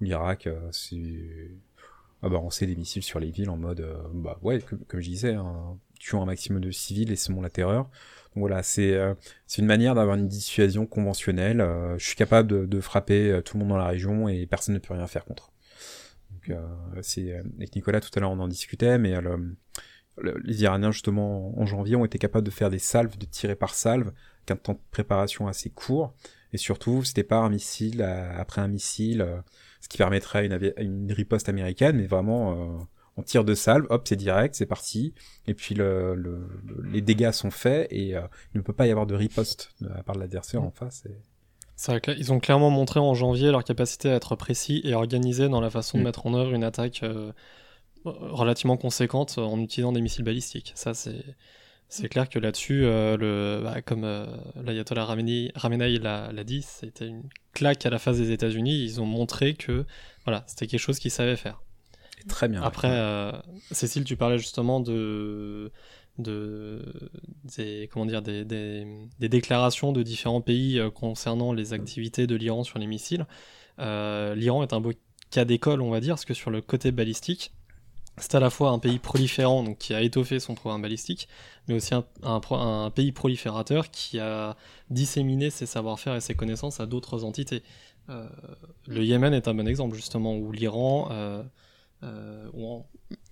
où 0.00 0.04
l'Irak, 0.04 0.48
ah 2.22 2.28
bah, 2.28 2.40
on 2.42 2.50
sait 2.50 2.66
des 2.66 2.76
missiles 2.76 3.02
sur 3.02 3.20
les 3.20 3.30
villes 3.30 3.50
en 3.50 3.56
mode, 3.56 3.86
bah 4.14 4.38
ouais, 4.42 4.60
comme, 4.60 4.80
comme 4.80 5.00
je 5.00 5.08
disais, 5.08 5.34
hein, 5.34 5.78
tuons 5.98 6.22
un 6.22 6.26
maximum 6.26 6.60
de 6.60 6.70
civils 6.70 7.10
et 7.12 7.16
semons 7.16 7.40
la 7.40 7.50
terreur. 7.50 7.84
Donc 8.34 8.42
voilà, 8.42 8.62
c'est 8.62 8.94
euh, 8.94 9.14
c'est 9.46 9.62
une 9.62 9.68
manière 9.68 9.94
d'avoir 9.94 10.16
une 10.16 10.28
dissuasion 10.28 10.86
conventionnelle. 10.86 11.60
Euh, 11.60 11.98
je 11.98 12.06
suis 12.06 12.16
capable 12.16 12.48
de, 12.48 12.66
de 12.66 12.80
frapper 12.80 13.40
tout 13.44 13.56
le 13.56 13.60
monde 13.60 13.70
dans 13.70 13.78
la 13.78 13.86
région 13.86 14.28
et 14.28 14.46
personne 14.46 14.74
ne 14.74 14.78
peut 14.78 14.94
rien 14.94 15.06
faire 15.06 15.24
contre. 15.24 15.50
Euh, 16.50 16.66
c'est 17.02 17.32
euh, 17.32 17.42
avec 17.56 17.74
Nicolas 17.74 18.00
tout 18.00 18.10
à 18.14 18.20
l'heure 18.20 18.30
on 18.30 18.38
en 18.40 18.48
discutait, 18.48 18.98
mais 18.98 19.14
euh, 19.14 19.20
le- 19.20 19.56
le- 20.18 20.38
les 20.44 20.62
Iraniens 20.62 20.92
justement 20.92 21.58
en 21.58 21.66
janvier 21.66 21.96
ont 21.96 22.04
été 22.04 22.18
capables 22.18 22.46
de 22.46 22.50
faire 22.50 22.70
des 22.70 22.78
salves, 22.78 23.16
de 23.18 23.26
tirer 23.26 23.54
par 23.56 23.74
salve, 23.74 24.08
avec 24.08 24.50
un 24.50 24.56
temps 24.56 24.72
de 24.74 24.80
préparation 24.90 25.46
assez 25.48 25.70
court. 25.70 26.14
Et 26.52 26.58
surtout, 26.58 27.04
c'était 27.04 27.24
pas 27.24 27.38
un 27.38 27.50
missile 27.50 28.02
après 28.02 28.60
un 28.62 28.68
missile, 28.68 29.26
ce 29.80 29.88
qui 29.88 29.98
permettrait 29.98 30.46
une, 30.78 31.12
riposte 31.12 31.48
américaine, 31.48 31.96
mais 31.96 32.06
vraiment 32.06 32.88
on 33.16 33.22
tire 33.22 33.44
de 33.44 33.54
salve, 33.54 33.86
hop, 33.90 34.06
c'est 34.06 34.16
direct, 34.16 34.54
c'est 34.54 34.66
parti. 34.66 35.14
Et 35.46 35.54
puis 35.54 35.74
le, 35.74 36.14
le- 36.14 36.46
le- 36.66 36.82
les 36.82 37.00
dégâts 37.02 37.32
sont 37.32 37.50
faits 37.50 37.88
et 37.90 38.14
euh, 38.16 38.22
il 38.54 38.58
ne 38.58 38.62
peut 38.62 38.72
pas 38.72 38.86
y 38.86 38.90
avoir 38.90 39.06
de 39.06 39.14
riposte 39.14 39.72
de 39.80 39.88
la 39.88 40.02
part 40.02 40.14
de 40.14 40.20
l'adversaire 40.20 40.62
en 40.62 40.70
face. 40.70 41.04
Ils 42.18 42.32
ont 42.32 42.40
clairement 42.40 42.70
montré 42.70 43.00
en 43.00 43.14
janvier 43.14 43.50
leur 43.50 43.64
capacité 43.64 44.10
à 44.10 44.14
être 44.14 44.34
précis 44.36 44.80
et 44.84 44.94
organisés 44.94 45.48
dans 45.48 45.60
la 45.60 45.70
façon 45.70 45.98
de 45.98 46.02
Mm. 46.02 46.06
mettre 46.06 46.26
en 46.26 46.34
œuvre 46.34 46.52
une 46.54 46.64
attaque 46.64 47.02
euh, 47.02 47.32
relativement 48.04 48.76
conséquente 48.76 49.38
en 49.38 49.58
utilisant 49.60 49.92
des 49.92 50.00
missiles 50.00 50.24
balistiques. 50.24 50.72
Ça, 50.74 50.94
c'est 50.94 51.22
c'est 51.88 52.08
clair 52.08 52.28
que 52.28 52.40
là-dessus, 52.40 52.84
euh, 52.84 53.16
le, 53.16 53.60
bah, 53.62 53.80
comme 53.80 54.02
euh, 54.02 54.26
l'ayatollah 54.60 55.04
Ramenei, 55.04 55.52
Ramenei 55.54 55.98
l'a 56.00 56.32
l'a 56.32 56.42
dit, 56.42 56.62
c'était 56.62 57.06
une 57.06 57.22
claque 57.52 57.86
à 57.86 57.90
la 57.90 58.00
face 58.00 58.16
des 58.16 58.32
États-Unis. 58.32 58.82
Ils 58.82 59.00
ont 59.00 59.06
montré 59.06 59.54
que 59.54 59.84
voilà, 60.24 60.42
c'était 60.48 60.66
quelque 60.66 60.80
chose 60.80 60.98
qu'ils 60.98 61.12
savaient 61.12 61.36
faire. 61.36 61.62
et 62.20 62.26
très 62.26 62.48
bien. 62.48 62.60
Après, 62.62 62.90
euh, 62.90 63.30
Cécile, 63.70 64.02
tu 64.02 64.16
parlais 64.16 64.38
justement 64.38 64.80
de, 64.80 65.70
de 66.18 66.82
des, 67.56 67.88
comment 67.92 68.06
dire, 68.06 68.22
des, 68.22 68.86
déclarations 69.20 69.92
de 69.92 70.02
différents 70.02 70.40
pays 70.40 70.78
euh, 70.78 70.90
concernant 70.90 71.52
les 71.52 71.72
activités 71.72 72.26
de 72.26 72.34
l'Iran 72.36 72.64
sur 72.64 72.78
les 72.78 72.86
missiles. 72.86 73.26
Euh, 73.78 74.34
L'Iran 74.34 74.62
est 74.62 74.72
un 74.72 74.80
beau 74.80 74.92
cas 75.30 75.44
d'école, 75.44 75.80
on 75.82 75.90
va 75.90 76.00
dire, 76.00 76.14
parce 76.14 76.24
que 76.24 76.34
sur 76.34 76.50
le 76.50 76.60
côté 76.60 76.92
balistique, 76.92 77.52
c'est 78.18 78.34
à 78.34 78.40
la 78.40 78.48
fois 78.48 78.70
un 78.70 78.78
pays 78.78 78.98
proliférant, 78.98 79.62
donc 79.62 79.78
qui 79.78 79.92
a 79.92 80.00
étoffé 80.00 80.40
son 80.40 80.54
programme 80.54 80.82
balistique, 80.82 81.28
mais 81.68 81.74
aussi 81.74 81.92
un, 82.22 82.90
pays 82.90 83.12
proliférateur 83.12 83.90
qui 83.90 84.18
a 84.18 84.56
disséminé 84.88 85.50
ses 85.50 85.66
savoir-faire 85.66 86.14
et 86.14 86.20
ses 86.20 86.34
connaissances 86.34 86.80
à 86.80 86.86
d'autres 86.86 87.24
entités. 87.24 87.62
Euh, 88.08 88.26
le 88.86 89.04
Yémen 89.04 89.34
est 89.34 89.48
un 89.48 89.54
bon 89.54 89.68
exemple, 89.68 89.96
justement, 89.96 90.34
où 90.34 90.50
l'Iran 90.52 91.10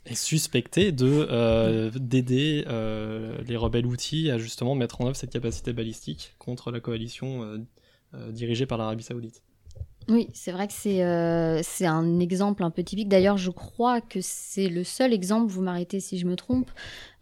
est 0.06 0.14
suspecté 0.14 0.92
de 0.92 1.26
euh, 1.30 1.90
d'aider 1.94 2.64
euh, 2.66 3.38
les 3.46 3.56
rebelles 3.56 3.86
outils 3.86 4.30
à 4.30 4.38
justement 4.38 4.74
mettre 4.74 5.00
en 5.00 5.06
œuvre 5.06 5.16
cette 5.16 5.30
capacité 5.30 5.72
balistique 5.72 6.34
contre 6.38 6.70
la 6.70 6.80
coalition 6.80 7.42
euh, 8.14 8.30
dirigée 8.30 8.66
par 8.66 8.78
l'Arabie 8.78 9.02
Saoudite. 9.02 9.42
Oui, 10.08 10.28
c'est 10.34 10.52
vrai 10.52 10.66
que 10.66 10.74
c'est 10.74 11.62
c'est 11.62 11.86
un 11.86 12.20
exemple 12.20 12.62
un 12.62 12.70
peu 12.70 12.84
typique. 12.84 13.08
D'ailleurs, 13.08 13.38
je 13.38 13.50
crois 13.50 14.02
que 14.02 14.20
c'est 14.20 14.68
le 14.68 14.84
seul 14.84 15.14
exemple, 15.14 15.50
vous 15.50 15.62
m'arrêtez 15.62 15.98
si 15.98 16.18
je 16.18 16.26
me 16.26 16.36
trompe, 16.36 16.70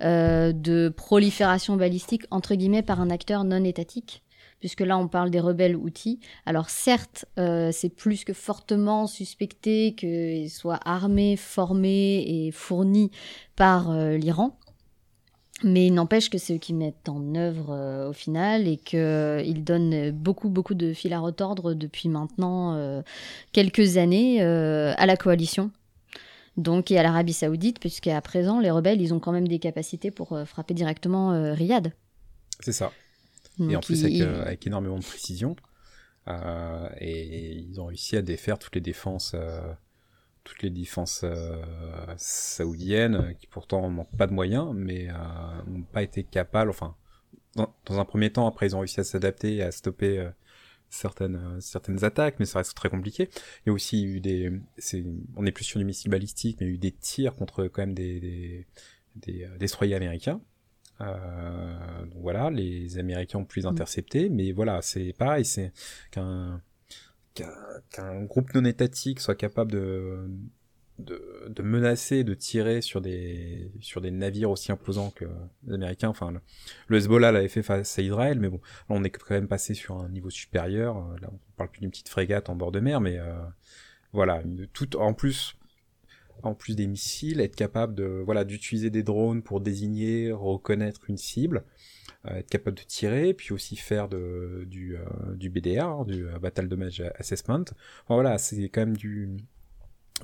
de 0.01 0.89
prolifération 0.89 1.77
balistique, 1.77 2.25
entre 2.33 2.57
guillemets, 2.57 2.83
par 2.83 3.01
un 3.01 3.11
acteur 3.11 3.45
non 3.45 3.63
étatique. 3.63 4.22
Puisque 4.63 4.83
là, 4.83 4.97
on 4.97 5.09
parle 5.09 5.31
des 5.31 5.41
rebelles 5.41 5.75
outils. 5.75 6.21
Alors 6.47 6.71
certes, 6.71 7.25
euh, 7.37 7.71
c'est 7.73 7.89
plus 7.89 8.23
que 8.23 8.33
fortement 8.33 9.09
suspecté 9.09 9.93
qu'ils 9.97 10.51
soient 10.51 10.79
armés, 10.85 11.35
formés 11.37 12.25
et 12.29 12.53
fournis 12.53 13.11
par 13.57 13.91
euh, 13.91 14.17
l'Iran. 14.17 14.57
Mais 15.65 15.89
il 15.89 15.95
n'empêche 15.95 16.31
que 16.31 16.39
c'est 16.39 16.55
eux 16.55 16.59
qui 16.59 16.75
mettent 16.75 17.09
en 17.09 17.35
œuvre 17.35 17.71
euh, 17.73 18.11
au 18.11 18.13
final 18.13 18.69
et 18.69 18.77
qu'ils 18.77 19.65
donnent 19.65 20.13
beaucoup, 20.13 20.49
beaucoup 20.49 20.75
de 20.75 20.93
fil 20.93 21.13
à 21.13 21.19
retordre 21.19 21.75
depuis 21.75 22.09
maintenant 22.09 23.03
quelques 23.51 23.97
années 23.97 24.41
à 24.43 25.07
la 25.07 25.17
coalition. 25.17 25.73
Donc, 26.57 26.93
et 26.93 26.99
à 27.01 27.03
l'Arabie 27.03 27.33
Saoudite, 27.33 27.81
puisqu'à 27.81 28.21
présent, 28.21 28.61
les 28.61 28.71
rebelles, 28.71 29.03
ils 29.03 29.13
ont 29.13 29.19
quand 29.19 29.33
même 29.33 29.49
des 29.49 29.59
capacités 29.59 30.13
pour 30.13 30.39
frapper 30.47 30.75
directement 30.75 31.53
Riyad. 31.53 31.93
C'est 32.61 32.73
ça. 32.73 32.93
Donc, 33.59 33.71
et 33.71 33.77
en 33.77 33.81
plus, 33.81 34.05
avec, 34.05 34.21
euh, 34.21 34.43
avec 34.43 34.67
énormément 34.67 34.99
de 34.99 35.05
précision. 35.05 35.57
Euh, 36.29 36.89
et, 36.99 37.53
ils 37.55 37.81
ont 37.81 37.87
réussi 37.87 38.17
à 38.17 38.23
défaire 38.23 38.59
toutes 38.59 38.75
les 38.75 38.81
défenses, 38.81 39.33
euh, 39.35 39.73
toutes 40.45 40.63
les 40.63 40.71
défenses 40.71 41.23
euh, 41.25 41.63
saoudiennes, 42.17 43.35
qui 43.39 43.47
pourtant 43.47 43.91
n'ont 43.91 44.05
pas 44.05 44.27
de 44.27 44.33
moyens, 44.33 44.73
mais 44.75 45.09
euh, 45.11 45.15
n'ont 45.67 45.83
pas 45.83 46.03
été 46.03 46.23
capables. 46.25 46.71
Enfin, 46.71 46.95
dans, 47.57 47.75
dans 47.87 47.99
un 47.99 48.05
premier 48.05 48.31
temps, 48.31 48.47
après, 48.47 48.67
ils 48.67 48.77
ont 48.77 48.81
réussi 48.81 49.01
à 49.01 49.05
s'adapter 49.05 49.57
et 49.57 49.63
à 49.63 49.73
stopper 49.73 50.19
euh, 50.19 50.31
certaines 50.91 51.61
certaines 51.61 52.05
attaques, 52.05 52.37
mais 52.39 52.47
ça 52.47 52.59
reste 52.59 52.77
très 52.77 52.89
compliqué. 52.91 53.29
Il 53.65 53.69
y 53.69 53.71
a 53.71 53.73
aussi 53.73 54.05
eu 54.05 54.21
des, 54.21 54.53
c'est, 54.79 55.05
on 55.37 55.45
est 55.47 55.53
plus 55.53 55.65
sur 55.65 55.79
du 55.79 55.85
missile 55.85 56.11
balistique, 56.11 56.59
mais 56.61 56.67
il 56.67 56.69
y 56.69 56.73
a 56.73 56.75
eu 56.75 56.79
des 56.79 56.93
tirs 56.93 57.35
contre 57.35 57.65
quand 57.65 57.83
même 57.83 57.95
des 57.95 58.21
des, 58.21 58.67
des 59.17 59.49
destroyers 59.59 59.95
américains. 59.95 60.41
Euh, 61.03 62.05
donc 62.07 62.21
voilà, 62.23 62.51
les 62.51 62.99
Américains 62.99 63.41
ont 63.41 63.45
pu 63.45 63.61
les 63.61 63.67
intercepter, 63.67 64.29
mais 64.29 64.53
voilà, 64.53 64.83
c'est 64.83 65.13
pareil, 65.13 65.45
c'est 65.45 65.73
qu'un 66.11 66.63
qu'un 67.35 68.23
groupe 68.25 68.55
non 68.55 68.65
étatique 68.65 69.19
soit 69.19 69.35
capable 69.35 69.73
de, 69.73 70.29
de 70.99 71.49
de 71.49 71.63
menacer, 71.63 72.25
de 72.25 72.35
tirer 72.35 72.83
sur 72.83 73.01
des 73.01 73.73
sur 73.81 74.01
des 74.01 74.11
navires 74.11 74.51
aussi 74.51 74.71
imposants 74.71 75.11
que 75.11 75.25
les 75.67 75.75
Américains. 75.75 76.11
Enfin, 76.11 76.31
le, 76.31 76.41
le 76.89 76.97
Hezbollah 76.99 77.33
l'avait 77.33 77.49
fait 77.49 77.63
face 77.63 77.99
à 77.99 78.03
Israël, 78.03 78.39
mais 78.39 78.49
bon, 78.51 78.61
là 78.89 78.97
on 78.97 79.03
est 79.03 79.11
quand 79.11 79.31
même 79.31 79.49
passé 79.49 79.75
sur 79.75 79.97
un 79.97 80.09
niveau 80.11 80.31
supérieur. 80.31 80.97
Là, 81.21 81.31
on 81.33 81.39
parle 81.57 81.71
plus 81.71 81.81
d'une 81.81 81.91
petite 81.91 82.11
frégate 82.11 82.51
en 82.51 82.55
bord 82.55 82.71
de 82.71 82.81
mer, 82.81 83.01
mais 83.01 83.19
euh, 83.19 83.35
voilà, 84.13 84.43
tout 84.75 84.97
en 84.97 85.15
plus 85.15 85.57
en 86.43 86.55
plus 86.55 86.75
des 86.77 86.87
missiles, 86.87 87.41
être 87.41 87.57
capable 87.57 87.95
de 87.95 88.23
voilà 88.25 88.45
d'utiliser 88.45 88.91
des 88.91 89.03
drones 89.03 89.43
pour 89.43 89.61
désigner, 89.61 90.33
reconnaître 90.33 91.09
une 91.09 91.17
cible, 91.17 91.65
euh, 92.27 92.37
être 92.37 92.49
capable 92.51 92.77
de 92.77 92.83
tirer, 92.83 93.35
puis 93.35 93.53
aussi 93.53 93.77
faire 93.77 94.09
de, 94.09 94.65
du, 94.69 94.97
euh, 94.97 95.05
du 95.35 95.51
BDR, 95.51 95.85
hein, 95.87 96.05
du 96.05 96.27
euh, 96.27 96.39
Battle 96.39 96.69
Damage 96.69 97.03
Assessment. 97.17 97.61
Enfin, 98.05 98.15
voilà, 98.15 98.39
c'est 98.39 98.63
quand 98.69 98.83
même 98.83 98.97
du 98.97 99.37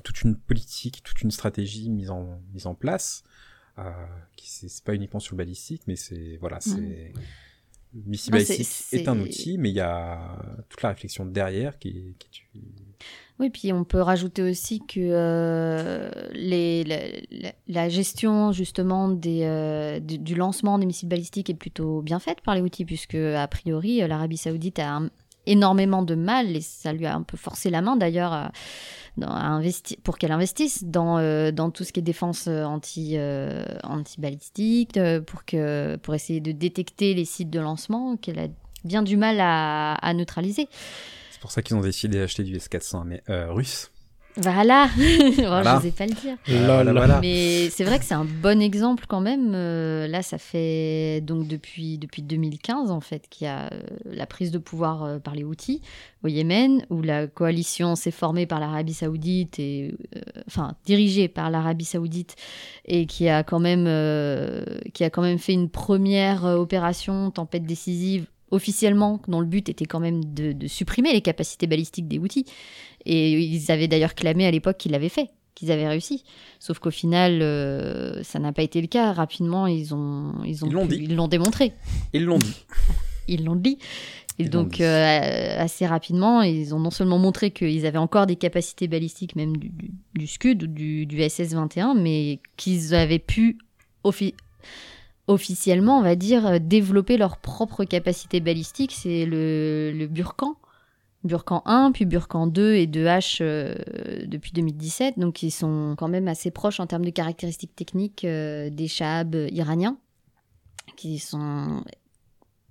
toute 0.03 0.21
une 0.21 0.35
politique, 0.37 1.01
toute 1.03 1.21
une 1.23 1.31
stratégie 1.31 1.89
mise 1.89 2.09
en 2.09 2.41
mise 2.53 2.67
en 2.67 2.75
place. 2.75 3.23
Euh, 3.77 3.83
qui 4.35 4.49
c'est 4.49 4.67
c'est 4.69 4.83
pas 4.83 4.93
uniquement 4.95 5.19
sur 5.21 5.35
le 5.35 5.37
balistique, 5.37 5.83
mais 5.87 5.95
c'est 5.95 6.37
voilà, 6.41 6.59
c'est 6.59 7.13
le 7.93 8.01
missile 8.05 8.33
Non, 8.33 8.39
c'est- 8.39 8.53
balistique 8.53 8.93
est, 8.93 9.07
un 9.07 9.15
c'est- 9.15 9.21
outil, 9.21 9.57
mais 9.57 9.69
il 9.69 9.75
y 9.75 9.79
a 9.79 10.37
toute 10.69 10.81
la 10.81 10.89
réflexion 10.89 11.25
derrière 11.25 11.79
qui, 11.79 12.15
qui 12.19 12.43
Oui, 13.39 13.49
puis 13.49 13.71
on 13.71 13.85
peut 13.85 14.01
rajouter 14.01 14.41
aussi 14.41 14.79
que 14.81 14.99
euh, 14.99 16.11
la, 17.67 17.89
gestion 17.89 18.51
justement 18.51 19.17
euh, 19.25 19.99
du, 20.01 20.35
lancement 20.35 20.77
des 20.77 20.85
missiles 20.85 21.07
balistiques 21.07 21.49
est 21.49 21.55
plutôt 21.55 22.01
bien 22.01 22.19
faite 22.19 22.41
par 22.41 22.53
les 22.55 22.61
outils, 22.61 22.83
puisque 22.83 23.15
a 23.15 23.47
priori 23.47 24.03
euh, 24.03 24.07
l'Arabie 24.07 24.35
Saoudite 24.35 24.79
a 24.79 24.99
énormément 25.45 26.03
de 26.03 26.15
mal 26.15 26.53
et 26.53 26.59
ça 26.59 26.91
lui 26.91 27.05
a 27.05 27.15
un 27.15 27.23
peu 27.23 27.37
forcé 27.37 27.69
la 27.69 27.81
main 27.81 27.95
d'ailleurs 27.95 28.51
pour 30.03 30.17
qu'elle 30.17 30.33
investisse 30.33 30.83
dans, 30.83 31.71
tout 31.71 31.85
ce 31.85 31.93
qui 31.93 32.01
est 32.01 32.03
défense 32.03 32.47
anti, 32.47 33.17
anti-balistique, 33.83 34.99
pour, 35.25 35.41
pour 36.03 36.13
essayer 36.13 36.41
de 36.41 36.51
détecter 36.51 37.13
les 37.13 37.25
sites 37.25 37.49
de 37.49 37.59
lancement 37.59 38.17
qu'elle 38.17 38.37
a 38.37 38.47
bien 38.83 39.01
du 39.01 39.17
mal 39.17 39.37
à 39.39 40.13
neutraliser. 40.13 40.67
C'est 41.39 41.41
pour 41.43 41.51
ça 41.51 41.61
qu'ils 41.61 41.77
ont 41.77 41.81
décidé 41.81 42.17
d'acheter 42.19 42.43
du 42.43 42.57
S400 42.57 43.03
mais 43.05 43.23
euh, 43.29 43.49
russe. 43.53 43.91
Voilà, 44.35 44.89
Bon, 44.97 45.31
Voilà. 45.47 45.71
je 45.71 45.75
n'osais 45.87 45.91
pas 45.91 46.05
le 46.05 46.13
dire. 46.13 46.37
Voilà. 46.93 47.19
Mais 47.21 47.69
c'est 47.71 47.83
vrai 47.85 47.97
que 47.97 48.03
c'est 48.05 48.13
un 48.13 48.25
bon 48.25 48.61
exemple 48.61 49.05
quand 49.07 49.21
même. 49.21 49.53
Euh, 49.55 50.05
là, 50.07 50.21
ça 50.21 50.37
fait 50.37 51.21
donc 51.21 51.47
depuis, 51.47 51.97
depuis 51.97 52.21
2015 52.21 52.91
en 52.91 52.99
fait 53.01 53.27
qu'il 53.29 53.45
y 53.45 53.47
a 53.47 53.65
euh, 53.73 53.79
la 54.05 54.25
prise 54.25 54.51
de 54.51 54.57
pouvoir 54.57 55.03
euh, 55.03 55.19
par 55.19 55.33
les 55.33 55.43
Houthis 55.43 55.81
au 56.23 56.27
Yémen, 56.27 56.85
où 56.89 57.01
la 57.01 57.27
coalition 57.27 57.95
s'est 57.95 58.11
formée 58.11 58.45
par 58.45 58.59
l'Arabie 58.59 58.93
Saoudite 58.93 59.59
et 59.59 59.93
euh, 60.15 60.19
enfin 60.47 60.75
dirigée 60.85 61.27
par 61.29 61.49
l'Arabie 61.49 61.85
Saoudite 61.85 62.35
et 62.85 63.05
qui 63.07 63.29
a 63.29 63.43
quand 63.43 63.59
même 63.59 63.85
euh, 63.87 64.63
qui 64.93 65.03
a 65.05 65.09
quand 65.09 65.21
même 65.21 65.39
fait 65.39 65.53
une 65.53 65.69
première 65.69 66.45
euh, 66.45 66.57
opération 66.57 67.31
tempête 67.31 67.63
décisive 67.65 68.27
officiellement, 68.51 69.21
dont 69.27 69.39
le 69.39 69.45
but 69.45 69.69
était 69.69 69.85
quand 69.85 69.99
même 69.99 70.23
de, 70.23 70.51
de 70.51 70.67
supprimer 70.67 71.13
les 71.13 71.21
capacités 71.21 71.67
balistiques 71.67 72.07
des 72.07 72.17
Houthis. 72.19 72.45
Et 73.05 73.31
ils 73.39 73.71
avaient 73.71 73.87
d'ailleurs 73.87 74.15
clamé 74.15 74.45
à 74.45 74.51
l'époque 74.51 74.77
qu'ils 74.77 74.91
l'avaient 74.91 75.09
fait, 75.09 75.29
qu'ils 75.55 75.71
avaient 75.71 75.87
réussi. 75.87 76.23
Sauf 76.59 76.79
qu'au 76.79 76.91
final, 76.91 77.41
euh, 77.41 78.21
ça 78.23 78.39
n'a 78.39 78.51
pas 78.51 78.63
été 78.63 78.81
le 78.81 78.87
cas. 78.87 79.13
Rapidement, 79.13 79.67
ils 79.67 79.93
ont, 79.93 80.33
ils 80.45 80.63
ont, 80.65 80.67
Ils 80.67 80.73
l'ont 80.73 80.87
pu- 80.87 80.97
dit. 80.97 81.03
ils 81.05 81.15
l'ont 81.15 81.27
démontré, 81.27 81.73
Ils 82.13 82.23
l'ont 82.25 82.37
dit. 82.39 82.65
ils 83.27 83.43
l'ont 83.45 83.55
dit. 83.55 83.77
Et 84.37 84.43
Ils 84.43 84.49
donc, 84.49 84.75
dit. 84.75 84.83
euh, 84.83 85.59
assez 85.59 85.85
rapidement, 85.85 86.41
ils 86.43 86.73
ont 86.73 86.79
non 86.79 86.91
seulement 86.91 87.17
montré 87.19 87.51
qu'ils 87.51 87.85
avaient 87.85 87.97
encore 87.97 88.25
des 88.25 88.37
capacités 88.37 88.87
balistiques, 88.87 89.35
même 89.35 89.57
du, 89.57 89.67
du, 89.69 89.91
du 90.15 90.27
Scud 90.27 90.63
ou 90.63 90.67
du, 90.67 91.05
du 91.05 91.17
SS-21, 91.21 91.99
mais 91.99 92.39
qu'ils 92.55 92.95
avaient 92.95 93.19
pu 93.19 93.57
offi- 94.05 94.33
officiellement, 95.29 95.99
on 95.99 96.01
va 96.01 96.15
dire, 96.15 96.45
euh, 96.47 96.59
développer 96.59 97.15
leurs 97.17 97.37
propres 97.37 97.85
capacités 97.85 98.39
balistiques. 98.39 98.91
C'est 98.93 99.25
le, 99.25 99.91
le 99.93 100.07
Burkan. 100.07 100.55
Burkan 101.23 101.61
1, 101.65 101.91
puis 101.91 102.05
Burkan 102.05 102.47
2 102.47 102.73
et 102.75 102.87
2H 102.87 103.39
euh, 103.41 103.75
depuis 104.25 104.51
2017. 104.53 105.19
Donc, 105.19 105.43
ils 105.43 105.51
sont 105.51 105.95
quand 105.97 106.07
même 106.07 106.27
assez 106.27 106.49
proches 106.49 106.79
en 106.79 106.87
termes 106.87 107.05
de 107.05 107.09
caractéristiques 107.11 107.75
techniques 107.75 108.25
euh, 108.25 108.69
des 108.69 108.87
Shahab 108.87 109.35
iraniens, 109.51 109.97
qui 110.97 111.19
sont 111.19 111.83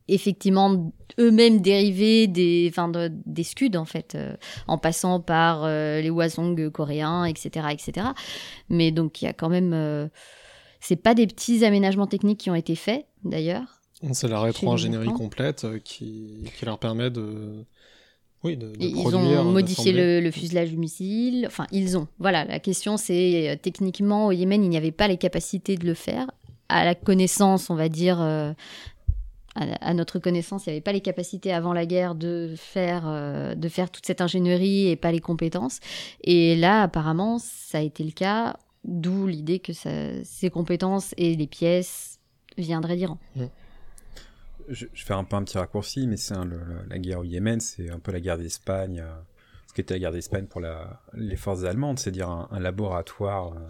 effectivement 0.09 0.93
eux-mêmes 1.21 1.61
dérivés 1.61 2.27
des, 2.27 2.67
enfin, 2.71 2.89
de- 2.89 3.13
des 3.27 3.45
Scuds, 3.45 3.77
en 3.77 3.85
fait, 3.85 4.17
en 4.67 4.79
passant 4.79 5.21
par 5.21 5.67
les 5.69 6.09
Hwasong 6.11 6.71
coréens, 6.71 7.27
etc., 7.27 7.67
etc. 7.71 8.09
Mais 8.71 8.91
donc, 8.91 9.21
il 9.23 9.27
y 9.27 9.29
a 9.29 9.35
quand 9.35 9.51
même... 9.51 10.09
c'est 10.81 10.97
pas 10.97 11.15
des 11.15 11.27
petits 11.27 11.65
aménagements 11.65 12.07
techniques 12.07 12.39
qui 12.41 12.51
ont 12.51 12.55
été 12.55 12.75
faits, 12.75 13.07
d'ailleurs. 13.25 13.81
C'est 14.13 14.29
la 14.29 14.41
rétro-ingénierie 14.41 15.07
Burkans. 15.07 15.19
complète 15.19 15.65
euh, 15.65 15.79
qui, 15.83 16.45
qui 16.57 16.65
leur 16.65 16.79
permet 16.79 17.11
de. 17.11 17.65
Oui, 18.45 18.57
de, 18.57 18.73
Ils 18.79 19.17
ont 19.17 19.45
modifié 19.45 19.91
le, 19.93 20.21
le 20.21 20.31
fuselage 20.31 20.71
du 20.71 20.77
missile. 20.77 21.45
Enfin, 21.49 21.67
ils 21.73 21.99
ont. 21.99 22.07
Voilà, 22.21 22.45
la 22.45 22.61
question 22.61 22.97
c'est 22.97 23.51
euh, 23.51 23.57
techniquement 23.61 24.29
au 24.29 24.33
Yémen, 24.33 24.63
il 24.63 24.71
n'y 24.71 24.77
avait 24.77 24.93
pas 24.93 25.09
les 25.09 25.17
capacités 25.17 25.77
de 25.77 25.85
le 25.85 25.95
faire. 25.95 26.31
À 26.69 26.85
la 26.85 26.95
connaissance, 26.95 27.71
on 27.71 27.75
va 27.75 27.89
dire, 27.89 28.21
euh, 28.21 28.53
à, 29.57 29.89
à 29.89 29.95
notre 29.95 30.21
connaissance, 30.21 30.67
il 30.67 30.69
n'y 30.69 30.75
avait 30.75 30.81
pas 30.83 30.93
les 30.93 31.01
capacités 31.01 31.53
avant 31.53 31.73
la 31.73 31.85
guerre 31.87 32.15
de 32.15 32.55
faire, 32.57 33.03
euh, 33.09 33.57
de 33.57 33.69
faire 33.69 33.91
toute 33.91 34.07
cette 34.07 34.21
ingénierie 34.21 34.89
et 34.89 34.95
pas 34.95 35.11
les 35.11 35.19
compétences. 35.21 35.81
Et 36.23 36.55
là, 36.55 36.83
apparemment, 36.83 37.39
ça 37.41 37.79
a 37.79 37.81
été 37.81 38.05
le 38.05 38.13
cas. 38.13 38.57
D'où 38.85 39.27
l'idée 39.27 39.59
que 39.59 39.73
ça- 39.73 40.25
ces 40.25 40.51
compétences 40.51 41.15
et 41.17 41.35
les 41.35 41.47
pièces 41.47 42.19
viendraient 42.57 42.97
d'Iran. 42.97 43.19
je, 44.69 44.87
je 44.93 45.05
fais 45.05 45.15
un 45.15 45.25
peu 45.25 45.37
un 45.37 45.45
petit 45.45 45.59
raccourci, 45.59 46.07
mais 46.07 46.17
c'est 46.17 46.35
la 46.89 46.99
guerre 46.99 47.21
au 47.21 47.25
Yémen, 47.25 47.61
c'est 47.61 47.91
un 47.91 47.99
peu 47.99 48.13
la 48.13 48.21
guerre 48.21 48.39
d'Espagne, 48.39 49.01
euh, 49.01 49.15
ce 49.67 49.75
qu'était 49.75 49.95
la 49.95 50.01
guerre 50.01 50.13
d'Espagne 50.13 50.47
pour 50.47 50.61
les 51.15 51.37
forces 51.37 51.65
allemandes, 51.65 51.99
c'est-à-dire 51.99 52.29
un, 52.29 52.61
laboratoire, 52.61 53.53
euh, 53.53 53.61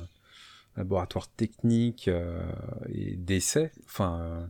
laboratoire 0.77 1.29
technique 1.29 2.09
euh, 2.09 2.41
et 2.89 3.17
d'essai. 3.17 3.73
Enfin, 3.87 4.49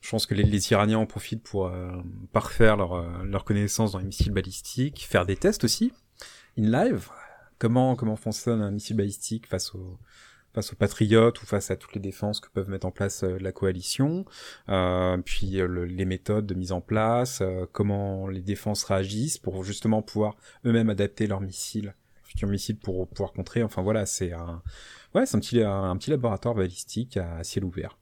je 0.00 0.10
pense 0.10 0.26
que 0.26 0.34
les, 0.34 0.70
Iraniens 0.70 0.98
en 0.98 1.06
profitent 1.06 1.42
pour 1.42 1.72
parfaire 2.32 2.76
leur, 2.76 3.24
leur 3.24 3.44
connaissance 3.44 3.92
dans 3.92 3.98
les 3.98 4.04
missiles 4.04 4.32
balistiques, 4.32 5.04
faire 5.04 5.26
des 5.26 5.36
tests 5.36 5.64
aussi, 5.64 5.92
in 6.58 6.70
live. 6.70 7.08
Comment, 7.58 7.96
comment 7.96 8.16
fonctionne 8.16 8.60
un 8.60 8.70
missile 8.70 8.96
balistique 8.96 9.46
face 9.46 9.74
aux, 9.74 9.98
face 10.52 10.72
aux 10.72 10.76
patriotes 10.76 11.42
ou 11.42 11.46
face 11.46 11.70
à 11.70 11.76
toutes 11.76 11.94
les 11.94 12.00
défenses 12.00 12.40
que 12.40 12.48
peuvent 12.50 12.68
mettre 12.68 12.86
en 12.86 12.90
place 12.90 13.22
euh, 13.24 13.38
la 13.40 13.52
coalition, 13.52 14.24
euh, 14.68 15.16
puis 15.24 15.60
euh, 15.60 15.66
le- 15.66 15.84
les 15.86 16.04
méthodes 16.04 16.46
de 16.46 16.54
mise 16.54 16.72
en 16.72 16.80
place, 16.80 17.40
euh, 17.42 17.66
comment 17.72 18.28
les 18.28 18.42
défenses 18.42 18.84
réagissent 18.84 19.38
pour 19.38 19.64
justement 19.64 20.02
pouvoir 20.02 20.36
eux-mêmes 20.64 20.90
adapter 20.90 21.26
leurs 21.26 21.40
missiles, 21.40 21.94
futurs 22.24 22.48
missiles 22.48 22.78
pour 22.78 23.08
pouvoir 23.08 23.32
contrer. 23.32 23.62
Enfin 23.62 23.82
voilà, 23.82 24.04
c'est 24.06 24.32
un, 24.32 24.62
ouais, 25.14 25.24
c'est 25.26 25.36
un 25.36 25.40
petit, 25.40 25.62
un, 25.62 25.90
un 25.90 25.96
petit 25.96 26.10
laboratoire 26.10 26.54
balistique 26.54 27.16
à 27.16 27.42
ciel 27.44 27.64
ouvert. 27.64 27.98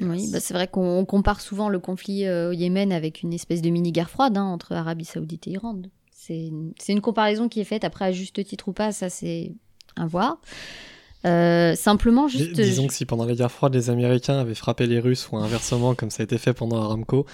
Oui, 0.00 0.30
bah 0.32 0.40
c'est 0.40 0.54
vrai 0.54 0.66
qu'on 0.66 0.98
on 0.98 1.04
compare 1.04 1.42
souvent 1.42 1.68
le 1.68 1.78
conflit 1.78 2.24
euh, 2.24 2.48
au 2.48 2.52
Yémen 2.52 2.90
avec 2.90 3.22
une 3.22 3.34
espèce 3.34 3.60
de 3.60 3.68
mini-guerre 3.68 4.08
froide 4.08 4.38
hein, 4.38 4.44
entre 4.44 4.72
Arabie 4.72 5.04
Saoudite 5.04 5.46
et 5.46 5.50
Iran. 5.50 5.82
C'est 6.22 6.92
une, 6.92 7.00
comparaison 7.00 7.48
qui 7.48 7.60
est 7.60 7.64
faite, 7.64 7.82
après 7.82 8.04
à 8.04 8.12
juste 8.12 8.44
titre 8.44 8.68
ou 8.68 8.72
pas, 8.72 8.92
ça 8.92 9.08
c'est 9.08 9.52
à 9.96 10.04
voir. 10.06 10.38
Euh, 11.24 11.74
simplement, 11.74 12.26
Dis- 12.26 12.38
juste. 12.38 12.52
Disons 12.60 12.86
que 12.86 12.92
si 12.92 13.06
pendant 13.06 13.24
la 13.24 13.34
guerre 13.34 13.50
froide, 13.50 13.74
les 13.74 13.88
Américains 13.88 14.38
avaient 14.38 14.54
frappé 14.54 14.86
les 14.86 15.00
Russes 15.00 15.30
ou 15.32 15.38
inversement, 15.38 15.94
comme 15.94 16.10
ça 16.10 16.22
a 16.22 16.24
été 16.24 16.36
fait 16.36 16.52
pendant 16.52 16.76
Aramco, 16.82 17.24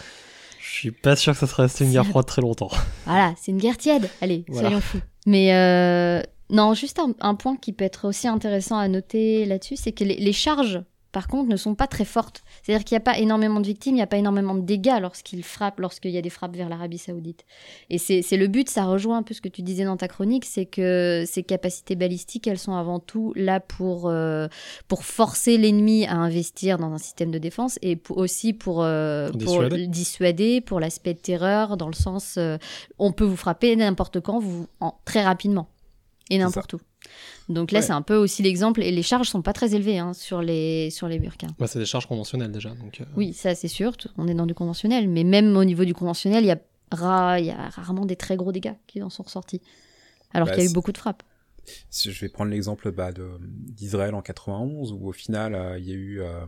je 0.60 0.70
suis 0.70 0.90
pas 0.92 1.16
sûr 1.16 1.32
que 1.32 1.38
ça 1.40 1.46
serait 1.48 1.64
resté 1.64 1.84
une 1.84 1.92
guerre 1.92 2.06
froide 2.06 2.26
très 2.26 2.42
longtemps. 2.42 2.70
Voilà, 3.06 3.34
c'est 3.40 3.50
une 3.50 3.58
guerre 3.58 3.76
tiède. 3.76 4.08
Allez, 4.20 4.44
Voilà. 4.48 4.68
soyons 4.68 4.80
fous. 4.80 5.00
Mais 5.26 5.52
euh, 5.54 6.22
non, 6.50 6.74
juste 6.74 7.00
un, 7.00 7.12
un 7.20 7.34
point 7.34 7.56
qui 7.56 7.72
peut 7.72 7.84
être 7.84 8.06
aussi 8.06 8.28
intéressant 8.28 8.78
à 8.78 8.86
noter 8.86 9.46
là-dessus, 9.46 9.76
c'est 9.76 9.92
que 9.92 10.04
les, 10.04 10.16
les 10.16 10.32
charges, 10.32 10.80
par 11.12 11.28
contre, 11.28 11.48
ne 11.48 11.56
sont 11.56 11.74
pas 11.74 11.86
très 11.86 12.04
fortes. 12.04 12.42
C'est-à-dire 12.62 12.84
qu'il 12.84 12.94
n'y 12.94 12.98
a 12.98 13.04
pas 13.04 13.18
énormément 13.18 13.60
de 13.60 13.66
victimes, 13.66 13.94
il 13.94 13.98
n'y 13.98 14.02
a 14.02 14.06
pas 14.06 14.18
énormément 14.18 14.54
de 14.54 14.60
dégâts 14.60 14.98
lorsqu'ils 15.00 15.42
frappent, 15.42 15.80
lorsqu'il 15.80 16.10
y 16.10 16.18
a 16.18 16.22
des 16.22 16.28
frappes 16.30 16.54
vers 16.54 16.68
l'Arabie 16.68 16.98
Saoudite. 16.98 17.44
Et 17.88 17.98
c'est 17.98 18.36
le 18.36 18.46
but, 18.48 18.68
ça 18.68 18.84
rejoint 18.84 19.18
un 19.18 19.22
peu 19.22 19.32
ce 19.32 19.40
que 19.40 19.48
tu 19.48 19.62
disais 19.62 19.84
dans 19.84 19.96
ta 19.96 20.08
chronique, 20.08 20.44
c'est 20.44 20.66
que 20.66 21.24
ces 21.26 21.42
capacités 21.42 21.96
balistiques, 21.96 22.46
elles 22.46 22.58
sont 22.58 22.74
avant 22.74 23.00
tout 23.00 23.32
là 23.34 23.60
pour, 23.60 24.08
euh, 24.08 24.48
pour 24.88 25.04
forcer 25.04 25.56
l'ennemi 25.56 26.06
à 26.06 26.14
investir 26.16 26.76
dans 26.78 26.92
un 26.92 26.98
système 26.98 27.30
de 27.30 27.38
défense 27.38 27.78
et 27.82 27.96
pour- 27.96 28.18
aussi 28.18 28.52
pour, 28.52 28.82
euh, 28.82 29.30
Pour 29.30 29.64
dissuader. 29.88 30.60
pour 30.60 30.80
l'aspect 30.80 31.14
de 31.14 31.18
terreur, 31.20 31.76
dans 31.76 31.88
le 31.88 31.94
sens 31.94 32.34
euh, 32.36 32.58
on 32.98 33.12
peut 33.12 33.24
vous 33.24 33.36
frapper 33.36 33.74
n'importe 33.76 34.20
quand, 34.20 34.38
vous, 34.38 34.66
en, 34.80 34.94
très 35.04 35.22
rapidement, 35.24 35.68
et 36.30 36.38
n'importe 36.38 36.74
où. 36.74 36.80
Donc 37.48 37.70
là, 37.72 37.78
Ouais. 37.80 37.86
c'est 37.86 37.92
un 37.92 38.02
peu 38.02 38.16
aussi 38.16 38.42
l'exemple, 38.42 38.82
et 38.82 38.90
les 38.90 39.02
charges 39.02 39.28
sont 39.28 39.42
pas 39.42 39.52
très 39.52 39.74
élevées 39.74 39.98
hein, 39.98 40.12
sur 40.12 40.42
les 40.42 40.90
sur 40.90 41.06
les 41.08 41.18
burkas. 41.18 41.46
Bah, 41.58 41.66
c'est 41.66 41.78
des 41.78 41.86
charges 41.86 42.06
conventionnelles 42.06 42.52
déjà. 42.52 42.70
Donc, 42.70 43.00
euh, 43.00 43.04
Oui, 43.16 43.32
ça 43.32 43.54
c'est 43.54 43.68
sûr, 43.68 43.92
on 44.18 44.26
est 44.28 44.34
dans 44.34 44.46
du 44.46 44.54
conventionnel, 44.54 45.08
mais 45.08 45.24
même 45.24 45.56
au 45.56 45.64
niveau 45.64 45.84
du 45.84 45.94
conventionnel, 45.94 46.44
il 46.44 46.48
y 46.48 46.50
a, 46.52 46.58
ra- 46.90 47.38
il 47.40 47.46
y 47.46 47.50
a 47.50 47.68
rarement 47.68 48.04
des 48.06 48.16
très 48.16 48.36
gros 48.36 48.52
dégâts 48.52 48.74
qui 48.86 49.02
en 49.02 49.10
sont 49.10 49.22
ressortis, 49.22 49.60
alors 50.32 50.48
Bah, 50.48 50.54
qu'il 50.54 50.64
y 50.64 50.66
a 50.66 50.70
eu 50.70 50.72
beaucoup 50.74 50.92
de 50.92 50.98
frappes. 50.98 51.22
Si 51.90 52.12
je 52.12 52.20
vais 52.20 52.28
prendre 52.28 52.50
l'exemple 52.50 52.92
bah, 52.92 53.10
de 53.12 53.28
d'Israël 53.40 54.14
en 54.14 54.22
91 54.22 54.92
où 54.92 55.08
au 55.08 55.12
final 55.12 55.54
euh, 55.54 55.78
il 55.78 55.88
y 55.88 55.92
a 55.92 55.94
eu 55.96 56.20
euh, 56.20 56.46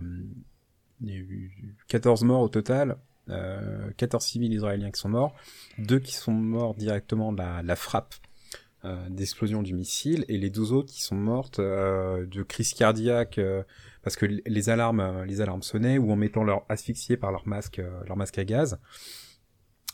il 1.01 1.09
y 1.09 1.13
a 1.13 1.17
eu 1.17 1.77
14 1.89 2.23
morts 2.25 2.43
au 2.43 2.49
total, 2.49 2.97
euh, 3.29 3.91
14 3.97 4.25
civils 4.25 4.53
israéliens 4.53 4.91
qui 4.91 5.01
sont 5.01 5.09
morts, 5.09 5.35
deux 5.79 5.99
qui 6.01 6.15
sont 6.15 6.33
morts 6.33 6.75
directement 6.75 7.33
de 7.33 7.39
la, 7.39 7.63
la 7.63 7.77
frappe 7.77 8.15
euh, 8.15 8.28
d'explosion 9.11 9.63
du 9.63 9.75
missile 9.75 10.25
et 10.29 10.39
les 10.39 10.51
12 10.51 10.73
autres 10.73 10.93
qui 10.93 11.03
sont 11.03 11.17
mortes 11.17 11.59
euh, 11.59 12.25
de 12.27 12.43
crise 12.43 12.75
cardiaque 12.75 13.39
euh, 13.39 13.63
parce 14.03 14.17
que 14.17 14.27
les 14.27 14.71
alarmes 14.71 15.01
euh, 15.01 15.25
les 15.25 15.41
alarmes 15.41 15.63
sonnaient 15.63 15.99
ou 15.99 16.11
en 16.13 16.17
mettant 16.17 16.45
leur 16.45 16.65
asphyxié 16.69 17.17
par 17.17 17.33
leur 17.33 17.47
masque 17.47 17.81
euh, 17.81 17.91
leur 18.07 18.17
masque 18.17 18.39
à 18.39 18.45
gaz. 18.45 18.79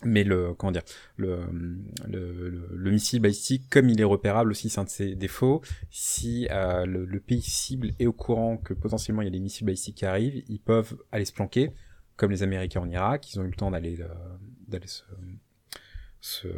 Mais 0.04 0.22
le 0.22 0.52
comment 0.54 0.70
dire 0.72 0.82
le, 1.16 1.46
le, 1.52 1.90
le, 2.06 2.68
le 2.70 2.90
missile 2.90 3.20
balistique, 3.20 3.70
comme 3.70 3.88
il 3.88 4.00
est 4.00 4.04
repérable 4.04 4.50
aussi, 4.50 4.68
c'est 4.68 4.80
un 4.80 4.84
de 4.84 4.90
ses 4.90 5.14
défauts. 5.14 5.62
Si 5.90 6.46
euh, 6.50 6.84
le, 6.84 7.06
le 7.06 7.20
pays 7.20 7.40
cible 7.40 7.92
est 7.98 8.06
au 8.06 8.12
courant 8.12 8.58
que 8.58 8.74
potentiellement 8.74 9.22
il 9.22 9.26
y 9.26 9.28
a 9.28 9.30
des 9.30 9.40
missiles 9.40 9.64
balistiques 9.66 9.96
qui 9.96 10.04
arrivent, 10.06 10.42
ils 10.48 10.60
peuvent 10.60 10.96
aller 11.10 11.24
se 11.24 11.32
planquer, 11.32 11.72
comme 12.16 12.32
les 12.32 12.42
Américains 12.42 12.80
en 12.82 12.90
Irak. 12.90 13.32
Ils 13.32 13.40
ont 13.40 13.44
eu 13.44 13.48
le 13.48 13.54
temps 13.54 13.70
d'aller 13.70 14.00
euh, 14.00 14.08
d'aller 14.68 14.88
se 14.88 15.04
se, 16.20 16.48
euh, 16.48 16.52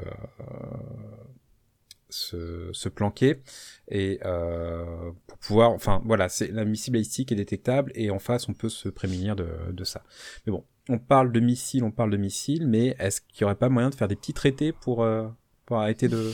se 2.08 2.70
se 2.72 2.88
planquer 2.88 3.40
et 3.88 4.20
euh, 4.24 5.10
pour 5.26 5.38
pouvoir, 5.38 5.70
enfin 5.72 6.00
voilà, 6.04 6.28
c'est 6.28 6.48
la 6.52 6.64
missile 6.64 6.92
balistique 6.92 7.32
est 7.32 7.36
détectable 7.36 7.90
et 7.94 8.10
en 8.10 8.18
face 8.18 8.48
on 8.48 8.54
peut 8.54 8.68
se 8.68 8.88
prémunir 8.88 9.34
de, 9.36 9.48
de 9.72 9.84
ça. 9.84 10.02
Mais 10.46 10.52
bon, 10.52 10.64
on 10.88 10.98
parle 10.98 11.32
de 11.32 11.40
missiles, 11.40 11.82
on 11.84 11.90
parle 11.90 12.10
de 12.10 12.16
missiles, 12.16 12.66
mais 12.68 12.94
est-ce 13.00 13.20
qu'il 13.20 13.40
y 13.40 13.44
aurait 13.44 13.56
pas 13.56 13.68
moyen 13.68 13.90
de 13.90 13.94
faire 13.96 14.08
des 14.08 14.16
petits 14.16 14.34
traités 14.34 14.72
pour 14.72 15.02
euh, 15.02 15.26
pour 15.64 15.78
arrêter 15.78 16.08
de 16.08 16.32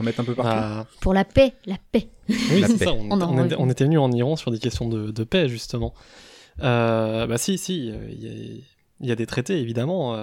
en 0.00 0.02
mettre 0.04 0.20
un 0.20 0.24
peu 0.24 0.34
partout? 0.34 0.50
Bah, 0.50 0.86
Pour 1.02 1.12
la 1.12 1.24
paix, 1.26 1.52
la 1.66 1.76
paix. 1.92 2.08
oui, 2.28 2.60
La 2.60 2.68
c'est 2.68 2.78
paix. 2.78 2.84
ça. 2.86 2.92
On, 2.94 3.10
On 3.10 3.16
était- 3.16 3.24
en 3.24 3.28
on 3.28 3.32
était, 3.32 3.42
revient. 3.42 3.56
on 3.58 3.68
était 3.70 3.84
venu 3.84 3.98
en 3.98 4.10
Iran 4.12 4.36
sur 4.36 4.50
des 4.50 4.58
questions 4.58 4.88
de, 4.88 5.10
de 5.10 5.24
paix, 5.24 5.48
justement. 5.48 5.92
Euh, 6.62 7.26
bah 7.26 7.36
si, 7.36 7.58
si, 7.58 7.88
il 7.88 8.22
y, 8.22 8.28
a- 8.28 8.62
il 9.00 9.08
y 9.08 9.12
a 9.12 9.16
des 9.16 9.26
traités, 9.26 9.60
évidemment. 9.60 10.16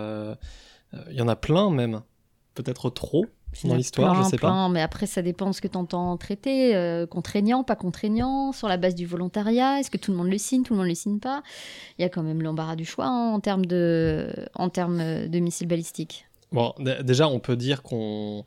Il 1.12 1.16
y 1.16 1.22
en 1.22 1.28
a 1.28 1.36
plein, 1.36 1.70
même. 1.70 2.02
Peut-être 2.56 2.90
trop 2.90 3.28
dans 3.64 3.76
l'histoire, 3.76 4.16
je 4.16 4.20
plein, 4.22 4.30
sais 4.30 4.38
pas. 4.38 4.48
plein, 4.48 4.70
Mais 4.70 4.82
après, 4.82 5.06
ça 5.06 5.22
dépend 5.22 5.48
de 5.48 5.56
ce 5.56 5.62
que 5.62 5.68
tu 5.68 5.78
entends 5.78 6.16
traiter. 6.18 6.76
euh, 6.76 7.06
contraignant, 7.08 7.64
pas 7.64 7.76
contraignant, 7.76 8.52
sur 8.52 8.68
la 8.68 8.78
base 8.78 8.96
du 8.96 9.06
volontariat. 9.06 9.80
Est-ce 9.80 9.90
que 9.92 9.98
tout 9.98 10.12
le 10.12 10.18
monde 10.18 10.30
le 10.30 10.38
signe, 10.38 10.64
tout 10.64 10.74
le 10.74 10.80
monde 10.80 10.88
le 10.88 10.96
signe 10.96 11.20
pas? 11.20 11.44
Il 11.98 12.02
y 12.02 12.06
a 12.06 12.10
quand 12.10 12.24
même 12.24 12.42
l'embarras 12.42 12.76
du 12.76 12.86
choix 12.86 13.06
hein, 13.08 13.32
en 13.34 13.40
termes 13.40 13.66
de, 13.66 14.34
en 14.56 14.70
termes 14.70 15.28
de 15.28 15.40
missiles 15.40 15.68
balistiques. 15.68 16.26
Bon, 16.52 16.74
déjà, 17.04 17.28
on 17.28 17.40
peut 17.40 17.56
dire 17.56 17.84
qu'on. 17.84 18.44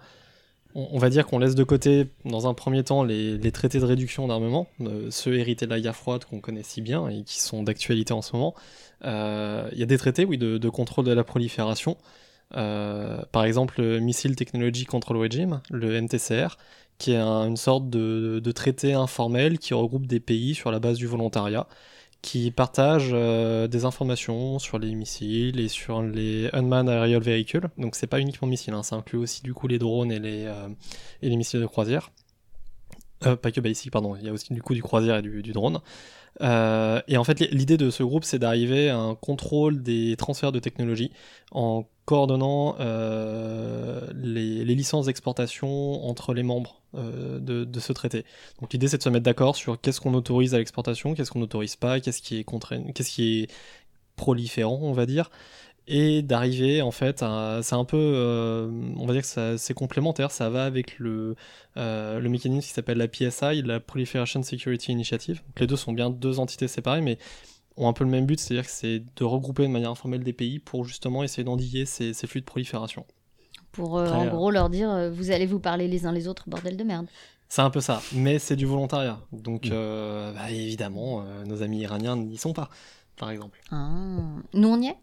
On 0.75 0.89
on 0.93 0.99
va 0.99 1.11
dire 1.11 1.27
qu'on 1.27 1.39
laisse 1.39 1.55
de 1.55 1.65
côté, 1.65 2.07
dans 2.25 2.47
un 2.49 2.55
premier 2.55 2.83
temps, 2.83 3.05
les, 3.05 3.37
les 3.37 3.53
traités 3.53 3.79
de 3.79 3.85
réduction 3.85 4.27
d'armement, 4.27 4.69
euh, 4.81 5.09
ceux 5.11 5.35
hérités 5.39 5.67
de 5.67 5.71
la 5.71 5.79
guerre 5.79 5.95
froide 5.95 6.25
qu'on 6.25 6.41
connaît 6.41 6.63
si 6.63 6.81
bien 6.81 7.09
et 7.11 7.25
qui 7.25 7.41
sont 7.43 7.63
d'actualité 7.63 8.15
en 8.15 8.23
ce 8.23 8.35
moment. 8.35 8.55
Euh, 9.05 9.69
Il 9.73 9.79
y 9.79 9.83
a 9.83 9.87
des 9.87 9.99
traités, 9.99 10.25
oui, 10.25 10.39
de, 10.39 10.57
de 10.57 10.69
contrôle 10.71 11.05
de 11.05 11.13
la 11.13 11.25
prolifération. 11.25 11.99
Euh, 12.57 13.23
par 13.33 13.45
exemple, 13.45 13.81
le 13.81 14.01
Missile 14.01 14.37
Technology 14.37 14.85
Control 14.85 15.17
Regime, 15.17 15.61
le 15.71 15.95
MTCR, 15.95 16.57
qui 16.99 17.13
est 17.13 17.17
un- 17.17 17.49
une 17.49 17.57
sorte 17.57 17.89
de, 17.91 18.41
traité 18.53 18.95
informel 18.95 19.59
qui 19.59 19.75
regroupe 19.75 20.07
des 20.07 20.21
pays 20.21 20.55
sur 20.55 20.71
la 20.71 20.79
base 20.79 20.99
du 20.99 21.07
volontariat, 21.07 21.67
qui 22.23 22.51
partagent 22.53 23.11
euh, 23.13 23.67
des 23.69 23.85
informations 23.85 24.59
sur 24.59 24.79
les 24.79 24.95
missiles 24.95 25.59
et 25.59 25.69
sur 25.69 26.03
les 26.03 26.49
unmanned 26.53 26.89
aerial 26.89 27.23
vehicles. 27.23 27.69
Donc 27.79 27.97
c'est 27.97 28.07
pas 28.07 28.21
uniquement 28.21 28.47
missiles, 28.49 28.75
hein, 28.75 28.83
ça 28.83 28.97
inclut 28.97 29.19
aussi 29.19 29.43
du 29.43 29.55
coup 29.55 29.67
les 29.69 29.79
drones 29.79 30.13
et 30.13 30.21
les, 30.21 30.45
euh, 30.47 30.69
missiles 31.37 31.61
de 31.61 31.67
croisière. 31.67 32.13
Euh, 33.27 33.37
pas 33.37 33.51
que 33.53 33.61
basic, 33.61 33.91
pardon, 33.91 34.17
il 34.17 34.25
y 34.25 34.29
a 34.29 34.33
aussi 34.33 34.53
du 34.53 34.63
coup 34.63 34.75
du 34.75 34.83
croisière 34.83 35.17
et 35.19 35.23
du, 35.23 35.43
du 35.43 35.53
drone. 35.53 35.81
Et 36.41 37.17
en 37.17 37.25
fait, 37.25 37.41
l'idée 37.41 37.77
de 37.77 37.91
ce 37.91 38.03
groupe, 38.03 38.25
c'est 38.25 38.39
d'arriver 38.39 38.91
à 38.91 38.99
un 38.99 39.15
contrôle 39.15 39.83
des 39.83 40.17
transferts 40.17 40.53
de 40.53 40.59
technologie 40.59 41.13
en 41.53 41.85
coordonnant 42.05 42.77
euh, 42.81 44.07
les, 44.15 44.65
licences 44.65 45.07
d'exportation 45.07 46.05
entre 46.05 46.35
les 46.35 46.43
membres 46.43 46.81
euh, 46.95 47.39
de, 47.39 47.81
ce 47.81 47.93
traité. 47.93 48.25
Donc 48.61 48.73
l'idée, 48.73 48.89
c'est 48.89 48.99
de 48.99 49.03
se 49.03 49.09
mettre 49.09 49.25
d'accord 49.25 49.57
sur 49.57 49.81
qu'est-ce 49.81 50.01
qu'on 50.01 50.15
autorise 50.15 50.55
à 50.55 50.59
l'exportation, 50.59 51.15
qu'est-ce 51.15 51.31
qu'on 51.31 51.41
n'autorise 51.41 51.77
pas, 51.77 52.01
qu'est-ce 52.01 52.23
qui 52.23 52.39
est 52.39 52.45
contraignant, 52.45 52.93
qu'est-ce 52.93 53.11
qui 53.11 53.43
est 53.43 53.51
proliférant, 54.17 54.81
on 54.83 54.93
va 54.93 55.07
dire, 55.07 55.31
et 55.89 56.23
d'arriver 56.23 56.81
en 56.81 56.93
fait 56.93 57.25
c'est 57.63 57.75
un 57.75 57.85
peu 57.85 57.97
euh, 57.97 58.71
on 58.97 59.05
va 59.05 59.15
dire 59.15 59.23
que 59.23 59.57
c'est 59.57 59.75
complémentaire 59.75 60.31
ça 60.31 60.49
va 60.49 60.65
avec 60.65 60.97
le 61.01 61.35
le 61.75 62.29
mécanisme 62.29 62.69
qui 62.69 62.73
s'appelle 62.73 62.99
la 62.99 63.09
PSI 63.09 63.63
la 63.63 63.81
Proliferation 63.81 64.45
Security 64.45 64.93
Initiative 64.93 65.43
les 65.59 65.67
deux 65.67 65.75
sont 65.75 65.93
bien 65.93 66.09
deux 66.09 66.39
entités 66.39 66.69
séparées 66.69 67.01
mais 67.01 67.19
ont 67.77 67.89
un 67.89 67.93
peu 67.93 68.05
le 68.05 68.11
même 68.11 68.27
but 68.27 68.39
c'est-à-dire 68.41 68.65
que 68.67 68.71
c'est 68.73 69.03
de 69.17 69.25
regrouper 69.25 69.63
de 69.63 69.69
manière 69.69 69.91
informelle 69.91 70.23
des 70.25 70.33
pays 70.33 70.59
pour 70.59 70.85
justement 70.85 71.23
essayer 71.23 71.45
d'endiguer 71.45 71.87
ces, 71.87 72.13
ces 72.13 72.27
flux 72.27 72.41
de 72.41 72.47
prolifération 72.47 73.07
Pour 73.73 73.99
euh, 73.99 74.05
Après, 74.07 74.17
en 74.19 74.27
euh, 74.27 74.31
gros 74.31 74.51
leur 74.51 74.69
dire 74.71 74.91
euh, 74.91 75.11
vous 75.11 75.31
allez 75.31 75.47
vous 75.47 75.61
parler 75.61 75.89
les 75.89 76.05
uns 76.07 76.13
les 76.13 76.29
autres, 76.29 76.45
bordel 76.49 76.77
de 76.77 76.85
merde. 76.85 77.07
c'est 77.49 77.63
un 77.63 77.71
peu 77.71 77.81
ça 77.81 78.03
mais 78.15 78.39
c'est 78.39 78.57
du 78.57 78.67
volontariat 78.67 79.21
donc 79.33 79.67
Mm. 79.67 79.71
euh, 79.73 80.33
bah, 80.35 80.51
évidemment 80.51 81.23
euh, 81.27 81.45
nos 81.45 81.63
amis 81.63 81.81
iraniens 81.81 82.17
n'y 82.17 82.37
sont 82.37 82.53
pas 82.53 82.69
par 83.17 83.31
exemple 83.31 83.61
Ah. 83.71 83.89
Nous 84.55 84.69
on 84.69 84.81
y 84.81 84.89
est? 84.89 84.97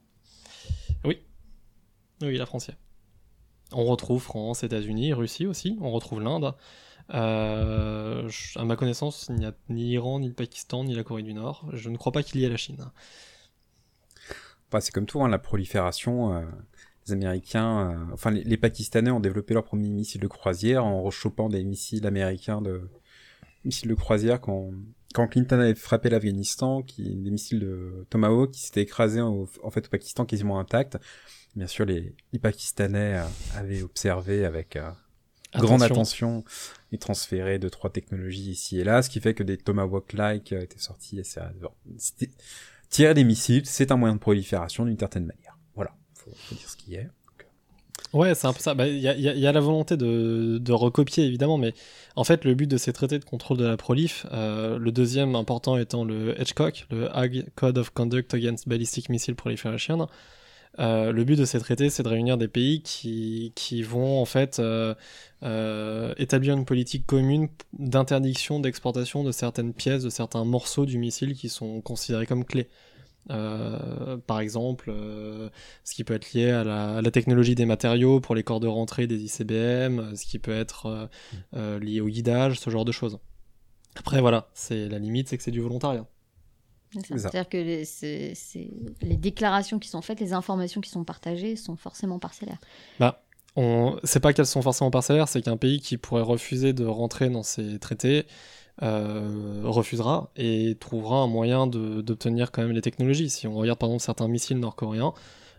Oui, 2.21 2.37
la 2.37 2.45
France 2.45 2.67
y 2.67 2.71
est. 2.71 2.77
On 3.71 3.85
retrouve 3.85 4.21
France, 4.21 4.63
États-Unis, 4.63 5.13
Russie 5.13 5.45
aussi, 5.47 5.77
on 5.79 5.91
retrouve 5.91 6.21
l'Inde. 6.21 6.53
Euh, 7.13 8.29
à 8.55 8.65
ma 8.65 8.75
connaissance, 8.75 9.27
il 9.29 9.35
n'y 9.35 9.45
a 9.45 9.53
ni 9.69 9.83
l'Iran, 9.83 10.19
ni 10.19 10.27
le 10.27 10.33
Pakistan, 10.33 10.83
ni 10.83 10.95
la 10.95 11.03
Corée 11.03 11.23
du 11.23 11.33
Nord. 11.33 11.69
Je 11.73 11.89
ne 11.89 11.97
crois 11.97 12.11
pas 12.11 12.23
qu'il 12.23 12.41
y 12.41 12.45
ait 12.45 12.49
la 12.49 12.57
Chine. 12.57 12.85
Enfin, 14.67 14.79
c'est 14.79 14.91
comme 14.91 15.05
tout, 15.05 15.21
hein, 15.23 15.29
la 15.29 15.39
prolifération. 15.39 16.35
euh, 16.35 16.45
les 17.07 17.13
Américains, 17.13 17.91
euh, 17.91 18.13
enfin 18.13 18.31
les, 18.31 18.57
Pakistanais 18.57 19.11
ont 19.11 19.19
développé 19.19 19.53
leur 19.53 19.63
premier 19.63 19.89
missile 19.89 20.21
de 20.21 20.27
croisière 20.27 20.85
en 20.85 21.01
rechopant 21.01 21.49
des 21.49 21.63
missiles 21.63 22.05
américains 22.05 22.61
de 22.61 22.87
missiles 23.65 23.89
de 23.89 23.95
croisière 23.95 24.39
quand 24.39 24.71
quand 25.15 25.27
Clinton 25.27 25.59
avait 25.59 25.73
frappé 25.73 26.09
l'Afghanistan, 26.09 26.83
qui 26.83 27.15
des 27.15 27.31
missiles 27.31 27.59
de 27.59 28.05
Tomahawk 28.11 28.51
qui 28.51 28.61
s'étaient 28.61 28.83
écrasés 28.83 29.21
en 29.21 29.47
fait 29.71 29.87
au 29.87 29.89
Pakistan 29.89 30.25
quasiment 30.25 30.59
intacts. 30.59 30.97
Bien 31.55 31.65
sûr, 31.65 31.85
les, 31.85 32.13
Pakistanais 32.39 33.19
avaient 33.55 33.81
observé 33.81 34.45
avec 34.45 34.77
grande 35.57 35.81
attention 35.83 36.43
et 36.91 36.97
transféré 36.97 37.57
deux 37.59 37.69
trois 37.69 37.89
technologies 37.89 38.51
ici 38.51 38.79
et 38.79 38.83
là, 38.83 39.01
ce 39.01 39.09
qui 39.09 39.19
fait 39.19 39.33
que 39.33 39.43
des 39.43 39.57
Tomahawk-like 39.57 40.53
euh, 40.53 40.61
étaient 40.61 40.79
sortis 40.79 41.19
assez 41.19 41.39
bon, 41.61 41.69
c'était- 41.97 42.29
Tirer 42.89 43.13
des 43.13 43.23
missiles, 43.23 43.65
c'est 43.65 43.91
un 43.91 43.97
moyen 43.97 44.15
de 44.15 44.19
prolifération 44.19 44.83
d'une 44.85 44.97
certaine 44.97 45.25
manière. 45.25 45.55
Voilà, 45.75 45.91
faut, 46.15 46.31
faut 46.35 46.55
dire 46.55 46.67
ce 46.69 46.75
qui 46.75 46.95
est. 46.95 47.07
Ouais, 48.13 48.33
c'est 48.33 48.47
un 48.47 48.53
peu 48.53 48.59
ça. 48.59 48.73
Bah, 48.73 48.87
Il 48.87 48.97
y, 48.97 49.07
a, 49.07 49.15
y 49.15 49.29
a- 49.29 49.35
y 49.35 49.45
a 49.45 49.51
la 49.51 49.59
volonté 49.59 49.95
de, 49.95 50.57
de 50.59 50.71
recopier, 50.71 51.25
évidemment, 51.25 51.59
mais 51.59 51.75
en 52.15 52.23
fait, 52.23 52.43
le 52.45 52.55
but 52.55 52.65
de 52.65 52.77
ces 52.77 52.91
traités 52.91 53.19
de 53.19 53.25
contrôle 53.25 53.57
de 53.57 53.65
la 53.65 53.77
prolif, 53.77 54.25
euh, 54.31 54.79
le 54.79 54.91
deuxième 54.91 55.35
important 55.35 55.77
étant 55.77 56.03
le 56.03 56.33
HCOC, 56.33 56.87
le 56.89 57.15
Hague 57.15 57.45
Code 57.55 57.77
of 57.77 57.91
Conduct 57.91 58.33
Against 58.33 58.67
Ballistic 58.67 59.09
Missile 59.09 59.35
Proliferation. 59.35 60.07
Euh, 60.77 61.11
le 61.11 61.23
but 61.23 61.37
de 61.37 61.45
ces 61.45 61.59
traités, 61.59 61.89
c'est 61.89 62.03
de 62.03 62.07
réunir 62.09 62.37
des 62.37 62.47
pays 62.47 62.81
qui, 62.81 63.51
qui 63.55 63.81
vont 63.81 64.21
en 64.21 64.25
fait 64.25 64.59
euh, 64.59 64.93
euh, 65.43 66.13
établir 66.17 66.55
une 66.55 66.65
politique 66.65 67.05
commune 67.07 67.49
d'interdiction 67.73 68.59
d'exportation 68.59 69.23
de 69.23 69.31
certaines 69.31 69.73
pièces, 69.73 70.03
de 70.03 70.09
certains 70.09 70.45
morceaux 70.45 70.85
du 70.85 70.97
missile 70.97 71.33
qui 71.33 71.49
sont 71.49 71.81
considérés 71.81 72.25
comme 72.25 72.45
clés. 72.45 72.69
Par 73.27 74.39
exemple, 74.39 74.91
ce 75.83 75.93
qui 75.93 76.03
peut 76.03 76.15
être 76.15 76.33
lié 76.33 76.49
à 76.49 76.63
la, 76.63 76.97
à 76.97 77.01
la 77.01 77.11
technologie 77.11 77.53
des 77.53 77.65
matériaux 77.65 78.19
pour 78.19 78.33
les 78.33 78.41
corps 78.41 78.59
de 78.59 78.67
rentrée 78.67 79.05
des 79.05 79.23
ICBM, 79.23 80.15
ce 80.15 80.25
qui 80.25 80.39
peut 80.39 80.55
être 80.55 81.09
lié 81.53 82.01
au 82.01 82.07
guidage, 82.07 82.59
ce 82.59 82.69
genre 82.71 82.85
de 82.85 82.91
choses. 82.91 83.19
Après, 83.95 84.19
voilà, 84.21 84.49
c'est 84.55 84.89
la 84.89 84.97
limite, 84.97 85.27
c'est 85.27 85.37
que 85.37 85.43
c'est 85.43 85.51
du 85.51 85.61
volontariat. 85.61 86.07
C'est 86.07 86.07
ça. 86.07 86.07
C'est 86.07 86.65
ça. 86.65 86.78
C'est-à-dire 86.91 87.47
que 87.47 87.57
les, 87.57 89.17
déclarations 89.17 89.79
qui 89.79 89.89
sont 89.89 90.01
faites, 90.01 90.19
les 90.19 90.33
informations 90.33 90.81
qui 90.81 90.89
sont 90.89 91.03
partagées 91.03 91.55
sont 91.55 91.75
forcément 91.75 92.19
parcellaires. 92.19 92.59
On... 93.55 93.97
C'est 94.03 94.19
pas 94.19 94.33
qu'elles 94.33 94.45
sont 94.45 94.61
forcément 94.61 94.91
parcellaires, 94.91 95.27
c'est 95.27 95.41
qu'un 95.41 95.57
pays 95.57 95.79
qui 95.81 95.97
pourrait 95.97 96.21
refuser 96.21 96.73
de 96.73 96.85
rentrer 96.85 97.29
dans 97.29 97.43
ces 97.43 97.79
traités 97.79 98.25
euh, 98.81 99.61
refusera 99.65 100.31
et 100.37 100.77
trouvera 100.79 101.17
un 101.17 101.27
moyen 101.27 101.67
d'obtenir 101.67 102.51
quand 102.51 102.61
même 102.61 102.71
les 102.71 102.81
technologies. 102.81 103.29
Si 103.29 103.47
on 103.47 103.55
regarde 103.55 103.77
par 103.77 103.89
exemple 103.89 104.03
certains 104.03 104.27
missiles 104.27 104.59
nord-coréens, 104.59 105.13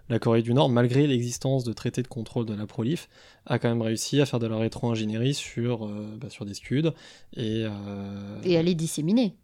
la 0.09 0.19
Corée 0.19 0.43
du 0.43 0.55
Nord, 0.55 0.69
malgré 0.69 1.07
l'existence 1.07 1.63
de 1.63 1.73
traités 1.73 2.03
de 2.03 2.09
contrôle 2.09 2.47
de 2.47 2.55
la 2.55 2.67
prolif, 2.67 3.09
a 3.47 3.59
quand 3.59 3.69
même 3.69 3.83
réussi 3.83 4.21
à 4.21 4.27
faire 4.27 4.41
de 4.41 4.47
la 4.47 4.57
rétro-ingénierie 4.57 5.35
sur, 5.35 5.87
euh, 5.87 6.19
bah, 6.21 6.31
sur 6.31 6.45
des 6.45 6.55
scuds 6.55 6.91
et, 7.37 7.65
euh, 7.65 8.41
Et 8.43 8.57
à 8.57 8.63
les 8.63 8.75
disséminer. 8.75 9.37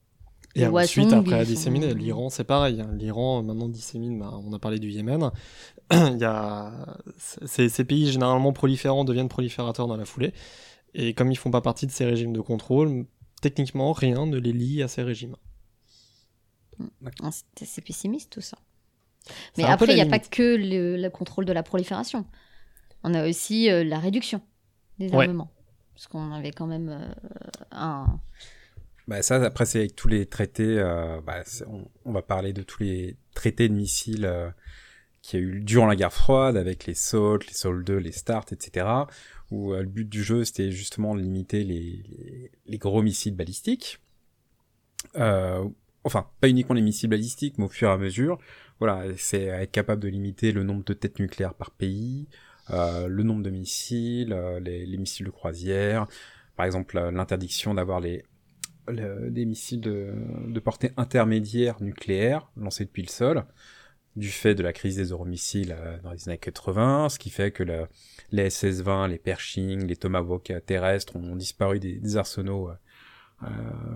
Et 0.56 0.60
Les 0.60 0.66
ensuite, 0.68 1.12
après, 1.12 1.34
à 1.40 1.44
sont- 1.44 1.50
disséminer. 1.50 1.94
L'Iran, 1.94 2.30
c'est 2.30 2.44
pareil. 2.44 2.80
hein. 2.80 2.90
L'Iran, 2.94 3.38
euh, 3.38 3.42
maintenant, 3.42 3.68
dissémine. 3.68 4.18
bah, 4.18 4.32
on 4.44 4.52
a 4.52 4.58
parlé 4.58 4.78
du 4.78 4.90
Yémen. 4.90 5.30
Il 5.92 6.18
y 6.18 6.24
a... 6.24 6.72
ces, 7.18 7.84
pays, 7.84 8.10
généralement 8.10 8.52
proliférants, 8.52 9.04
deviennent 9.04 9.28
proliférateurs 9.28 9.86
dans 9.86 9.96
la 9.96 10.04
foulée. 10.04 10.32
Et 10.94 11.12
comme 11.14 11.30
ils 11.30 11.36
font 11.36 11.50
pas 11.50 11.60
partie 11.60 11.86
de 11.86 11.92
ces 11.92 12.04
régimes 12.06 12.32
de 12.32 12.40
contrôle, 12.40 13.06
techniquement, 13.42 13.92
rien 13.92 14.26
ne 14.26 14.38
les 14.38 14.52
lie 14.52 14.82
à 14.82 14.88
ces 14.88 15.02
régimes. 15.02 15.36
Ah, 17.22 17.30
C'est 17.32 17.62
assez 17.62 17.80
pessimiste 17.82 18.30
tout 18.32 18.40
ça. 18.40 18.58
Mais 19.56 19.64
après, 19.64 19.92
il 19.92 19.94
n'y 19.96 20.00
a 20.00 20.06
pas 20.06 20.18
que 20.18 20.42
le, 20.56 20.96
le 20.96 21.10
contrôle 21.10 21.44
de 21.44 21.52
la 21.52 21.62
prolifération. 21.62 22.24
On 23.02 23.12
a 23.14 23.28
aussi 23.28 23.70
euh, 23.70 23.82
la 23.84 23.98
réduction 23.98 24.40
des 24.98 25.08
Ouais. 25.10 25.26
armements. 25.26 25.50
Parce 25.94 26.06
qu'on 26.08 26.32
avait 26.32 26.50
quand 26.50 26.66
même 26.66 26.88
euh, 26.90 27.08
un. 27.72 28.20
Bah 29.08 29.22
ça, 29.22 29.36
après, 29.36 29.66
c'est 29.66 29.78
avec 29.80 29.94
tous 29.94 30.08
les 30.08 30.26
traités. 30.26 30.78
euh, 30.78 31.20
bah, 31.20 31.42
on, 32.04 32.12
va 32.12 32.22
parler 32.22 32.52
de 32.52 32.62
tous 32.62 32.82
les 32.82 33.16
traités 33.34 33.68
de 33.68 33.74
missiles 33.74 34.24
euh, 34.26 34.50
qu'il 35.22 35.40
y 35.40 35.42
a 35.42 35.46
eu 35.46 35.60
durant 35.60 35.86
la 35.86 35.94
guerre 35.94 36.12
froide, 36.12 36.56
avec 36.56 36.86
les 36.86 36.94
SALT, 36.94 37.46
les 37.46 37.52
SALT 37.54 37.84
2, 37.84 37.96
les 37.98 38.12
START, 38.12 38.46
etc. 38.50 38.86
Où 39.52 39.72
euh, 39.72 39.82
le 39.82 39.86
but 39.88 40.08
du 40.08 40.24
jeu, 40.24 40.44
c'était 40.44 40.72
justement 40.72 41.14
de 41.14 41.20
limiter 41.20 41.62
les, 41.62 42.50
les, 42.66 42.78
gros 42.78 43.00
missiles 43.00 43.36
balistiques. 43.36 44.00
Euh, 45.16 45.64
enfin, 46.02 46.28
pas 46.40 46.48
uniquement 46.48 46.74
les 46.74 46.82
missiles 46.82 47.10
balistiques, 47.10 47.58
mais 47.58 47.64
au 47.66 47.68
fur 47.68 47.88
et 47.88 47.92
à 47.92 47.98
mesure. 47.98 48.38
Voilà, 48.80 49.04
c'est 49.16 49.44
être 49.44 49.70
capable 49.70 50.02
de 50.02 50.08
limiter 50.08 50.50
le 50.52 50.64
nombre 50.64 50.84
de 50.84 50.94
têtes 50.94 51.20
nucléaires 51.20 51.54
par 51.54 51.70
pays, 51.70 52.28
le 52.70 53.22
nombre 53.22 53.42
de 53.42 53.50
missiles, 53.50 54.36
les, 54.60 54.84
les 54.84 54.96
missiles 54.98 55.26
de 55.26 55.30
croisière, 55.30 56.06
par 56.56 56.66
exemple 56.66 56.98
l'interdiction 56.98 57.72
d'avoir 57.72 58.00
les 58.00 58.24
le- 58.88 59.30
des 59.30 59.44
missiles 59.44 59.80
de, 59.80 60.12
de 60.48 60.60
portée 60.60 60.92
intermédiaire 60.96 61.82
nucléaire 61.82 62.50
lancés 62.56 62.84
depuis 62.84 63.02
le 63.02 63.08
sol, 63.08 63.44
du 64.16 64.30
fait 64.30 64.54
de 64.54 64.62
la 64.62 64.72
crise 64.72 64.96
des 64.96 65.06
euromissiles 65.10 65.74
euh, 65.78 65.98
dans 66.02 66.10
les 66.12 66.28
années 66.28 66.38
80, 66.38 67.10
ce 67.10 67.18
qui 67.18 67.30
fait 67.30 67.50
que 67.50 67.62
le- 67.62 67.86
les 68.32 68.48
SS-20, 68.48 69.08
les 69.08 69.18
Pershing, 69.18 69.86
les 69.86 69.96
Tomahawk 69.96 70.52
terrestres 70.64 71.16
ont 71.16 71.36
disparu 71.36 71.78
des, 71.80 71.96
des 71.98 72.16
arsenaux 72.16 72.70
euh, 72.70 72.74
euh, 73.42 73.46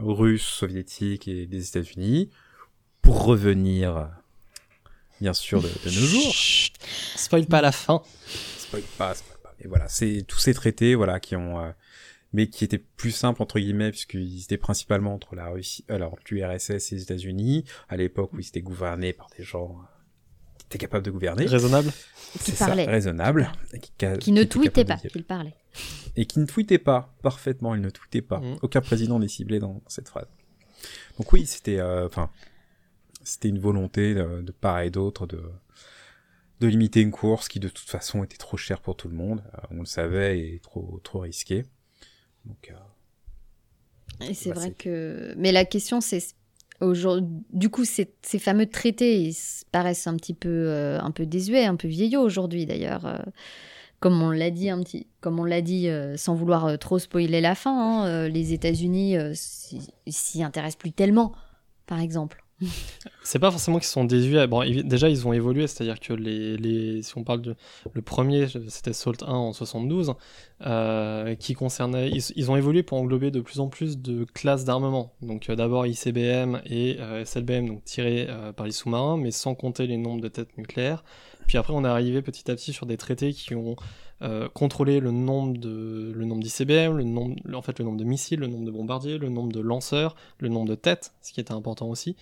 russes, 0.03 0.45
soviétiques 0.47 1.27
et 1.29 1.47
des 1.47 1.69
États-Unis, 1.69 2.29
pour 3.01 3.25
revenir, 3.25 4.11
bien 5.21 5.33
sûr, 5.33 5.63
de, 5.63 5.69
de 5.69 5.85
nos 5.87 6.07
jours. 6.07 6.33
Chut, 6.33 6.75
spoil 7.17 7.47
pas 7.47 7.63
la 7.63 7.73
fin. 7.73 8.03
Spoil 8.59 8.83
pas, 8.99 9.15
spoil 9.15 9.39
pas. 9.43 9.55
Mais 9.61 9.69
voilà, 9.69 9.89
c'est 9.89 10.25
tous 10.29 10.39
ces 10.39 10.53
traités, 10.55 10.95
voilà, 10.95 11.19
qui 11.21 11.35
ont, 11.37 11.59
euh, 11.61 11.71
mais 12.33 12.49
qui 12.49 12.65
étaient 12.65 12.79
plus 12.79 13.11
simples 13.11 13.43
entre 13.43 13.59
guillemets, 13.59 13.91
puisqu'ils 13.91 14.43
étaient 14.45 14.57
principalement 14.57 15.15
entre 15.15 15.35
la 15.35 15.49
Russie, 15.49 15.85
alors 15.89 16.17
l'URSS 16.31 16.93
et 16.93 16.95
les 16.97 17.03
États-Unis, 17.03 17.65
à 17.89 17.97
l'époque 17.97 18.33
où 18.33 18.39
ils 18.41 18.47
étaient 18.47 18.63
gouvernés 18.63 19.13
par 19.13 19.29
des 19.37 19.43
gens 19.45 19.71
euh, 19.81 19.85
qui 20.59 20.67
étaient 20.67 20.79
capables 20.79 21.05
de 21.05 21.11
gouverner. 21.11 21.47
Raisonnable. 21.47 21.91
Qui 22.45 22.53
parlait. 22.53 22.85
raisonnable. 22.87 23.51
Qui, 23.83 23.91
ca- 24.01 24.17
Qui 24.17 24.31
ne 24.33 24.45
tweetait 24.45 24.85
pas, 24.85 24.97
qu'il 24.99 25.25
parlait. 25.25 25.55
Et 26.17 26.27
qui 26.27 26.39
ne 26.39 26.47
tweetait 26.47 26.79
pas, 26.79 27.13
parfaitement, 27.23 27.75
il 27.75 27.81
ne 27.81 27.91
tweetait 27.91 28.23
pas. 28.23 28.39
Mhm. 28.41 28.59
Aucun 28.63 28.81
président 28.81 29.19
n'est 29.19 29.29
ciblé 29.29 29.59
dans 29.59 29.83
cette 29.89 30.09
phrase. 30.09 30.29
Donc 31.19 31.33
oui, 31.33 31.45
c'était, 31.47 31.79
euh, 31.81 32.07
enfin, 32.07 32.31
c'était 33.25 33.49
une 33.49 33.59
volonté 33.59 34.15
de, 34.15 34.41
de 34.43 34.53
part 34.53 34.81
et 34.81 34.91
d'autre 34.91 35.27
de, 35.27 35.43
de 36.61 36.67
limiter 36.69 37.01
une 37.01 37.11
course 37.11 37.49
qui 37.49 37.59
de 37.61 37.69
toute 37.69 37.89
façon 37.89 38.23
était 38.25 38.37
trop 38.37 38.57
chère 38.57 38.81
pour 38.81 38.97
tout 38.97 39.09
le 39.09 39.15
monde, 39.17 39.43
euh, 39.55 39.67
on 39.73 39.81
le 39.81 39.87
savait, 39.87 40.39
et 40.39 40.61
trop, 40.61 41.01
trop 41.03 41.21
risqué. 41.21 41.65
Donc, 42.45 42.73
euh, 42.73 44.25
Et 44.29 44.35
c'est 44.35 44.51
vrai 44.53 44.73
que. 44.73 45.35
Mais 45.37 45.53
la 45.53 45.65
question, 45.65 46.01
c'est. 46.01 46.23
aujourd'hui- 46.81 47.27
Du 47.53 47.69
coup, 47.71 47.85
ces, 47.85 48.13
ces 48.23 48.39
fameux 48.39 48.67
traités, 48.67 49.21
ils 49.21 49.37
paraissent 49.73 50.07
un 50.07 50.17
petit 50.17 50.35
peu, 50.35 50.49
euh, 50.49 50.99
un 51.01 51.11
peu 51.11 51.27
désuets, 51.27 51.65
un 51.67 51.77
peu 51.77 51.89
vieillots 51.89 52.23
aujourd'hui 52.23 52.67
d'ailleurs. 52.67 53.07
euh, 53.07 53.19
comme 54.01 54.23
on 54.23 54.31
l'a 54.31 54.51
dit 54.51 54.71
un 54.71 54.83
petit, 54.83 55.07
comme 55.21 55.39
on 55.39 55.45
l'a 55.45 55.61
dit, 55.61 55.89
euh, 55.89 56.17
sans 56.17 56.35
vouloir 56.35 56.79
trop 56.79 56.99
spoiler 56.99 57.43
la 57.43 57.55
fin, 57.55 58.05
hein, 58.07 58.29
les 58.29 58.55
États-Unis 58.55 59.17
s'y 59.35 60.43
intéressent 60.43 60.79
plus 60.79 60.93
tellement, 60.93 61.33
par 61.87 62.01
exemple. 62.01 62.43
C'est 63.23 63.39
pas 63.39 63.51
forcément 63.51 63.79
qu'ils 63.79 63.87
sont 63.87 64.05
désuets. 64.05 64.47
Bon, 64.47 64.63
déjà, 64.85 65.09
ils 65.09 65.27
ont 65.27 65.33
évolué, 65.33 65.67
c'est-à-dire 65.67 66.01
que 66.01 66.13
les, 66.13 67.03
si 67.03 67.17
on 67.17 67.25
parle 67.25 67.43
de 67.43 67.57
le 67.93 68.03
premier, 68.03 68.47
c'était 68.69 68.93
Salt 68.93 69.23
1 69.23 69.29
en 69.29 69.53
72, 69.53 70.15
euh, 70.67 71.35
qui 71.37 71.55
concernait, 71.55 72.11
ils, 72.11 72.51
ont 72.51 72.57
évolué 72.57 72.83
pour 72.83 72.99
englober 72.99 73.31
de 73.31 73.41
plus 73.41 73.61
en 73.61 73.69
plus 73.69 73.99
de 73.99 74.25
classes 74.25 74.65
d'armement. 74.65 75.15
Donc 75.23 75.49
euh, 75.49 75.57
d'abord 75.57 75.87
ICBM 75.87 76.61
et 76.67 76.97
euh, 77.01 77.25
SLBM, 77.25 77.67
donc 77.67 77.85
tirés 77.85 78.29
par 78.57 78.67
les 78.67 78.73
sous-marins, 78.73 79.17
mais 79.17 79.31
sans 79.31 79.55
compter 79.55 79.87
les 79.87 79.97
nombres 79.97 80.21
de 80.21 80.29
têtes 80.29 80.57
nucléaires. 80.59 81.05
Puis 81.47 81.59
après, 81.59 81.73
on 81.73 81.85
est 81.85 81.89
arrivé 81.89 82.23
petit 82.23 82.51
à 82.51 82.55
petit 82.55 82.73
sur 82.73 82.87
des 82.87 82.97
traités 82.97 83.33
qui 83.33 83.55
ont 83.55 83.77
euh, 84.23 84.49
contrôlé 84.53 85.01
le 85.01 85.11
nombre 85.11 85.57
de 85.59 86.13
le 86.15 86.25
nombre 86.25 86.43
d'ICBM, 86.43 86.97
le 86.97 87.05
nombre, 87.05 87.37
en 87.55 87.63
fait 87.63 87.79
le 87.79 87.85
nombre 87.85 87.97
de 87.99 88.05
missiles, 88.05 88.41
le 88.41 88.47
nombre 88.49 88.65
de 88.67 88.71
bombardiers, 88.71 89.19
le 89.19 89.29
nombre 89.29 89.53
de 89.53 89.61
lanceurs, 89.61 90.15
le 90.39 90.49
nombre 90.49 90.69
de 90.69 90.75
têtes, 90.75 91.13
ce 91.23 91.33
qui 91.33 91.41
était 91.41 91.53
important 91.53 91.89
aussi 91.89 92.17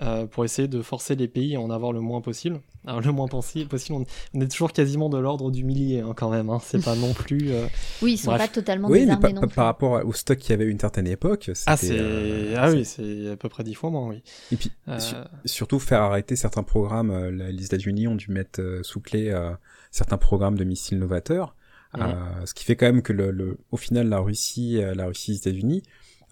euh, 0.00 0.26
pour 0.26 0.44
essayer 0.44 0.68
de 0.68 0.80
forcer 0.82 1.14
les 1.14 1.28
pays 1.28 1.54
à 1.56 1.60
en 1.60 1.70
avoir 1.70 1.92
le 1.92 2.00
moins 2.00 2.20
possible. 2.20 2.60
Alors 2.86 3.00
le 3.00 3.12
moins 3.12 3.26
possi- 3.26 3.66
possible, 3.66 3.98
on, 3.98 4.04
on 4.38 4.40
est 4.40 4.48
toujours 4.50 4.72
quasiment 4.72 5.08
de 5.08 5.18
l'ordre 5.18 5.50
du 5.50 5.62
millier 5.64 6.00
hein, 6.00 6.14
quand 6.16 6.30
même. 6.30 6.48
Hein. 6.50 6.58
C'est 6.64 6.82
pas 6.82 6.96
non 6.96 7.12
plus. 7.12 7.52
euh, 7.52 7.66
Oui, 8.02 8.14
ils 8.14 8.18
sont 8.18 8.30
Bref. 8.30 8.40
pas 8.42 8.48
totalement 8.48 8.88
oui, 8.88 9.00
mais 9.00 9.04
désarmés 9.06 9.28
pa- 9.28 9.32
non 9.34 9.40
plus. 9.46 9.54
par 9.54 9.66
rapport 9.66 10.04
au 10.06 10.12
stock 10.12 10.38
qu'il 10.38 10.50
y 10.50 10.54
avait 10.54 10.64
une 10.66 10.80
certaine 10.80 11.06
époque, 11.06 11.50
c'était, 11.54 11.62
Ah 11.66 11.76
c'est 11.76 11.96
euh, 11.98 12.54
ah 12.58 12.70
oui 12.70 12.84
c'est 12.84 13.30
à 13.30 13.36
peu 13.36 13.48
près 13.48 13.62
dix 13.62 13.74
fois 13.74 13.90
moins 13.90 14.08
oui. 14.08 14.22
Et 14.50 14.56
puis, 14.56 14.70
Euh, 14.88 14.98
su- 14.98 15.14
surtout 15.44 15.78
faire 15.78 16.00
arrêter 16.00 16.34
certains 16.34 16.62
programmes. 16.64 17.10
euh, 17.10 17.30
les 17.52 17.64
États-Unis 17.64 18.08
ont 18.08 18.16
dû 18.16 18.30
mettre 18.30 18.60
euh, 18.60 18.82
sous 18.82 19.00
clé 19.00 19.28
euh, 19.30 19.50
certains 19.92 20.18
programmes 20.18 20.56
de 20.58 20.64
missiles 20.64 20.98
novateurs, 20.98 21.54
Mhm. 21.94 22.00
euh, 22.02 22.46
ce 22.46 22.54
qui 22.54 22.64
fait 22.64 22.74
quand 22.74 22.86
même 22.86 23.02
que 23.02 23.12
le, 23.12 23.30
le- 23.30 23.58
au 23.70 23.76
final 23.76 24.08
la 24.08 24.18
Russie, 24.18 24.82
euh, 24.82 24.94
la 24.94 25.06
Russie 25.06 25.30
et 25.30 25.34
les 25.34 25.38
États-Unis 25.38 25.82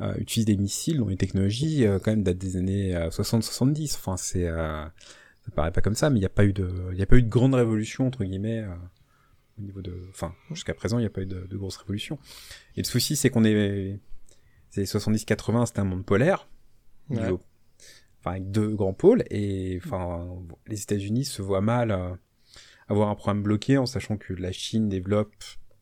euh, 0.01 0.15
utilisent 0.17 0.47
des 0.47 0.57
missiles 0.57 0.97
dont 0.99 1.07
les 1.09 1.17
technologies 1.19 1.87
euh, 1.87 1.99
quand 1.99 2.11
même 2.11 2.23
datent 2.25 2.39
des 2.39 2.57
années 2.57 2.95
60-70. 3.11 3.95
Enfin, 3.97 4.17
c'est 4.17 4.49
euh, 4.49 4.83
ça 5.45 5.51
paraît 5.55 5.71
pas 5.73 5.83
comme 5.83 5.95
ça, 5.95 6.09
mais 6.11 6.17
il 6.17 6.21
n'y 6.21 6.27
a 6.27 6.31
pas 6.31 6.45
eu 6.47 6.53
de, 6.55 6.69
il 6.93 6.99
y 6.99 7.03
a 7.03 7.07
pas 7.07 7.17
eu 7.17 7.23
de 7.23 7.29
grande 7.29 7.55
révolution 7.55 8.07
entre 8.07 8.25
guillemets. 8.25 8.61
euh, 8.63 8.75
au 9.59 9.63
niveau 9.63 9.83
de, 9.83 9.95
enfin, 10.09 10.33
jusqu'à 10.51 10.73
présent, 10.73 10.97
il 10.97 11.03
n'y 11.03 11.07
a 11.07 11.11
pas 11.11 11.21
eu 11.21 11.27
de, 11.27 11.47
de 11.47 11.57
grosse 11.59 11.77
révolution. 11.77 12.19
Et 12.77 12.81
le 12.81 12.87
souci, 12.87 13.15
c'est 13.15 13.29
qu'on 13.29 13.45
est, 13.45 13.53
les 13.53 14.01
années 14.79 14.87
70-80, 14.87 15.67
c'était 15.67 15.81
un 15.81 15.85
monde 15.85 16.07
polaire. 16.07 16.49
Ouais. 17.11 17.21
niveau- 17.21 17.43
Enfin, 18.21 18.31
avec 18.33 18.51
deux 18.51 18.75
grands 18.75 18.95
pôles. 18.95 19.23
Et 19.31 19.79
enfin, 19.85 20.27
les 20.67 20.81
États-Unis 20.83 21.27
se 21.27 21.43
voient 21.43 21.61
mal 21.61 21.91
euh, 21.91 22.11
avoir 22.91 23.09
un 23.09 23.14
programme 23.14 23.43
bloqué 23.43 23.78
en 23.78 23.86
sachant 23.86 24.16
que 24.18 24.32
la 24.34 24.53
Chine 24.53 24.88
développe 24.88 25.32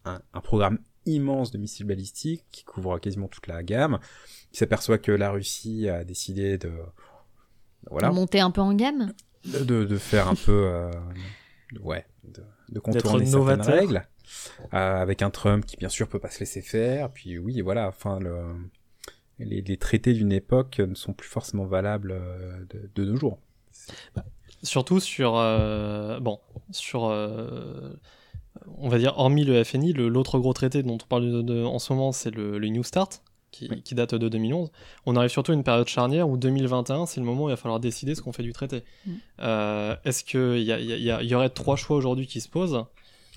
un, 0.04 0.20
un 0.32 0.40
programme 0.40 0.78
immense 1.06 1.50
de 1.50 1.58
missiles 1.58 1.86
balistiques 1.86 2.44
qui 2.52 2.64
couvre 2.64 2.98
quasiment 2.98 3.28
toute 3.28 3.46
la 3.46 3.62
gamme. 3.62 3.98
Il 4.52 4.58
s'aperçoit 4.58 4.98
que 4.98 5.10
la 5.12 5.30
Russie 5.30 5.88
a 5.88 6.04
décidé 6.04 6.58
de 6.58 6.70
voilà 7.90 8.10
Monter 8.10 8.40
un 8.40 8.50
peu 8.50 8.60
en 8.60 8.74
gamme? 8.74 9.12
De, 9.44 9.84
de 9.84 9.96
faire 9.96 10.28
un 10.28 10.34
peu 10.34 10.66
euh, 10.66 10.90
de- 11.72 11.80
ouais 11.80 12.04
de, 12.24 12.42
de 12.70 12.80
contourner 12.80 13.24
certaines 13.24 13.30
novateur. 13.32 13.74
règles 13.74 14.08
euh, 14.74 14.76
avec 15.02 15.22
un 15.22 15.30
Trump 15.30 15.64
qui 15.64 15.76
bien 15.76 15.88
sûr 15.88 16.08
peut 16.08 16.18
pas 16.18 16.30
se 16.30 16.40
laisser 16.40 16.60
faire 16.60 17.10
puis 17.10 17.38
oui 17.38 17.60
voilà 17.62 17.88
enfin 17.88 18.18
le 18.18 18.36
les, 19.38 19.62
les 19.62 19.76
traités 19.78 20.12
d'une 20.12 20.32
époque 20.32 20.80
ne 20.80 20.94
sont 20.94 21.14
plus 21.14 21.28
forcément 21.28 21.64
valables 21.64 22.10
euh, 22.12 22.64
de, 22.68 22.90
de 22.94 23.04
nos 23.10 23.16
jours 23.16 23.38
Surtout 24.62 25.00
sur 25.00 25.34
euh, 25.36 26.18
bon 26.20 26.38
sur 26.70 27.06
euh, 27.06 27.94
on 28.76 28.88
va 28.88 28.98
dire 28.98 29.14
hormis 29.16 29.44
le 29.44 29.62
FNI, 29.64 29.92
le- 29.92 30.08
l'autre 30.08 30.38
gros 30.38 30.52
traité 30.52 30.82
dont 30.82 30.94
on 31.02 31.06
parle 31.08 31.30
de- 31.30 31.42
de- 31.42 31.64
en 31.64 31.78
ce 31.78 31.92
moment, 31.92 32.12
c'est 32.12 32.30
le, 32.34 32.58
le 32.58 32.68
New 32.68 32.82
Start. 32.82 33.22
Qui, 33.50 33.66
Oui. 33.70 33.80
qui 33.82 33.94
date 33.94 34.14
de 34.14 34.28
2011. 34.28 34.70
On 35.06 35.16
arrive 35.16 35.30
surtout 35.30 35.52
à 35.52 35.54
une 35.54 35.64
période 35.64 35.88
charnière 35.88 36.28
où 36.28 36.36
2021, 36.36 37.06
c'est 37.06 37.18
le 37.18 37.24
moment 37.24 37.44
où 37.44 37.48
il 37.48 37.52
va 37.52 37.56
falloir 37.56 37.80
décider 37.80 38.14
ce 38.14 38.20
qu'on 38.20 38.30
fait 38.32 38.42
du 38.42 38.52
traité. 38.52 38.82
Mm. 39.06 39.12
Euh, 39.40 39.96
Est-ce 40.04 40.22
qu'il 40.22 40.62
y, 40.62 40.70
a- 40.70 40.78
y, 40.78 40.92
a- 40.92 40.96
y 40.98 41.10
a- 41.10 41.22
il 41.22 41.28
y 41.30 41.34
aurait 41.34 41.48
trois 41.48 41.74
choix 41.76 41.96
aujourd'hui 41.96 42.26
qui 42.26 42.42
se 42.42 42.48
posent? 42.50 42.84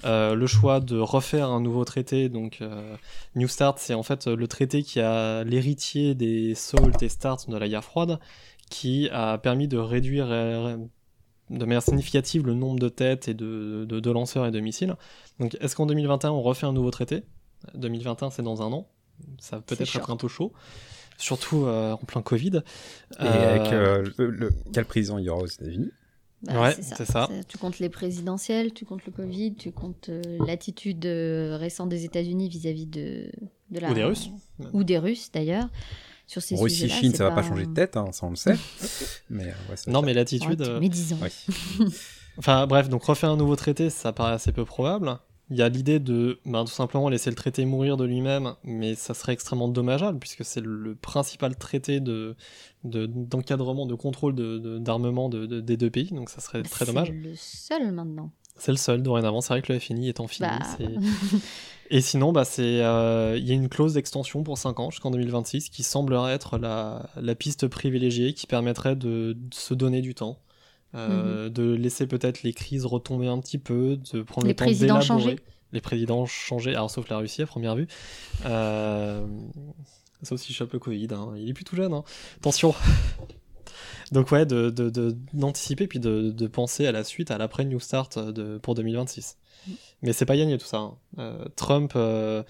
Euh, 0.04 0.36
le 0.36 0.48
choix 0.48 0.82
de 0.82 1.00
refaire 1.00 1.48
un 1.50 1.62
nouveau 1.62 1.86
traité, 1.86 2.28
donc 2.28 2.58
euh, 2.62 2.94
New 3.36 3.48
Start, 3.48 3.80
c'est 3.80 3.94
en 3.94 4.04
fait 4.04 4.28
le 4.28 4.48
traité 4.50 4.84
qui 4.84 5.00
a 5.00 5.46
l'héritier 5.46 6.14
des 6.14 6.56
SALT 6.56 7.02
et 7.02 7.08
START 7.10 7.38
de 7.48 7.56
la 7.56 7.70
guerre 7.70 7.84
froide, 7.86 8.20
qui 8.70 9.08
a 9.14 9.38
permis 9.38 9.70
de 9.70 9.78
réduire 9.78 10.28
de 11.52 11.66
manière 11.66 11.84
significative 11.84 12.46
le 12.48 12.54
nombre 12.54 12.80
de 12.80 12.90
têtes 12.90 13.28
et 13.28 13.34
de, 13.34 13.86
de- 13.88 14.00
de 14.00 14.12
lanceurs 14.12 14.46
et 14.48 14.52
de 14.52 14.60
missiles. 14.60 14.96
Donc 15.40 15.56
est-ce 15.62 15.76
qu'en 15.76 15.86
2021 15.86 16.32
on 16.32 16.42
refait 16.42 16.66
un 16.66 16.74
nouveau 16.74 16.92
traité? 16.92 17.24
2021 17.76 18.30
c'est 18.32 18.42
dans 18.42 18.62
un 18.62 18.72
an, 18.72 18.88
ça 19.40 19.58
va 19.58 19.62
peut-être 19.62 19.96
être 19.96 20.10
un 20.10 20.18
peu 20.18 20.28
chaud, 20.28 20.52
surtout 21.18 21.66
euh, 21.66 21.92
en 21.94 21.98
plein 21.98 22.22
Covid. 22.22 22.62
et 23.20 23.24
avec 23.24 23.72
euh, 23.74 24.10
le, 24.18 24.30
le- 24.32 24.54
quel 24.74 24.86
président 24.86 25.18
il 25.20 25.26
y 25.26 25.30
aura 25.30 25.42
aux 25.44 25.48
États-Unis? 25.48 25.92
Bah, 26.44 26.60
Ouais, 26.60 26.76
c'est 26.82 27.06
ça. 27.06 27.30
Tu 27.48 27.60
comptes 27.60 27.78
les 27.78 27.90
présidentielles, 27.90 28.74
tu 28.74 28.84
comptes 28.84 29.06
le 29.06 29.12
Covid, 29.12 29.54
tu 29.54 29.72
comptes 29.72 30.10
euh, 30.10 30.22
l'attitude 30.48 31.06
euh, 31.06 31.56
récente 31.58 31.90
des 31.90 32.04
États-Unis 32.04 32.50
vis-à-vis 32.50 32.88
de, 32.88 33.30
de 33.70 33.80
la... 33.80 33.92
Ou 33.92 33.94
des 33.94 34.04
Russes. 34.06 34.30
Ou 34.74 34.84
des 34.84 34.98
Russes, 34.98 35.30
d'ailleurs. 35.32 35.70
Sur 36.32 36.42
ces 36.42 36.56
Russie 36.56 36.76
sujets-là, 36.84 37.00
Chine 37.02 37.12
c'est 37.12 37.18
ça 37.18 37.24
va 37.30 37.32
pas 37.36 37.44
changer 37.44 37.66
de 37.66 37.74
tête 37.74 37.98
hein, 37.98 38.06
ça 38.14 38.26
on 38.26 38.30
le 38.30 38.36
sait 38.38 38.56
mais 39.30 39.44
euh, 39.48 39.70
ouais, 39.70 39.76
ça- 39.76 39.92
Non 39.92 40.02
mais 40.02 40.14
l'attitude... 40.14 40.62
euh, 40.62 40.80
mais 40.80 40.88
disons. 40.90 41.18
oui. 41.22 41.86
Enfin 42.38 42.66
bref, 42.68 42.88
donc 42.88 43.04
refaire 43.04 43.30
un 43.32 43.36
nouveau 43.38 43.58
traité, 43.58 43.90
ça 43.90 44.14
paraît 44.14 44.32
assez 44.34 44.54
peu 44.54 44.64
probable. 44.64 45.18
Il 45.50 45.58
y 45.58 45.62
a 45.62 45.68
l'idée 45.68 46.00
de 46.00 46.40
ben, 46.46 46.64
tout 46.64 46.72
simplement 46.72 47.10
laisser 47.10 47.30
le 47.30 47.36
traité 47.36 47.66
mourir 47.66 47.98
de 47.98 48.06
lui-même, 48.06 48.54
mais 48.64 48.96
ça 48.96 49.14
serait 49.14 49.34
extrêmement 49.34 49.68
dommageable, 49.68 50.18
puisque 50.18 50.46
c'est 50.46 50.62
le 50.62 50.96
principal 50.96 51.58
traité 51.58 52.00
de 52.00 52.38
de- 52.86 53.06
d'encadrement, 53.06 53.86
de, 53.86 53.96
contrôle 53.96 54.34
de- 54.34 54.78
d'armement 54.80 55.28
de, 55.28 55.46
de- 55.46 55.60
des 55.60 55.76
deux 55.76 55.90
pays, 55.90 56.10
donc 56.14 56.30
ça 56.30 56.40
serait 56.40 56.64
très 56.64 56.86
C'est 56.86 56.94
dommage. 56.94 57.12
le 57.12 57.34
seul 57.36 57.92
maintenant. 57.92 58.32
C'est 58.62 58.72
le 58.72 58.78
seul 58.78 59.02
dorénavant, 59.02 59.42
c'est 59.42 59.54
vrai 59.56 59.64
que 59.64 59.74
le 59.74 59.80
FNI 59.80 60.10
étant 60.10 60.28
fini. 60.28 60.48
Bah. 60.48 60.78
Et 61.90 62.00
sinon, 62.00 62.32
bah, 62.32 62.44
euh, 62.60 63.36
il 63.40 63.48
y 63.48 63.52
a 63.52 63.56
une 63.56 63.70
clause 63.70 63.96
d'extension 63.96 64.44
pour 64.44 64.60
5 64.60 64.80
ans 64.80 64.92
jusqu'en 64.92 65.10
2026 65.10 65.70
qui 65.70 65.82
semblerait 65.82 66.32
être 66.34 66.60
la, 66.60 67.10
la 67.20 67.34
piste 67.34 67.68
privilégiée 67.68 68.34
qui 68.36 68.46
permettrait 68.46 68.96
de, 68.96 69.34
de 69.36 69.54
se 69.56 69.74
donner 69.74 70.02
du 70.02 70.14
temps, 70.14 70.38
euh, 70.94 71.50
de 71.50 71.74
laisser 71.74 72.06
peut-être 72.06 72.44
les 72.44 72.54
crises 72.54 72.86
retomber 72.86 73.28
un 73.28 73.40
petit 73.40 73.58
peu, 73.58 73.98
de 74.14 74.22
prendre 74.22 74.46
Les 74.46 74.54
le 74.54 74.56
temps 74.56 74.66
présidents 74.66 75.00
d'élaborer. 75.00 75.22
changer. 75.24 75.40
Les 75.74 75.82
présidents 75.82 76.26
changer, 76.28 76.76
alors 76.76 76.92
sauf 76.92 77.10
la 77.10 77.18
Russie 77.18 77.42
à 77.42 77.48
première 77.48 77.76
vue. 77.76 77.88
Euh, 78.46 79.26
ça 80.22 80.36
aussi, 80.36 80.54
chope 80.54 80.74
le 80.74 80.80
Covid, 80.80 81.08
hein. 81.14 81.34
il 81.36 81.50
est 81.50 81.54
plus 81.54 81.64
tout 81.66 81.76
jeune. 81.76 81.94
hein. 81.94 82.04
Attention 82.38 82.76
Donc 84.12 84.32
ouais, 84.32 84.46
de, 84.46 84.70
de, 84.70 84.90
de- 84.90 85.16
d'anticiper 85.34 85.88
puis 85.88 86.00
de, 86.00 86.32
de 86.32 86.48
penser 86.48 86.86
à 86.88 86.92
la 86.92 87.04
suite, 87.04 87.32
à 87.32 87.38
l'après 87.38 87.66
New 87.66 87.80
Start 87.80 88.18
euh, 88.18 88.32
de, 88.32 88.58
pour 88.58 88.76
2026. 88.76 89.38
Mais 90.02 90.12
c'est 90.14 90.26
pas 90.26 90.36
gagné 90.38 90.58
tout 90.58 90.66
ça. 90.66 90.78
hein. 90.78 90.98
Euh, 91.20 91.46
Trump 91.56 91.94
euh, 91.96 92.42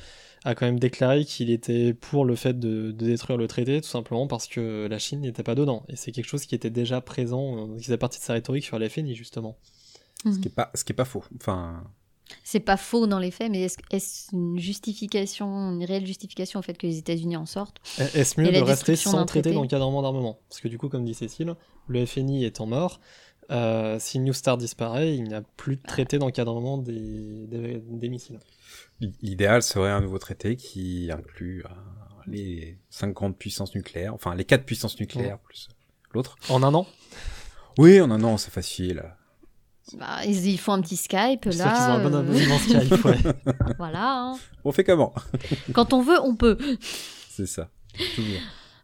a 0.45 0.55
quand 0.55 0.65
même 0.65 0.79
déclaré 0.79 1.25
qu'il 1.25 1.49
était 1.49 1.93
pour 1.93 2.23
le 2.25 2.35
fait 2.35 2.57
de, 2.57 2.91
de 2.91 3.05
détruire 3.05 3.37
le 3.37 3.47
traité, 3.47 3.81
tout 3.81 3.89
simplement 3.89 4.27
parce 4.27 4.47
que 4.47 4.87
la 4.89 4.97
Chine 4.97 5.19
n'était 5.21 5.43
pas 5.43 5.55
dedans. 5.55 5.83
Et 5.89 5.95
c'est 5.97 6.11
quelque 6.13 6.27
chose 6.27 6.45
qui 6.45 6.55
était 6.55 6.69
déjà 6.69 7.01
présent, 7.01 7.67
qui 7.77 7.83
faisait 7.83 7.97
partie 7.97 8.19
de 8.19 8.23
sa 8.23 8.33
rhétorique 8.33 8.63
sur 8.63 8.79
la 8.79 8.87
FNI, 8.89 9.13
justement. 9.15 9.57
ce 10.25 10.39
qui 10.39 10.47
est 10.47 10.55
pas 10.55 10.71
ce 10.75 10.83
qui 10.83 10.93
est 10.93 10.95
pas 10.95 11.03
faux 11.05 11.23
enfin 11.35 11.83
C'est 12.43 12.59
pas 12.59 12.77
faux 12.77 13.07
dans 13.07 13.19
les 13.19 13.31
faits, 13.31 13.51
mais 13.51 13.61
est-ce 13.91 14.33
une 14.33 14.59
justification, 14.59 15.71
une 15.71 15.83
réelle 15.83 16.05
justification 16.05 16.59
au 16.59 16.63
fait 16.63 16.77
que 16.77 16.87
les 16.87 16.97
États-Unis 16.97 17.37
en 17.37 17.45
sortent 17.45 17.77
Est-ce 17.97 18.39
mieux 18.39 18.51
de 18.51 18.59
rester 18.59 18.95
sans 18.95 19.25
traité 19.25 19.41
traité 19.41 19.53
d'encadrement 19.53 20.01
d'armement? 20.01 20.39
Parce 20.49 20.61
que 20.61 20.67
du 20.67 20.77
coup, 20.77 20.89
comme 20.89 21.05
dit 21.05 21.13
Cécile, 21.13 21.55
le 21.87 22.05
FNI 22.05 22.45
étant 22.45 22.65
mort, 22.65 22.99
euh, 23.51 23.97
si 23.99 24.19
New 24.19 24.33
Star 24.33 24.57
disparaît, 24.57 25.15
il 25.15 25.23
n'y 25.25 25.33
a 25.33 25.41
plus 25.41 25.75
de 25.75 25.81
traité 25.81 26.17
d'encadrement 26.17 26.77
des, 26.77 27.47
des, 27.47 27.81
des 27.85 28.09
missiles. 28.09 28.39
L'idéal 29.21 29.61
serait 29.61 29.91
un 29.91 30.01
nouveau 30.01 30.19
traité 30.19 30.55
qui 30.55 31.09
inclut 31.11 31.63
euh, 31.65 31.69
les 32.27 32.77
cinq 32.89 33.13
grandes 33.13 33.37
puissances 33.37 33.75
nucléaires, 33.75 34.13
enfin 34.13 34.35
les 34.35 34.45
quatre 34.45 34.65
puissances 34.65 34.99
nucléaires 34.99 35.39
plus 35.39 35.67
l'autre. 36.13 36.37
En 36.49 36.63
un 36.63 36.73
an? 36.73 36.85
Oui, 37.77 37.99
en 38.01 38.11
un 38.11 38.23
an, 38.23 38.37
c'est 38.37 38.51
facile. 38.51 39.03
Bah, 39.97 40.19
ils, 40.25 40.47
ils 40.47 40.57
font 40.57 40.73
un 40.73 40.81
petit 40.81 40.95
Skype 40.97 41.41
J'espère 41.45 41.73
qu'ils 41.73 41.83
ont 41.83 41.87
là. 41.87 41.93
un 41.95 42.03
bon 42.09 42.13
euh, 42.15 42.19
abonnement 42.19 42.57
Skype, 42.59 43.05
ouais. 43.05 43.17
voilà. 43.77 44.13
hein. 44.17 44.37
On 44.63 44.71
fait 44.71 44.83
comment? 44.83 45.13
Quand 45.73 45.93
on 45.93 46.01
veut, 46.01 46.19
on 46.21 46.35
peut. 46.35 46.57
C'est 47.29 47.45
ça. 47.47 47.69
Toujours. 48.15 48.39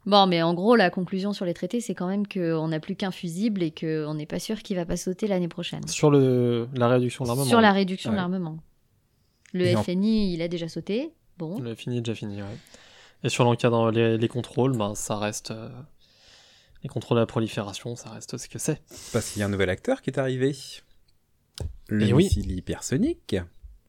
Bon, 0.05 0.26
mais 0.26 0.41
en 0.41 0.53
gros, 0.53 0.76
la 0.78 0.89
conclusion 0.89 1.34
sur 1.34 1.43
les 1.45 1.53
traités, 1.53 1.82
c'est 1.82 1.93
quand 1.93 2.08
même 2.08 2.26
qu'on 2.28 2.70
n'a 2.70 2.80
plus 2.80 2.95
qu'un 2.95 3.12
fusible 3.12 3.62
et 3.62 3.72
qu'on 3.72 4.14
n'est 4.14 4.26
pas 4.26 4.39
sûr 4.39 4.62
qu'il 4.64 4.78
va 4.78 4.86
pas 4.86 4.95
sauter 4.97 5.28
l'année 5.28 5.49
prochaine. 5.49 5.86
Sur 5.88 6.10
le, 6.12 6.70
la 6.76 6.88
réduction 6.88 7.24
de 7.26 7.30
l'armement. 7.30 7.45
Sur 7.47 7.60
la 7.62 7.72
réduction 7.74 8.10
Ouais. 8.12 8.16
de 8.16 8.22
l'armement. 8.22 8.58
Le 9.53 9.66
Et 9.66 9.76
en- 9.76 9.84
FNI, 9.84 10.34
il 10.34 10.41
a 10.41 10.47
déjà 10.47 10.70
sauté. 10.70 11.12
Bon. 11.38 11.60
Le 11.60 11.76
FNI 11.76 11.97
est 11.97 12.01
déjà 12.01 12.16
fini, 12.16 12.41
ouais. 12.41 12.47
Et 13.24 13.30
sur 13.30 13.43
l'encadrement, 13.43 13.89
les, 13.89 14.18
les 14.18 14.28
contrôles, 14.30 14.78
ben, 14.78 14.95
ça 14.95 15.18
reste... 15.18 15.51
euh, 15.51 15.68
les 16.84 16.89
contrôles 16.89 17.18
à 17.18 17.22
la 17.22 17.26
prolifération, 17.28 17.95
ça 17.95 18.10
reste 18.12 18.38
ce 18.38 18.47
que 18.47 18.60
c'est. 18.60 18.82
Parce 19.12 19.32
qu'il 19.32 19.39
y 19.41 19.43
a 19.43 19.47
un 19.47 19.49
nouvel 19.49 19.70
acteur 19.70 20.01
qui 20.01 20.10
est 20.10 20.20
arrivé. 20.20 20.55
Le 21.89 22.05
oui. 22.14 22.26
missile 22.26 22.51
hypersonique. 22.51 23.36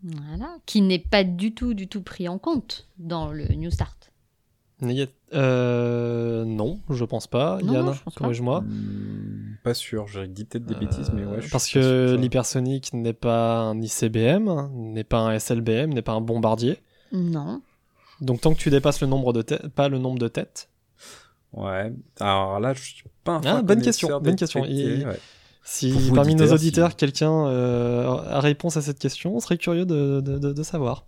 Voilà. 0.03 0.57
Qui 0.67 0.81
n'est 0.83 0.99
pas 1.01 1.25
du 1.25 1.53
tout, 1.55 1.75
du 1.75 1.89
tout 1.89 2.03
pris 2.03 2.29
en 2.29 2.39
compte 2.39 2.87
dans 2.99 3.33
le 3.33 3.47
New 3.49 3.71
Start. 3.71 4.13
Euh, 5.35 6.45
non, 6.45 6.81
je 6.89 7.05
pense 7.05 7.27
pas. 7.27 7.59
Non, 7.63 7.73
Yann, 7.75 7.87
non, 7.87 7.93
je 7.93 8.03
pense 8.05 8.15
pas. 8.15 8.21
corrige-moi. 8.25 8.61
Hmm, 8.61 9.57
pas 9.65 9.75
sûr, 9.75 10.07
je 10.07 10.21
dis 10.21 10.45
peut-être 10.45 10.65
des 10.67 10.77
bêtises, 10.77 11.11
mais 11.13 11.25
ouais. 11.25 11.41
je 11.41 11.47
Euh, 11.47 11.49
Parce 11.51 11.65
suis 11.65 11.81
que 11.81 12.17
l'hypersonique 12.19 12.93
n'est 12.95 13.13
pas 13.13 13.59
un 13.59 13.81
ICBM, 13.81 14.69
n'est 14.73 15.05
pas 15.05 15.19
un 15.19 15.33
SLBM, 15.33 15.93
n'est 15.93 16.03
pas 16.03 16.13
un 16.13 16.21
bombardier. 16.21 16.79
Non. 17.13 17.61
Donc 18.21 18.41
tant 18.41 18.55
que 18.55 18.59
tu 18.59 18.71
dépasses 18.71 19.01
le 19.01 19.07
nombre 19.09 19.33
de 19.33 19.43
têtes, 19.43 19.69
pas 19.69 19.89
le 19.89 19.99
nombre 19.99 20.19
de 20.19 20.29
têtes. 20.29 20.69
Ouais. 21.53 21.93
Alors 22.21 22.61
là, 22.61 22.73
je 22.75 22.83
suis 22.83 23.05
pas 23.25 23.33
un 23.37 23.41
Ah, 23.45 23.63
bonne 23.63 23.83
question, 23.83 24.21
bonne 24.21 24.37
question. 24.37 24.61
traités, 24.63 24.99
Il- 25.01 25.07
ouais. 25.07 25.19
Si 25.71 25.93
Pour 25.93 26.15
parmi 26.15 26.35
nos 26.35 26.51
auditeurs, 26.53 26.91
si- 26.93 26.97
quelqu'un 26.97 27.47
euh, 27.47 28.09
a 28.31 28.41
réponse 28.41 28.79
à 28.79 28.83
cette 28.83 28.99
question, 28.99 29.37
on 29.37 29.41
serait 29.41 29.59
curieux 29.59 29.85
de, 29.85 30.23
de- 30.23 30.39
de- 30.39 30.53
de 30.55 30.63
savoir. 30.63 31.05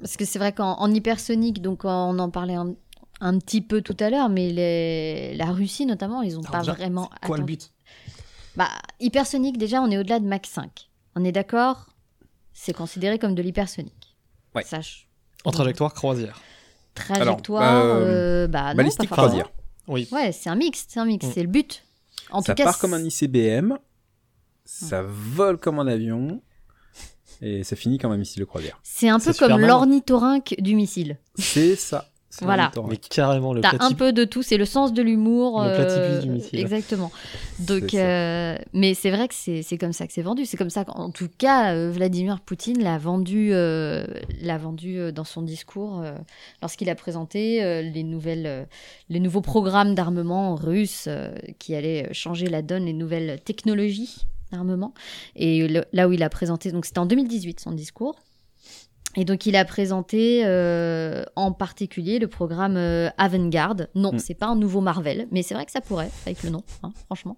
Parce 0.00 0.16
que 0.16 0.24
c'est 0.24 0.38
vrai 0.38 0.52
qu'en 0.52 0.74
en 0.78 0.94
hypersonique, 0.94 1.60
donc 1.60 1.80
on 1.84 2.18
en 2.20 2.30
parlait 2.30 2.54
un, 2.54 2.74
un 3.20 3.38
petit 3.40 3.62
peu 3.62 3.82
tout 3.82 3.96
à 3.98 4.10
l'heure, 4.10 4.28
mais 4.28 4.50
les, 4.52 5.34
la 5.36 5.46
Russie 5.46 5.86
notamment, 5.86 6.22
ils 6.22 6.34
n'ont 6.34 6.40
Alors 6.42 6.52
pas 6.52 6.58
déjà, 6.60 6.72
vraiment. 6.74 7.10
Quoi 7.26 7.36
le 7.36 7.42
attendu- 7.42 7.56
but? 7.56 7.70
Bah, 8.54 8.68
hypersonique, 9.00 9.58
déjà, 9.58 9.80
on 9.82 9.90
est 9.90 9.98
au-delà 9.98 10.20
de 10.20 10.26
Mach 10.26 10.46
5. 10.46 10.88
On 11.16 11.24
est 11.24 11.32
d'accord 11.32 11.86
C'est 12.52 12.72
considéré 12.74 13.18
comme 13.18 13.34
de 13.34 13.42
l'hypersonique. 13.42 14.14
Ouais. 14.54 14.62
Je- 14.70 15.04
En 15.44 15.50
trajectoire 15.50 15.94
croisière. 15.94 16.40
Trajectoire, 16.94 17.62
euh, 17.86 18.44
euh, 18.44 18.46
bah 18.48 18.72
non, 18.74 18.88
pas 18.96 19.06
croisière. 19.06 19.50
Oui. 19.88 20.08
Ouais, 20.12 20.30
c'est 20.32 20.48
un 20.50 20.54
mix, 20.56 20.86
c'est 20.88 21.00
un 21.00 21.04
mix, 21.06 21.26
Mm. 21.26 21.30
c'est 21.34 21.42
le 21.42 21.48
but. 21.48 21.82
En 22.30 22.42
ça 22.42 22.54
tout 22.54 22.58
cas, 22.58 22.64
part 22.64 22.78
comme 22.78 22.94
un 22.94 23.02
ICBM, 23.02 23.78
ça 24.64 25.02
vole 25.02 25.58
comme 25.58 25.78
un 25.78 25.86
avion, 25.86 26.42
et 27.40 27.64
ça 27.64 27.76
finit 27.76 27.98
comme 27.98 28.12
un 28.12 28.16
missile 28.16 28.40
de 28.40 28.44
croisière. 28.44 28.78
c'est 28.82 29.08
un 29.08 29.18
peu 29.18 29.32
comme 29.32 29.60
l'ornithorynque 29.60 30.54
du 30.58 30.74
missile. 30.74 31.18
C'est 31.36 31.76
ça. 31.76 32.08
Voilà. 32.42 32.70
Mais 32.90 32.96
carrément, 32.98 33.52
le 33.54 33.62
T'as 33.62 33.70
un 33.80 33.92
peu 33.96 34.12
de 34.12 34.24
tout, 34.24 34.42
c'est 34.42 34.58
le 34.58 34.64
sens 34.66 34.92
de 34.92 35.00
l'humour. 35.02 35.62
Le 35.62 35.68
euh, 35.70 36.20
du 36.20 36.28
missile. 36.28 36.58
Exactement. 36.60 37.10
Donc, 37.58 37.94
euh, 37.94 38.56
mais 38.74 38.94
c'est 38.94 39.10
vrai 39.10 39.28
que 39.28 39.34
c'est 39.34 39.62
c'est 39.62 39.78
comme 39.78 39.92
ça 39.94 40.06
que 40.06 40.12
c'est 40.12 40.22
vendu. 40.22 40.44
C'est 40.44 40.56
comme 40.58 40.70
ça 40.70 40.84
qu'en 40.84 41.10
tout 41.10 41.28
cas, 41.38 41.74
euh, 41.74 41.90
Vladimir 41.90 42.40
Poutine 42.40 42.82
l'a 42.82 42.98
vendu, 42.98 43.50
euh, 43.52 44.06
l'a 44.42 44.58
vendu 44.58 45.10
dans 45.12 45.24
son 45.24 45.42
discours 45.42 46.00
euh, 46.02 46.12
lorsqu'il 46.62 46.90
a 46.90 46.94
présenté 46.94 47.64
euh, 47.64 47.80
les 47.82 48.02
nouvelles, 48.02 48.46
euh, 48.46 48.64
les 49.08 49.20
nouveaux 49.20 49.40
programmes 49.40 49.94
d'armement 49.94 50.54
russes 50.54 51.06
euh, 51.08 51.34
qui 51.58 51.74
allaient 51.74 52.08
changer 52.12 52.46
la 52.48 52.60
donne, 52.62 52.84
les 52.84 52.92
nouvelles 52.92 53.40
technologies 53.44 54.26
d'armement. 54.52 54.92
Et 55.34 55.66
le- 55.66 55.84
là 55.92 56.08
où 56.08 56.12
il 56.12 56.22
a 56.22 56.28
présenté, 56.30 56.72
donc 56.72 56.84
c'était 56.84 56.98
en 57.00 57.06
2018 57.06 57.60
son 57.60 57.72
discours. 57.72 58.16
Et 59.20 59.24
donc 59.24 59.46
il 59.46 59.56
a 59.56 59.64
présenté 59.64 60.42
euh, 60.44 61.24
en 61.34 61.50
particulier 61.50 62.20
le 62.20 62.28
programme 62.28 62.76
euh, 62.76 63.08
Avangard. 63.18 63.74
Non, 63.96 64.12
Mm. 64.12 64.18
c'est 64.20 64.34
pas 64.34 64.46
un 64.46 64.54
nouveau 64.54 64.80
Marvel, 64.80 65.26
mais 65.32 65.42
c'est 65.42 65.54
vrai 65.54 65.66
que 65.66 65.72
ça 65.72 65.80
pourrait 65.80 66.10
avec 66.24 66.44
le 66.44 66.50
nom, 66.50 66.62
hein, 66.84 66.92
franchement. 67.06 67.36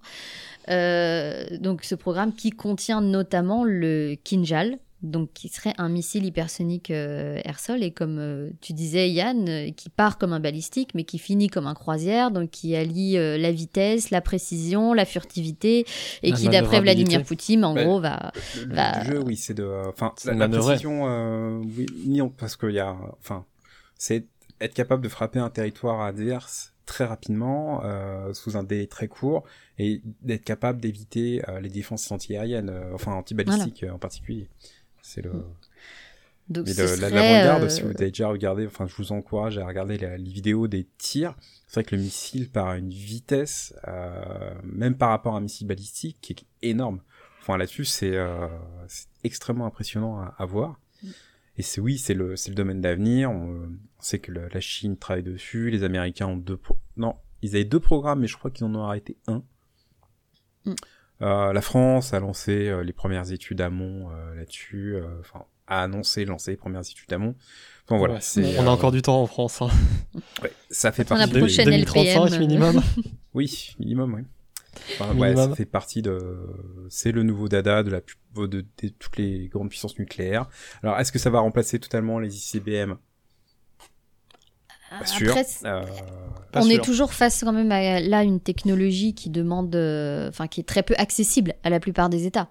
Euh, 0.68 1.47
donc 1.59 1.83
ce 1.85 1.95
programme 1.95 2.35
qui 2.35 2.51
contient 2.51 3.01
notamment 3.01 3.64
le 3.64 4.14
Kinjal, 4.22 4.78
donc 5.03 5.32
qui 5.32 5.48
serait 5.48 5.72
un 5.78 5.88
missile 5.88 6.24
hypersonique 6.24 6.90
euh, 6.90 7.40
air-sol 7.44 7.82
et 7.82 7.90
comme 7.90 8.18
euh, 8.18 8.51
tu 8.61 8.72
disais 8.72 9.11
Yann, 9.11 9.48
euh, 9.48 9.70
qui 9.70 9.88
part 9.88 10.18
comme 10.18 10.32
un 10.32 10.40
balistique 10.40 10.94
mais 10.94 11.05
qui 11.05 11.18
finit 11.18 11.48
comme 11.48 11.66
un 11.66 11.74
croisière, 11.74 12.30
donc 12.30 12.51
qui 12.51 12.76
allie 12.76 13.16
euh, 13.16 13.38
la 13.38 13.51
vitesse, 13.53 14.11
la 14.11 14.20
précision, 14.20 14.92
la 14.92 15.05
furtivité 15.05 15.86
et 16.22 16.30
La 16.30 16.36
qui 16.36 16.48
d'après. 16.48 16.80
Vladimir 16.80 17.22
Poutine 17.24 17.64
en 17.64 17.74
Ouais. 17.74 17.84
gros 17.84 18.01
va 18.01 18.32
Le, 18.57 19.01
du 19.03 19.09
jeu, 19.11 19.22
oui, 19.24 19.36
c'est 19.36 19.55
de, 19.55 19.66
enfin, 19.88 20.12
c'est 20.16 20.34
la, 20.34 20.46
la 20.46 20.59
précision, 20.59 21.07
euh, 21.09 21.61
oui, 21.76 21.86
non, 22.07 22.28
parce 22.28 22.57
qu'il 22.57 22.72
y 22.72 22.78
a, 22.80 22.96
enfin, 23.20 23.44
c'est 23.96 24.26
être 24.61 24.74
capable 24.74 25.03
de 25.03 25.09
frapper 25.09 25.38
un 25.38 25.51
territoire 25.51 26.01
adverse 26.03 26.72
très 26.86 27.05
rapidement, 27.05 27.82
euh, 27.84 28.34
sous 28.34 28.57
un 28.57 28.64
délai 28.64 28.86
très 28.88 29.07
court, 29.07 29.44
et 29.78 30.03
d'être 30.22 30.44
capable 30.44 30.80
d'éviter 30.80 31.40
euh, 31.48 31.61
les 31.61 31.68
défenses 31.68 32.11
anti-aériennes, 32.11 32.68
euh, 32.68 32.94
enfin 32.94 33.12
anti-balistiques 33.12 33.84
euh, 33.84 33.92
en 33.92 33.98
particulier. 33.98 34.48
C'est 35.11 35.22
le, 35.22 35.32
donc 36.48 36.66
serait, 36.74 36.96
la- 37.00 37.11
l'avant-garde, 37.11 37.62
euh, 37.64 37.68
si 37.68 37.82
vous 37.82 37.88
avez 37.88 38.11
déjà 38.11 38.28
regardé, 38.28 38.66
enfin, 38.66 38.86
je 38.86 38.94
vous 38.94 39.12
encourage 39.12 39.58
à 39.58 39.66
regarder 39.66 39.98
la- 39.98 40.16
les 40.16 40.30
vidéos 40.30 40.68
des 40.68 40.86
tirs. 40.98 41.36
C'est 41.66 41.74
vrai 41.80 41.84
que 41.84 41.96
le 41.96 42.02
missile 42.02 42.50
part 42.50 42.68
à 42.68 42.78
une 42.78 42.90
vitesse, 42.90 43.74
euh, 43.88 44.54
même 44.64 44.96
par 44.96 45.11
rapport 45.11 45.34
à 45.34 45.38
un 45.38 45.40
missile 45.40 45.66
balistique, 45.66 46.18
qui 46.20 46.32
est 46.32 46.68
énorme. 46.70 47.00
Enfin, 47.40 47.56
là-dessus, 47.56 47.84
c'est 47.84 48.16
euh, 48.16 48.46
extrêmement 49.24 49.66
impressionnant 49.66 50.18
à, 50.18 50.34
à 50.38 50.44
voir. 50.44 50.80
Et 51.56 51.62
c'est 51.62 51.80
oui, 51.80 51.98
c'est 51.98 52.14
le, 52.14 52.30
le 52.34 52.54
domaine 52.54 52.80
d'avenir. 52.80 53.30
On, 53.30 53.68
on 53.68 54.02
sait 54.02 54.18
que 54.18 54.30
le- 54.32 54.48
la 54.48 54.61
Chine 54.61 54.96
travaille 54.96 55.22
dessus. 55.24 55.70
Les 55.70 55.82
Américains 55.84 56.26
ont 56.26 56.36
deux, 56.36 56.58
non, 56.96 57.16
ils 57.42 57.50
avaient 57.56 57.64
deux 57.64 57.80
programmes, 57.80 58.20
mais 58.20 58.26
je 58.28 58.36
crois 58.36 58.50
qu'ils 58.50 58.64
en 58.64 58.74
ont 58.74 58.84
arrêté 58.84 59.16
un. 59.26 59.42
Mm. 60.66 60.74
Euh, 61.22 61.52
la 61.52 61.60
France 61.60 62.14
a 62.14 62.20
lancé 62.20 62.68
euh, 62.68 62.82
les 62.82 62.92
premières 62.92 63.30
études 63.32 63.60
amont 63.60 64.10
euh, 64.10 64.34
là-dessus. 64.34 64.94
euh, 64.96 65.06
Enfin, 65.20 65.44
a 65.66 65.82
annoncé 65.82 66.24
lancer 66.24 66.52
les 66.52 66.56
premières 66.56 66.80
études 66.80 67.12
amont. 67.12 67.34
Enfin 67.86 67.98
voilà, 67.98 68.14
Ouais. 68.14 68.20
c'est. 68.22 68.58
On 68.58 68.66
a 68.66 68.70
encore 68.70 68.90
du 68.92 69.02
temps 69.02 69.20
en 69.22 69.26
France. 69.26 69.62
Hein. 69.62 69.68
ouais, 70.42 70.52
ça 70.70 70.90
fait 70.92 71.02
On 71.12 71.16
partie. 71.16 71.38
prochaine 71.38 71.64
2035 71.66 72.24
LPM. 72.26 72.38
minimum. 72.40 72.82
Oui, 73.34 73.76
minimum, 73.78 74.14
oui. 74.14 74.22
Enfin, 74.94 75.14
ouais, 75.16 75.36
ça 75.36 75.54
fait 75.54 75.64
partie 75.64 76.02
de. 76.02 76.36
C'est 76.88 77.12
le 77.12 77.22
nouveau 77.22 77.48
dada 77.48 77.82
de 77.84 77.90
la 77.90 78.00
pu- 78.00 78.16
de, 78.36 78.46
de- 78.46 78.66
de 78.82 78.88
toutes 78.88 79.16
les 79.18 79.46
grandes 79.48 79.68
puissances 79.68 79.98
nucléaires. 80.00 80.48
Alors, 80.82 80.98
est-ce 80.98 81.12
que 81.12 81.18
ça 81.20 81.30
va 81.30 81.38
remplacer 81.40 81.78
totalement 81.78 82.18
les 82.18 82.34
ICBM 82.36 82.96
Pas 84.99 85.07
sûr. 85.07 85.30
Après, 85.30 85.47
Euh, 85.64 85.82
Pas 86.53 86.61
on 86.61 86.64
sûr. 86.64 86.72
est 86.72 86.84
toujours 86.84 87.12
face 87.12 87.43
quand 87.45 87.53
même 87.53 87.70
à 87.72 88.01
là 88.01 88.22
une 88.24 88.41
technologie 88.41 89.14
qui 89.14 89.30
demande, 89.30 89.74
euh, 89.76 90.28
enfin 90.28 90.47
qui 90.49 90.61
est 90.61 90.64
très 90.64 90.82
peu 90.82 90.95
accessible 90.99 91.55
à 91.62 91.70
la 91.70 91.78
plupart 91.80 92.09
des 92.09 92.26
États. 92.26 92.49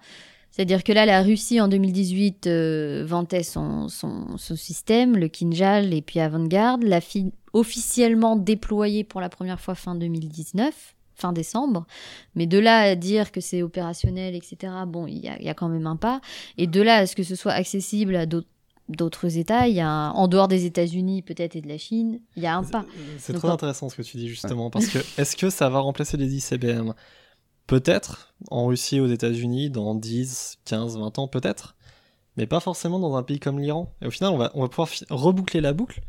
C'est-à-dire 0.50 0.82
que 0.82 0.92
là, 0.92 1.06
la 1.06 1.22
Russie 1.22 1.60
en 1.60 1.68
2018 1.68 2.46
euh, 2.48 3.04
vantait 3.06 3.44
son, 3.44 3.88
son, 3.88 4.36
son 4.36 4.56
système, 4.56 5.16
le 5.16 5.28
Kinjal 5.28 5.94
et 5.94 6.02
puis 6.02 6.18
Avangard, 6.18 6.78
l'a 6.82 7.00
fi- 7.00 7.32
officiellement 7.52 8.34
déployé 8.36 9.04
pour 9.04 9.20
la 9.20 9.28
première 9.28 9.60
fois 9.60 9.74
fin 9.76 9.94
2019, 9.94 10.74
fin 11.14 11.32
décembre. 11.32 11.86
Mais 12.34 12.46
de 12.46 12.58
là 12.58 12.78
à 12.80 12.94
dire 12.96 13.30
que 13.30 13.40
c'est 13.40 13.62
opérationnel, 13.62 14.34
etc., 14.34 14.72
bon, 14.88 15.06
il 15.06 15.18
y 15.18 15.28
a, 15.28 15.38
il 15.38 15.44
y 15.46 15.48
a 15.48 15.54
quand 15.54 15.68
même 15.68 15.86
un 15.86 15.96
pas. 15.96 16.20
Et 16.58 16.66
de 16.66 16.82
là 16.82 16.96
à 16.96 17.06
ce 17.06 17.14
que 17.14 17.22
ce 17.22 17.36
soit 17.36 17.52
accessible 17.52 18.16
à 18.16 18.26
d'autres 18.26 18.48
d'autres 18.90 19.36
États, 19.38 19.68
il 19.68 19.74
y 19.74 19.80
a 19.80 19.88
un- 19.88 20.10
en 20.10 20.28
dehors 20.28 20.48
des 20.48 20.64
États-Unis 20.66 21.22
peut-être 21.22 21.56
et 21.56 21.60
de 21.60 21.68
la 21.68 21.78
Chine, 21.78 22.20
il 22.36 22.42
y 22.42 22.46
a 22.46 22.56
un 22.56 22.62
pas. 22.64 22.84
C'est 23.18 23.42
on- 23.44 23.48
intéressant 23.50 23.88
ce 23.88 23.96
que 23.96 24.02
tu 24.02 24.16
dis 24.16 24.28
justement, 24.28 24.70
parce 24.70 24.86
que 24.88 24.98
est-ce 25.18 25.36
que 25.36 25.50
ça 25.50 25.68
va 25.68 25.78
remplacer 25.80 26.16
les 26.16 26.34
ICBM 26.34 26.92
Peut-être, 27.66 28.34
en 28.50 28.66
Russie, 28.66 28.98
aux 28.98 29.06
États-Unis, 29.06 29.70
dans 29.70 29.94
10, 29.94 30.58
15, 30.64 30.98
20 30.98 31.18
ans, 31.20 31.28
peut-être, 31.28 31.76
mais 32.36 32.46
pas 32.46 32.58
forcément 32.58 32.98
dans 32.98 33.14
un 33.16 33.22
pays 33.22 33.38
comme 33.38 33.60
l'Iran. 33.60 33.92
Et 34.02 34.06
au 34.06 34.10
final, 34.10 34.32
on 34.32 34.36
va, 34.38 34.50
on 34.54 34.62
va 34.62 34.68
pouvoir 34.68 34.88
fi- 34.88 35.04
reboucler 35.08 35.60
la 35.60 35.72
boucle. 35.72 36.00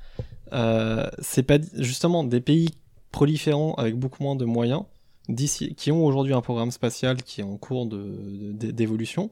Euh, 0.54 1.08
c'est 1.20 1.44
pas 1.44 1.60
justement 1.78 2.24
des 2.24 2.42
pays 2.42 2.70
proliférants 3.12 3.74
avec 3.76 3.96
beaucoup 3.96 4.24
moins 4.24 4.36
de 4.36 4.46
moyens, 4.46 4.84
d'ici, 5.30 5.76
qui 5.76 5.92
ont 5.92 6.06
aujourd'hui 6.06 6.34
un 6.34 6.42
programme 6.42 6.72
spatial 6.72 7.18
qui 7.24 7.42
est 7.42 7.46
en 7.46 7.58
cours 7.58 7.86
de- 7.86 8.54
de- 8.54 8.72
d'évolution, 8.72 9.30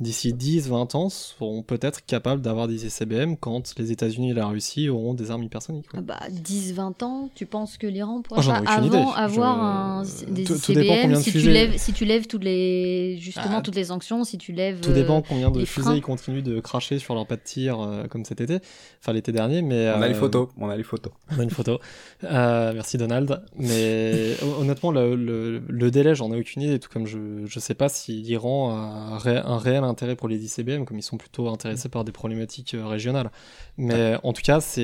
d'ici 0.00 0.32
10, 0.32 0.68
20 0.68 0.96
ans, 0.96 1.10
seront 1.10 1.62
peut-être 1.62 2.04
capables 2.04 2.40
d'avoir 2.42 2.66
des 2.66 2.86
ICBM 2.86 3.36
quand 3.36 3.74
les 3.78 3.92
États-Unis 3.92 4.30
et 4.30 4.34
la 4.34 4.46
Russie 4.46 4.88
auront 4.88 5.14
des 5.14 5.30
armes 5.30 5.44
hypersoniques. 5.44 5.86
Ah 5.94 6.00
bah, 6.00 6.18
10-20 6.28 7.04
ans, 7.04 7.30
tu 7.36 7.46
penses 7.46 7.76
que 7.76 7.86
l'Iran 7.86 8.20
pourrait 8.22 8.40
Oh, 8.44 8.48
pas 8.50 8.62
avant 8.72 8.86
idée. 8.86 9.04
avoir 9.14 10.04
Je- 10.04 10.24
un, 10.26 10.32
des 10.32 10.42
tout- 10.44 10.58
tout 10.58 10.72
dépend 10.72 10.94
ICBM 10.94 11.02
combien 11.02 11.18
de 11.18 11.22
si, 11.22 11.30
tu 11.30 11.38
lèves, 11.50 11.76
si 11.76 11.92
tu 11.92 12.04
lèves 12.04 12.26
toutes 12.26 12.42
les, 12.42 13.16
justement, 13.20 13.58
Ah, 13.58 13.60
toutes 13.62 13.76
les 13.76 13.84
sanctions, 13.84 14.24
si 14.24 14.38
tu 14.38 14.50
lèves... 14.52 14.80
Tout 14.80 14.90
euh, 14.90 14.94
dépend 14.94 15.22
combien 15.22 15.52
de 15.52 15.64
fusées 15.64 15.82
freins. 15.82 15.94
ils 15.94 16.02
continuent 16.02 16.42
de 16.42 16.58
cracher 16.58 16.98
sur 16.98 17.14
leur 17.14 17.26
pas 17.26 17.36
de 17.36 17.42
tir 17.44 17.80
euh, 17.80 18.08
comme 18.08 18.24
cet 18.24 18.40
été, 18.40 18.58
enfin 19.00 19.12
l'été 19.12 19.30
dernier, 19.30 19.62
mais 19.62 19.92
On 19.96 20.02
a 20.02 20.08
les 20.08 20.14
euh, 20.14 20.18
photos. 20.18 20.48
On 20.58 20.68
a 20.68 20.76
les 20.76 20.82
photos. 20.82 21.12
On 21.30 21.38
a 21.38 21.42
une 21.44 21.50
photo. 21.50 21.78
Euh, 22.24 22.72
merci 22.74 22.96
Donald. 22.98 23.40
Mais 23.56 24.34
hon- 24.42 24.62
honnêtement, 24.62 24.90
le, 24.90 25.14
le, 25.14 25.31
le 25.68 25.90
délai, 25.90 26.14
j'en 26.14 26.32
ai 26.32 26.38
aucune 26.38 26.62
idée. 26.62 26.78
Tout 26.78 26.88
comme 26.88 27.06
je 27.06 27.44
je 27.46 27.58
sais 27.60 27.74
pas 27.74 27.88
si 27.88 28.22
l'Iran 28.22 28.70
a 28.70 29.18
ré- 29.18 29.36
un 29.44 29.58
réel 29.58 29.84
intérêt 29.84 30.16
pour 30.16 30.28
les 30.28 30.44
ICBM, 30.44 30.84
comme 30.84 30.98
ils 30.98 31.02
sont 31.02 31.16
plutôt 31.18 31.48
intéressés 31.48 31.88
par 31.88 32.04
des 32.04 32.12
problématiques 32.12 32.74
euh, 32.74 32.86
régionales. 32.86 33.30
Mais 33.76 34.16
en 34.22 34.32
tout 34.32 34.42
cas, 34.42 34.60
c'est 34.60 34.80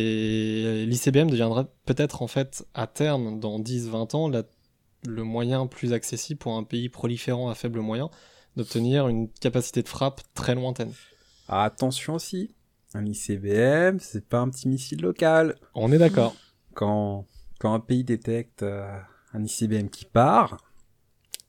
l'ICBM 0.87 1.31
deviendra 1.31 1.65
peut-être 1.85 2.23
en 2.23 2.27
fait 2.27 2.67
à 2.75 2.87
terme, 2.87 3.41
dans 3.41 3.59
10-20 3.59 4.15
ans, 4.15 4.29
la- 4.29 4.43
le 5.07 5.23
moyen 5.23 5.67
plus 5.67 5.93
accessible 5.93 6.39
pour 6.39 6.57
un 6.57 6.65
pays 6.65 6.89
proliférant 6.89 7.49
à 7.51 7.55
faible 7.55 7.81
moyen 7.81 8.11
d'obtenir 8.57 9.07
une 9.09 9.29
capacité 9.29 9.83
de 9.83 9.89
frappe 9.89 10.21
très 10.35 10.55
lointaine. 10.57 10.93
Attention 11.49 12.15
aussi. 12.15 12.55
Un 12.95 13.07
ICBM, 13.07 13.99
c'est 14.01 14.27
pas 14.27 14.39
un 14.41 14.49
petit 14.49 14.67
missile 14.69 15.01
local. 15.03 15.55
On 15.75 15.93
est 15.93 15.99
d'accord. 15.99 16.35
Quand, 16.75 17.27
quand 17.61 17.73
un 17.75 17.81
pays 17.81 18.03
détecte 18.03 18.63
euh, 18.63 18.89
un 19.35 19.45
ICBM 19.45 19.89
qui 19.89 20.05
part, 20.05 20.57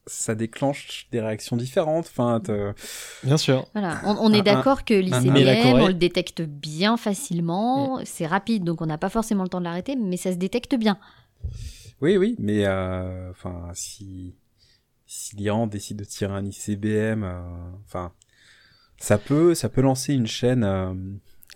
ça 0.05 0.33
déclenche 0.35 1.07
des 1.11 1.21
réactions 1.21 1.55
différentes. 1.55 2.07
Enfin, 2.07 2.41
Bien 3.23 3.37
sûr. 3.37 3.67
Voilà, 3.73 3.99
on, 4.05 4.15
on 4.19 4.33
est 4.33 4.41
d'accord 4.41 4.83
que 4.85 4.93
l'ICBM, 4.93 5.81
on 5.83 5.87
le 5.87 5.93
détecte 5.93 6.41
bien 6.41 6.95
Mm. 6.95 6.97
facilement, 6.97 7.99
c'est 8.05 8.25
rapide, 8.25 8.63
donc 8.63 8.81
on 8.81 8.85
n'a 8.87 8.97
pas 8.97 9.09
forcément 9.09 9.43
le 9.43 9.49
temps 9.49 9.59
de 9.59 9.65
l'arrêter, 9.65 9.95
mais 9.95 10.17
ça 10.17 10.31
se 10.31 10.37
détecte 10.37 10.75
bien. 10.75 10.97
Oui, 12.01 12.17
oui, 12.17 12.35
mais 12.39 12.65
euh, 12.65 13.29
enfin, 13.31 13.67
si 13.73 14.35
si 15.05 15.35
l'Iran 15.35 15.67
décide 15.67 15.97
de 15.97 16.03
tirer 16.05 16.33
un 16.33 16.45
ICBM, 16.45 17.23
euh, 17.23 17.39
enfin, 17.85 18.11
ça 18.97 19.17
peut 19.17 19.53
ça 19.55 19.69
peut 19.69 19.81
lancer 19.81 20.13
une 20.13 20.27
chaîne. 20.27 20.63
euh, 20.63 20.93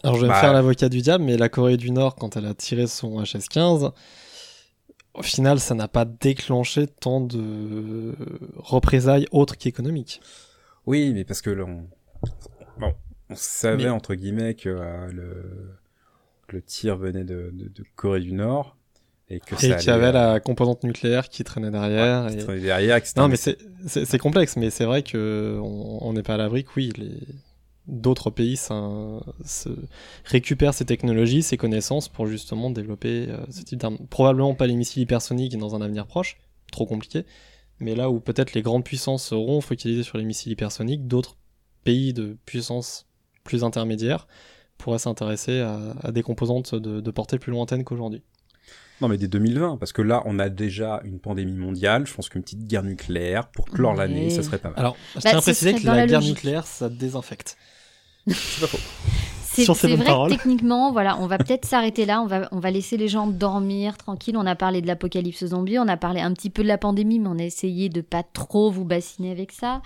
Alors 0.04 0.16
je 0.16 0.22
vais 0.22 0.28
Bah, 0.28 0.36
me 0.36 0.40
faire 0.42 0.54
l'avocat 0.54 0.90
du 0.90 1.02
diable, 1.02 1.24
mais 1.24 1.38
la 1.38 1.50
Corée 1.50 1.78
du 1.78 1.92
Nord, 1.92 2.16
quand 2.16 2.36
elle 2.36 2.46
a 2.46 2.54
tiré 2.54 2.88
son 2.88 3.22
HS-15, 3.22 3.92
au 5.14 5.22
final, 5.22 5.60
ça 5.60 5.76
n'a 5.76 5.88
pas 5.88 6.06
déclenché 6.06 6.88
tant 6.88 7.22
de 7.22 8.16
représailles 8.56 9.28
autres 9.32 9.58
qu'économiques. 9.58 10.22
Oui, 10.86 11.14
mais 11.14 11.24
parce 11.24 11.42
que 11.42 11.50
là, 11.50 11.64
on, 11.66 11.88
bon, 12.80 12.94
on 13.30 13.36
savait 13.36 13.84
Mais- 13.86 13.90
entre 13.90 14.16
guillemets 14.16 14.54
que 14.56 14.70
euh, 14.70 15.08
le 15.12 15.78
le 16.50 16.62
tir 16.62 16.98
venait 16.98 17.24
de, 17.24 17.50
de, 17.54 17.68
de 17.70 17.84
Corée 17.96 18.20
du 18.20 18.34
Nord 18.34 18.76
et 19.30 19.40
que 19.40 19.56
Et 19.56 19.76
qu'il 19.78 19.88
y 19.88 19.90
avait 19.92 20.12
la 20.12 20.40
composante 20.40 20.84
nucléaire 20.84 21.30
qui 21.30 21.44
traînait 21.44 21.72
derrière. 21.72 22.28
qui 22.28 22.36
et- 22.36 22.44
traînait 22.44 22.62
derrière. 22.62 22.98
et 22.98 23.02
que 23.02 23.08
c'était 23.08 23.22
Non, 23.22 23.28
mais 23.28 23.38
c'est- 23.38 24.18
complexe, 24.20 24.56
mais 24.58 24.70
c'est 24.70 24.86
vrai 24.86 25.02
que 25.04 25.58
on 25.62 26.14
n'est 26.14 26.22
pas 26.22 26.36
à 26.36 26.38
l'abri 26.38 26.64
que 26.64 26.70
oui, 26.76 26.92
les... 26.98 27.18
d'autres 27.88 28.30
pays 28.30 28.58
se 28.58 29.70
récupèrent 30.26 30.74
ces 30.74 30.86
technologies, 30.86 31.44
ces 31.44 31.58
connaissances 31.58 32.10
pour 32.10 32.28
justement 32.28 32.70
développer 32.70 33.28
euh, 33.30 33.46
ce 33.50 33.62
type 33.64 33.80
d'armes. 33.80 33.98
Probablement 34.10 34.56
pas 34.56 34.68
les 34.68 34.76
missiles 34.76 35.04
hypersoniques 35.04 35.58
dans 35.58 35.76
un 35.76 35.82
avenir 35.82 36.08
proche, 36.08 36.38
trop 36.72 36.86
compliqué, 36.86 37.26
mais 37.80 37.96
là 37.96 38.10
où 38.10 38.20
peut-être 38.20 38.54
les 38.54 38.62
grandes 38.62 38.86
puissances 38.86 39.26
seront 39.26 39.62
focalisées 39.62 40.04
sur 40.04 40.18
les 40.18 40.24
missiles 40.24 40.54
hypersoniques, 40.54 41.08
d'autres 41.08 41.36
pays 41.84 42.14
de 42.14 42.38
puissance 42.46 43.08
plus 43.44 43.64
intermédiaire 43.64 44.28
pourraient 44.78 45.00
s'intéresser 45.00 45.60
à, 45.60 46.12
des 46.12 46.24
composantes 46.24 46.76
de 46.76 47.12
portée 47.12 47.40
plus 47.40 47.52
lointaine 47.52 47.84
qu'aujourd'hui. 47.84 48.22
Non, 49.04 49.10
mais 49.10 49.18
dès 49.18 49.28
2020, 49.28 49.78
parce 49.78 49.92
que 49.94 50.02
là, 50.02 50.24
on 50.26 50.40
a 50.40 50.48
déjà 50.50 51.02
une 51.04 51.20
pandémie 51.20 51.58
mondiale. 51.58 52.08
Je 52.08 52.14
pense 52.14 52.30
qu'une 52.30 52.42
petite 52.42 52.66
guerre 52.66 52.84
nucléaire 52.84 53.48
pour 53.50 53.66
clore 53.66 53.92
Ouais. 53.92 53.98
l'année, 54.00 54.30
ça 54.30 54.42
serait 54.44 54.58
pas 54.60 54.70
mal. 54.70 54.80
Alors, 54.80 54.96
je 55.12 55.20
Bah, 55.20 55.30
tiens 55.30 55.38
à 55.40 55.42
préciser 55.42 55.74
que 55.74 55.86
la 55.86 55.96
la 55.96 56.08
guerre 56.08 56.20
logique. 56.22 56.36
nucléaire, 56.36 56.66
ça 56.66 56.88
désinfecte. 56.90 57.58
C'est 58.28 58.62
pas 58.62 58.68
faux. 58.68 58.78
C'est 59.44 59.66
Sur 59.66 59.76
ces 59.76 59.82
c'est 59.82 59.88
bonnes 59.90 59.98
vrai 59.98 60.06
paroles. 60.08 60.30
que 60.32 60.36
techniquement, 60.38 60.92
voilà, 60.92 61.20
on 61.20 61.28
va 61.28 61.38
peut-être 61.38 61.66
s'arrêter 61.66 62.06
là. 62.08 62.22
On 62.22 62.26
va, 62.26 62.48
on 62.52 62.60
va 62.60 62.72
laisser 62.72 62.98
les 62.98 63.08
gens 63.08 63.28
dormir 63.28 63.98
tranquille. 63.98 64.36
On 64.36 64.48
a 64.48 64.56
parlé 64.56 64.82
de 64.82 64.88
l'apocalypse 64.88 65.46
zombie, 65.46 65.78
on 65.78 65.88
a 65.88 65.98
parlé 65.98 66.22
un 66.22 66.34
petit 66.34 66.50
peu 66.50 66.64
de 66.64 66.68
la 66.68 66.80
pandémie, 66.80 67.20
mais 67.20 67.28
on 67.30 67.38
a 67.38 67.44
essayé 67.44 67.90
de 67.90 68.02
pas 68.02 68.24
trop 68.24 68.72
vous 68.72 68.84
bassiner 68.86 69.30
avec 69.30 69.52
ça. 69.52 69.84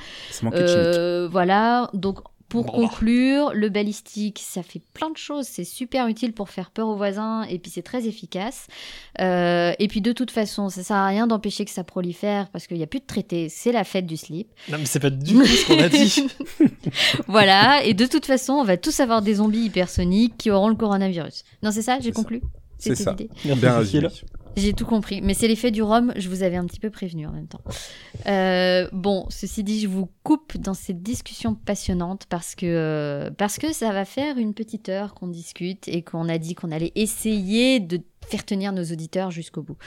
Euh, 0.53 1.27
voilà, 1.29 1.89
donc 1.93 2.19
pour 2.49 2.63
Bon. 2.65 2.71
conclure, 2.87 3.51
le 3.53 3.69
balistique, 3.69 4.39
ça 4.43 4.63
fait 4.63 4.81
plein 4.93 5.09
de 5.09 5.17
choses. 5.17 5.45
C'est 5.47 5.63
super 5.65 6.07
utile 6.07 6.33
pour 6.33 6.49
faire 6.49 6.71
peur 6.71 6.87
aux 6.87 6.95
voisins 6.95 7.43
et 7.43 7.59
puis 7.59 7.69
c'est 7.69 7.81
très 7.81 8.07
efficace. 8.07 8.67
Euh, 9.19 9.73
et 9.79 9.87
puis 9.87 10.01
de 10.01 10.11
toute 10.13 10.31
façon, 10.31 10.69
ça 10.69 10.83
sert 10.83 10.95
à 10.95 11.07
rien 11.07 11.27
d'empêcher 11.27 11.65
que 11.65 11.71
ça 11.71 11.83
prolifère 11.83 12.49
parce 12.49 12.67
qu'il 12.67 12.77
n'y 12.77 12.83
a 12.83 12.87
plus 12.87 12.99
de 13.01 13.05
traité. 13.05 13.49
C'est 13.49 13.71
la 13.71 13.83
fête 13.83 14.05
du 14.05 14.15
slip. 14.17 14.47
Non, 14.69 14.77
mais 14.79 14.85
c'est 14.85 14.99
pas 14.99 15.09
du 15.09 15.33
tout 15.33 15.45
ce 15.45 15.67
qu'on 15.67 15.79
a 15.83 15.89
dit. 15.89 16.27
voilà, 17.27 17.83
et 17.83 17.93
de 17.93 18.05
toute 18.05 18.25
façon, 18.25 18.53
on 18.53 18.63
va 18.63 18.77
tous 18.77 18.99
avoir 18.99 19.21
des 19.21 19.35
zombies 19.35 19.65
hypersoniques 19.65 20.37
qui 20.37 20.51
auront 20.51 20.69
le 20.69 20.75
coronavirus. 20.75 21.43
Non, 21.63 21.71
c'est 21.71 21.81
ça, 21.81 21.97
j'ai 21.99 22.03
C'est 22.03 22.09
ça. 22.09 22.21
conclu? 22.21 22.41
C'est 22.77 22.95
ça. 22.95 23.15
Bien 23.43 23.77
résumé. 23.77 24.07
J'ai 24.57 24.73
tout 24.73 24.87
compris, 24.87 25.21
mais 25.21 25.35
c'est 25.35 25.47
l'effet 25.47 25.69
du 25.69 25.83
rhum, 25.83 26.11
je 26.15 26.29
vous 26.29 26.41
avais 26.41 26.55
un 26.55 26.65
petit 26.65 26.79
peu 26.79 26.89
prévenu 26.89 27.27
en 27.27 27.31
même 27.31 27.47
temps. 27.47 27.61
Euh, 28.25 28.89
bon, 28.91 29.27
ceci 29.29 29.63
dit, 29.63 29.79
je 29.79 29.87
vous 29.87 30.09
coupe 30.23 30.57
dans 30.57 30.73
cette 30.73 31.03
discussion 31.03 31.53
passionnante 31.53 32.25
parce 32.27 32.55
que, 32.55 32.65
euh, 32.65 33.29
parce 33.37 33.59
que 33.59 33.71
ça 33.71 33.91
va 33.91 34.03
faire 34.03 34.39
une 34.39 34.55
petite 34.55 34.89
heure 34.89 35.13
qu'on 35.13 35.27
discute 35.27 35.87
et 35.87 36.01
qu'on 36.01 36.27
a 36.27 36.39
dit 36.39 36.55
qu'on 36.55 36.71
allait 36.71 36.91
essayer 36.95 37.79
de 37.79 38.01
faire 38.27 38.43
tenir 38.45 38.73
nos 38.73 38.83
auditeurs 38.83 39.29
jusqu'au 39.29 39.61
bout. 39.61 39.77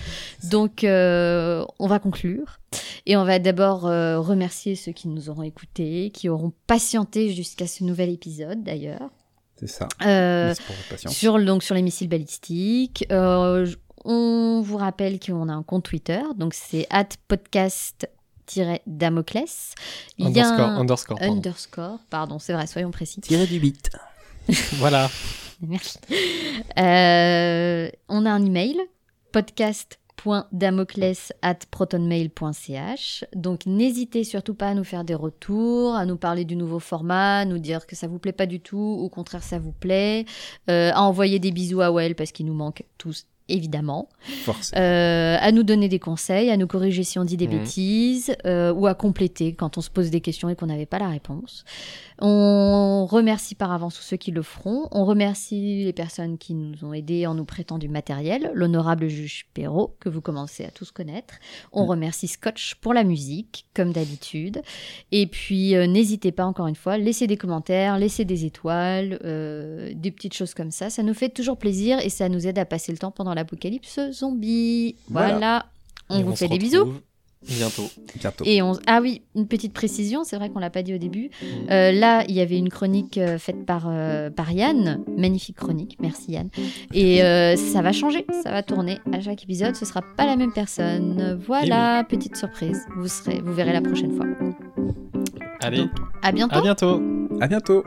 Donc, 0.45 0.85
euh, 0.85 1.65
on 1.81 1.89
va 1.89 1.99
conclure 1.99 2.61
et 3.07 3.17
on 3.17 3.25
va 3.25 3.41
d'abord 3.41 3.89
euh, 3.89 4.21
remercier 4.21 4.77
ceux 4.77 4.93
qui 4.93 5.09
nous 5.09 5.31
auront 5.31 5.43
écoutés, 5.43 6.13
qui 6.15 6.29
auront 6.29 6.53
patienté 6.69 7.33
jusqu'à 7.33 7.67
ce 7.67 7.83
nouvel 7.83 8.09
épisode 8.09 8.63
d'ailleurs. 8.63 9.11
C'est 9.57 9.67
ça. 9.67 9.89
Euh, 10.07 10.55
pour 10.55 10.75
votre 10.75 10.89
patience. 10.89 11.15
sur, 11.15 11.45
donc, 11.45 11.63
sur 11.63 11.75
les 11.75 11.83
missiles 11.83 12.09
balistiques. 12.09 13.05
Euh, 13.13 13.67
on 14.05 14.61
vous 14.63 14.77
rappelle 14.77 15.19
qu'on 15.21 15.49
a 15.49 15.53
un 15.53 15.63
compte 15.63 15.85
Twitter, 15.85 16.21
donc 16.37 16.55
c'est 16.55 16.87
at 16.91 17.09
podcast-damoclès. 17.29 19.75
Il 20.19 20.25
y 20.25 20.27
a 20.27 20.29
Underscore, 20.29 20.61
un 20.61 20.81
underscore, 20.81 21.19
pardon. 21.19 21.33
underscore, 21.35 21.99
pardon, 22.11 22.39
c'est 22.39 22.53
vrai, 22.53 22.67
soyons 22.67 22.91
précis. 22.91 23.21
Tirer 23.21 23.47
du 23.47 23.61
bit. 23.61 23.91
Voilà. 24.79 25.09
Merci. 25.61 25.99
Euh, 26.79 27.91
on 28.09 28.25
a 28.25 28.31
un 28.31 28.43
email, 28.45 28.79
podcast.damoclès 29.33 31.33
at 31.43 31.59
protonmail.ch. 31.71 33.25
Donc 33.35 33.67
n'hésitez 33.67 34.25
surtout 34.25 34.55
pas 34.55 34.69
à 34.69 34.75
nous 34.75 34.85
faire 34.85 35.05
des 35.05 35.15
retours, 35.15 35.95
à 35.95 36.07
nous 36.07 36.17
parler 36.17 36.47
du 36.47 36.57
nouveau 36.57 36.79
format, 36.79 37.41
à 37.41 37.45
nous 37.45 37.59
dire 37.59 37.87
que 37.87 37.95
ça 37.95 38.07
vous 38.09 38.19
plaît 38.19 38.33
pas 38.33 38.47
du 38.47 38.61
tout, 38.61 38.79
au 38.79 39.11
contraire 39.11 39.43
ça 39.43 39.59
vous 39.59 39.73
plaît, 39.73 40.25
euh, 40.71 40.91
à 40.95 41.03
envoyer 41.03 41.39
des 41.39 41.51
bisous 41.53 41.83
à 41.83 41.93
Well 41.93 42.15
parce 42.15 42.33
qu'il 42.33 42.47
nous 42.47 42.55
manque 42.55 42.83
tous 42.97 43.27
évidemment, 43.51 44.09
euh, 44.77 45.37
à 45.41 45.53
nous 45.53 45.63
donner 45.63 45.89
des 45.89 45.99
conseils, 45.99 46.51
à 46.51 46.57
nous 46.57 46.67
corriger 46.67 47.03
si 47.03 47.19
on 47.19 47.25
dit 47.25 47.37
des 47.37 47.47
Mhm. 47.49 47.59
bêtises, 47.59 48.35
euh, 48.47 48.73
ou 48.73 48.87
à 48.87 48.95
compléter 48.95 49.55
quand 49.55 49.79
on 49.79 49.81
se 49.81 49.91
pose 49.91 50.11
des 50.11 50.21
questions 50.21 50.49
et 50.49 50.57
qu'on 50.57 50.67
n'avait 50.67 50.87
pas 50.87 50.99
la 50.99 51.09
réponse. 51.09 51.65
On 52.23 53.07
remercie 53.07 53.55
par 53.55 53.73
avance 53.73 53.97
tous 53.97 54.03
ceux 54.03 54.17
qui 54.19 54.31
le 54.31 54.43
feront. 54.43 54.89
On 54.91 55.07
remercie 55.07 55.85
les 55.85 55.93
personnes 55.95 56.37
qui 56.37 56.55
nous 56.55 56.85
ont 56.85 56.93
aidés 56.93 57.27
en 57.27 57.35
nous 57.35 57.47
prêtant 57.47 57.79
du 57.79 57.89
matériel. 57.89 58.51
L'honorable 58.53 59.09
juge 59.09 59.47
Perrault, 59.55 59.97
que 60.01 60.11
vous 60.11 60.21
commencez 60.21 60.65
à 60.65 60.71
tous 60.71 60.91
connaître. 60.91 61.35
On 61.73 61.87
remercie 61.87 62.29
Scotch 62.29 62.75
pour 62.75 62.93
la 62.93 63.05
musique, 63.05 63.65
comme 63.75 63.93
d'habitude. 63.93 64.61
Et 65.13 65.27
puis, 65.27 65.75
euh, 65.75 65.87
n'hésitez 65.87 66.31
pas, 66.31 66.45
encore 66.45 66.67
une 66.67 66.75
fois, 66.77 66.99
laissez 66.99 67.27
des 67.27 67.39
commentaires, 67.39 67.99
laissez 67.99 68.27
des 68.27 68.45
étoiles, 68.45 69.19
des 69.95 70.11
petites 70.11 70.35
choses 70.35 70.53
comme 70.53 70.71
ça. 70.71 70.91
Ça 70.91 71.03
nous 71.03 71.15
fait 71.15 71.31
toujours 71.31 71.57
plaisir 71.57 71.99
et 72.01 72.11
ça 72.11 72.29
nous 72.29 72.47
aide 72.47 72.59
à 72.59 72.65
passer 72.67 72.93
le 72.93 72.99
temps 72.99 73.11
pendant 73.11 73.33
l'apocalypse 73.41 74.01
zombie. 74.13 74.97
Voilà. 75.09 75.33
Voilà. 75.33 75.67
On 76.09 76.19
Et 76.19 76.23
vous 76.23 76.37
fait 76.37 76.49
des 76.49 76.59
bisous. 76.59 76.95
Bientôt. 77.47 77.89
Bientôt. 78.19 78.45
Et 78.47 78.61
on... 78.61 78.73
Ah 78.87 79.01
oui, 79.01 79.23
une 79.35 79.47
petite 79.47 79.73
précision, 79.73 80.25
c'est 80.25 80.37
vrai 80.37 80.51
qu'on 80.51 80.59
l'a 80.59 80.69
pas 80.69 80.83
dit 80.83 80.95
au 80.95 80.99
début. 80.99 81.31
Euh, 81.71 81.91
là, 81.91 82.23
il 82.29 82.35
y 82.35 82.41
avait 82.41 82.59
une 82.59 82.69
chronique 82.69 83.17
euh, 83.17 83.39
faite 83.39 83.65
par, 83.65 83.87
euh, 83.89 84.29
par 84.29 84.53
Yann, 84.53 85.03
magnifique 85.17 85.57
chronique, 85.57 85.97
merci 86.01 86.33
Yann. 86.33 86.51
Et 86.93 87.23
euh, 87.23 87.57
ça 87.57 87.81
va 87.81 87.93
changer, 87.93 88.27
ça 88.43 88.51
va 88.51 88.63
tourner 88.63 88.99
à 89.13 89.21
chaque 89.23 89.43
épisode, 89.43 89.75
ce 89.75 89.87
sera 89.87 90.03
pas 90.19 90.27
la 90.27 90.37
même 90.37 90.53
personne. 90.53 91.41
Voilà, 91.47 92.05
petite 92.05 92.37
surprise, 92.37 92.85
vous, 92.97 93.09
serez, 93.09 93.41
vous 93.41 93.55
verrez 93.55 93.73
la 93.73 93.81
prochaine 93.81 94.15
fois. 94.15 94.27
Allez, 95.63 95.79
Donc, 95.79 95.91
à 96.23 96.33
bientôt 96.33 96.57
à 96.57 96.61
bientôt. 96.61 97.03
À 97.41 97.47
bientôt. 97.47 97.85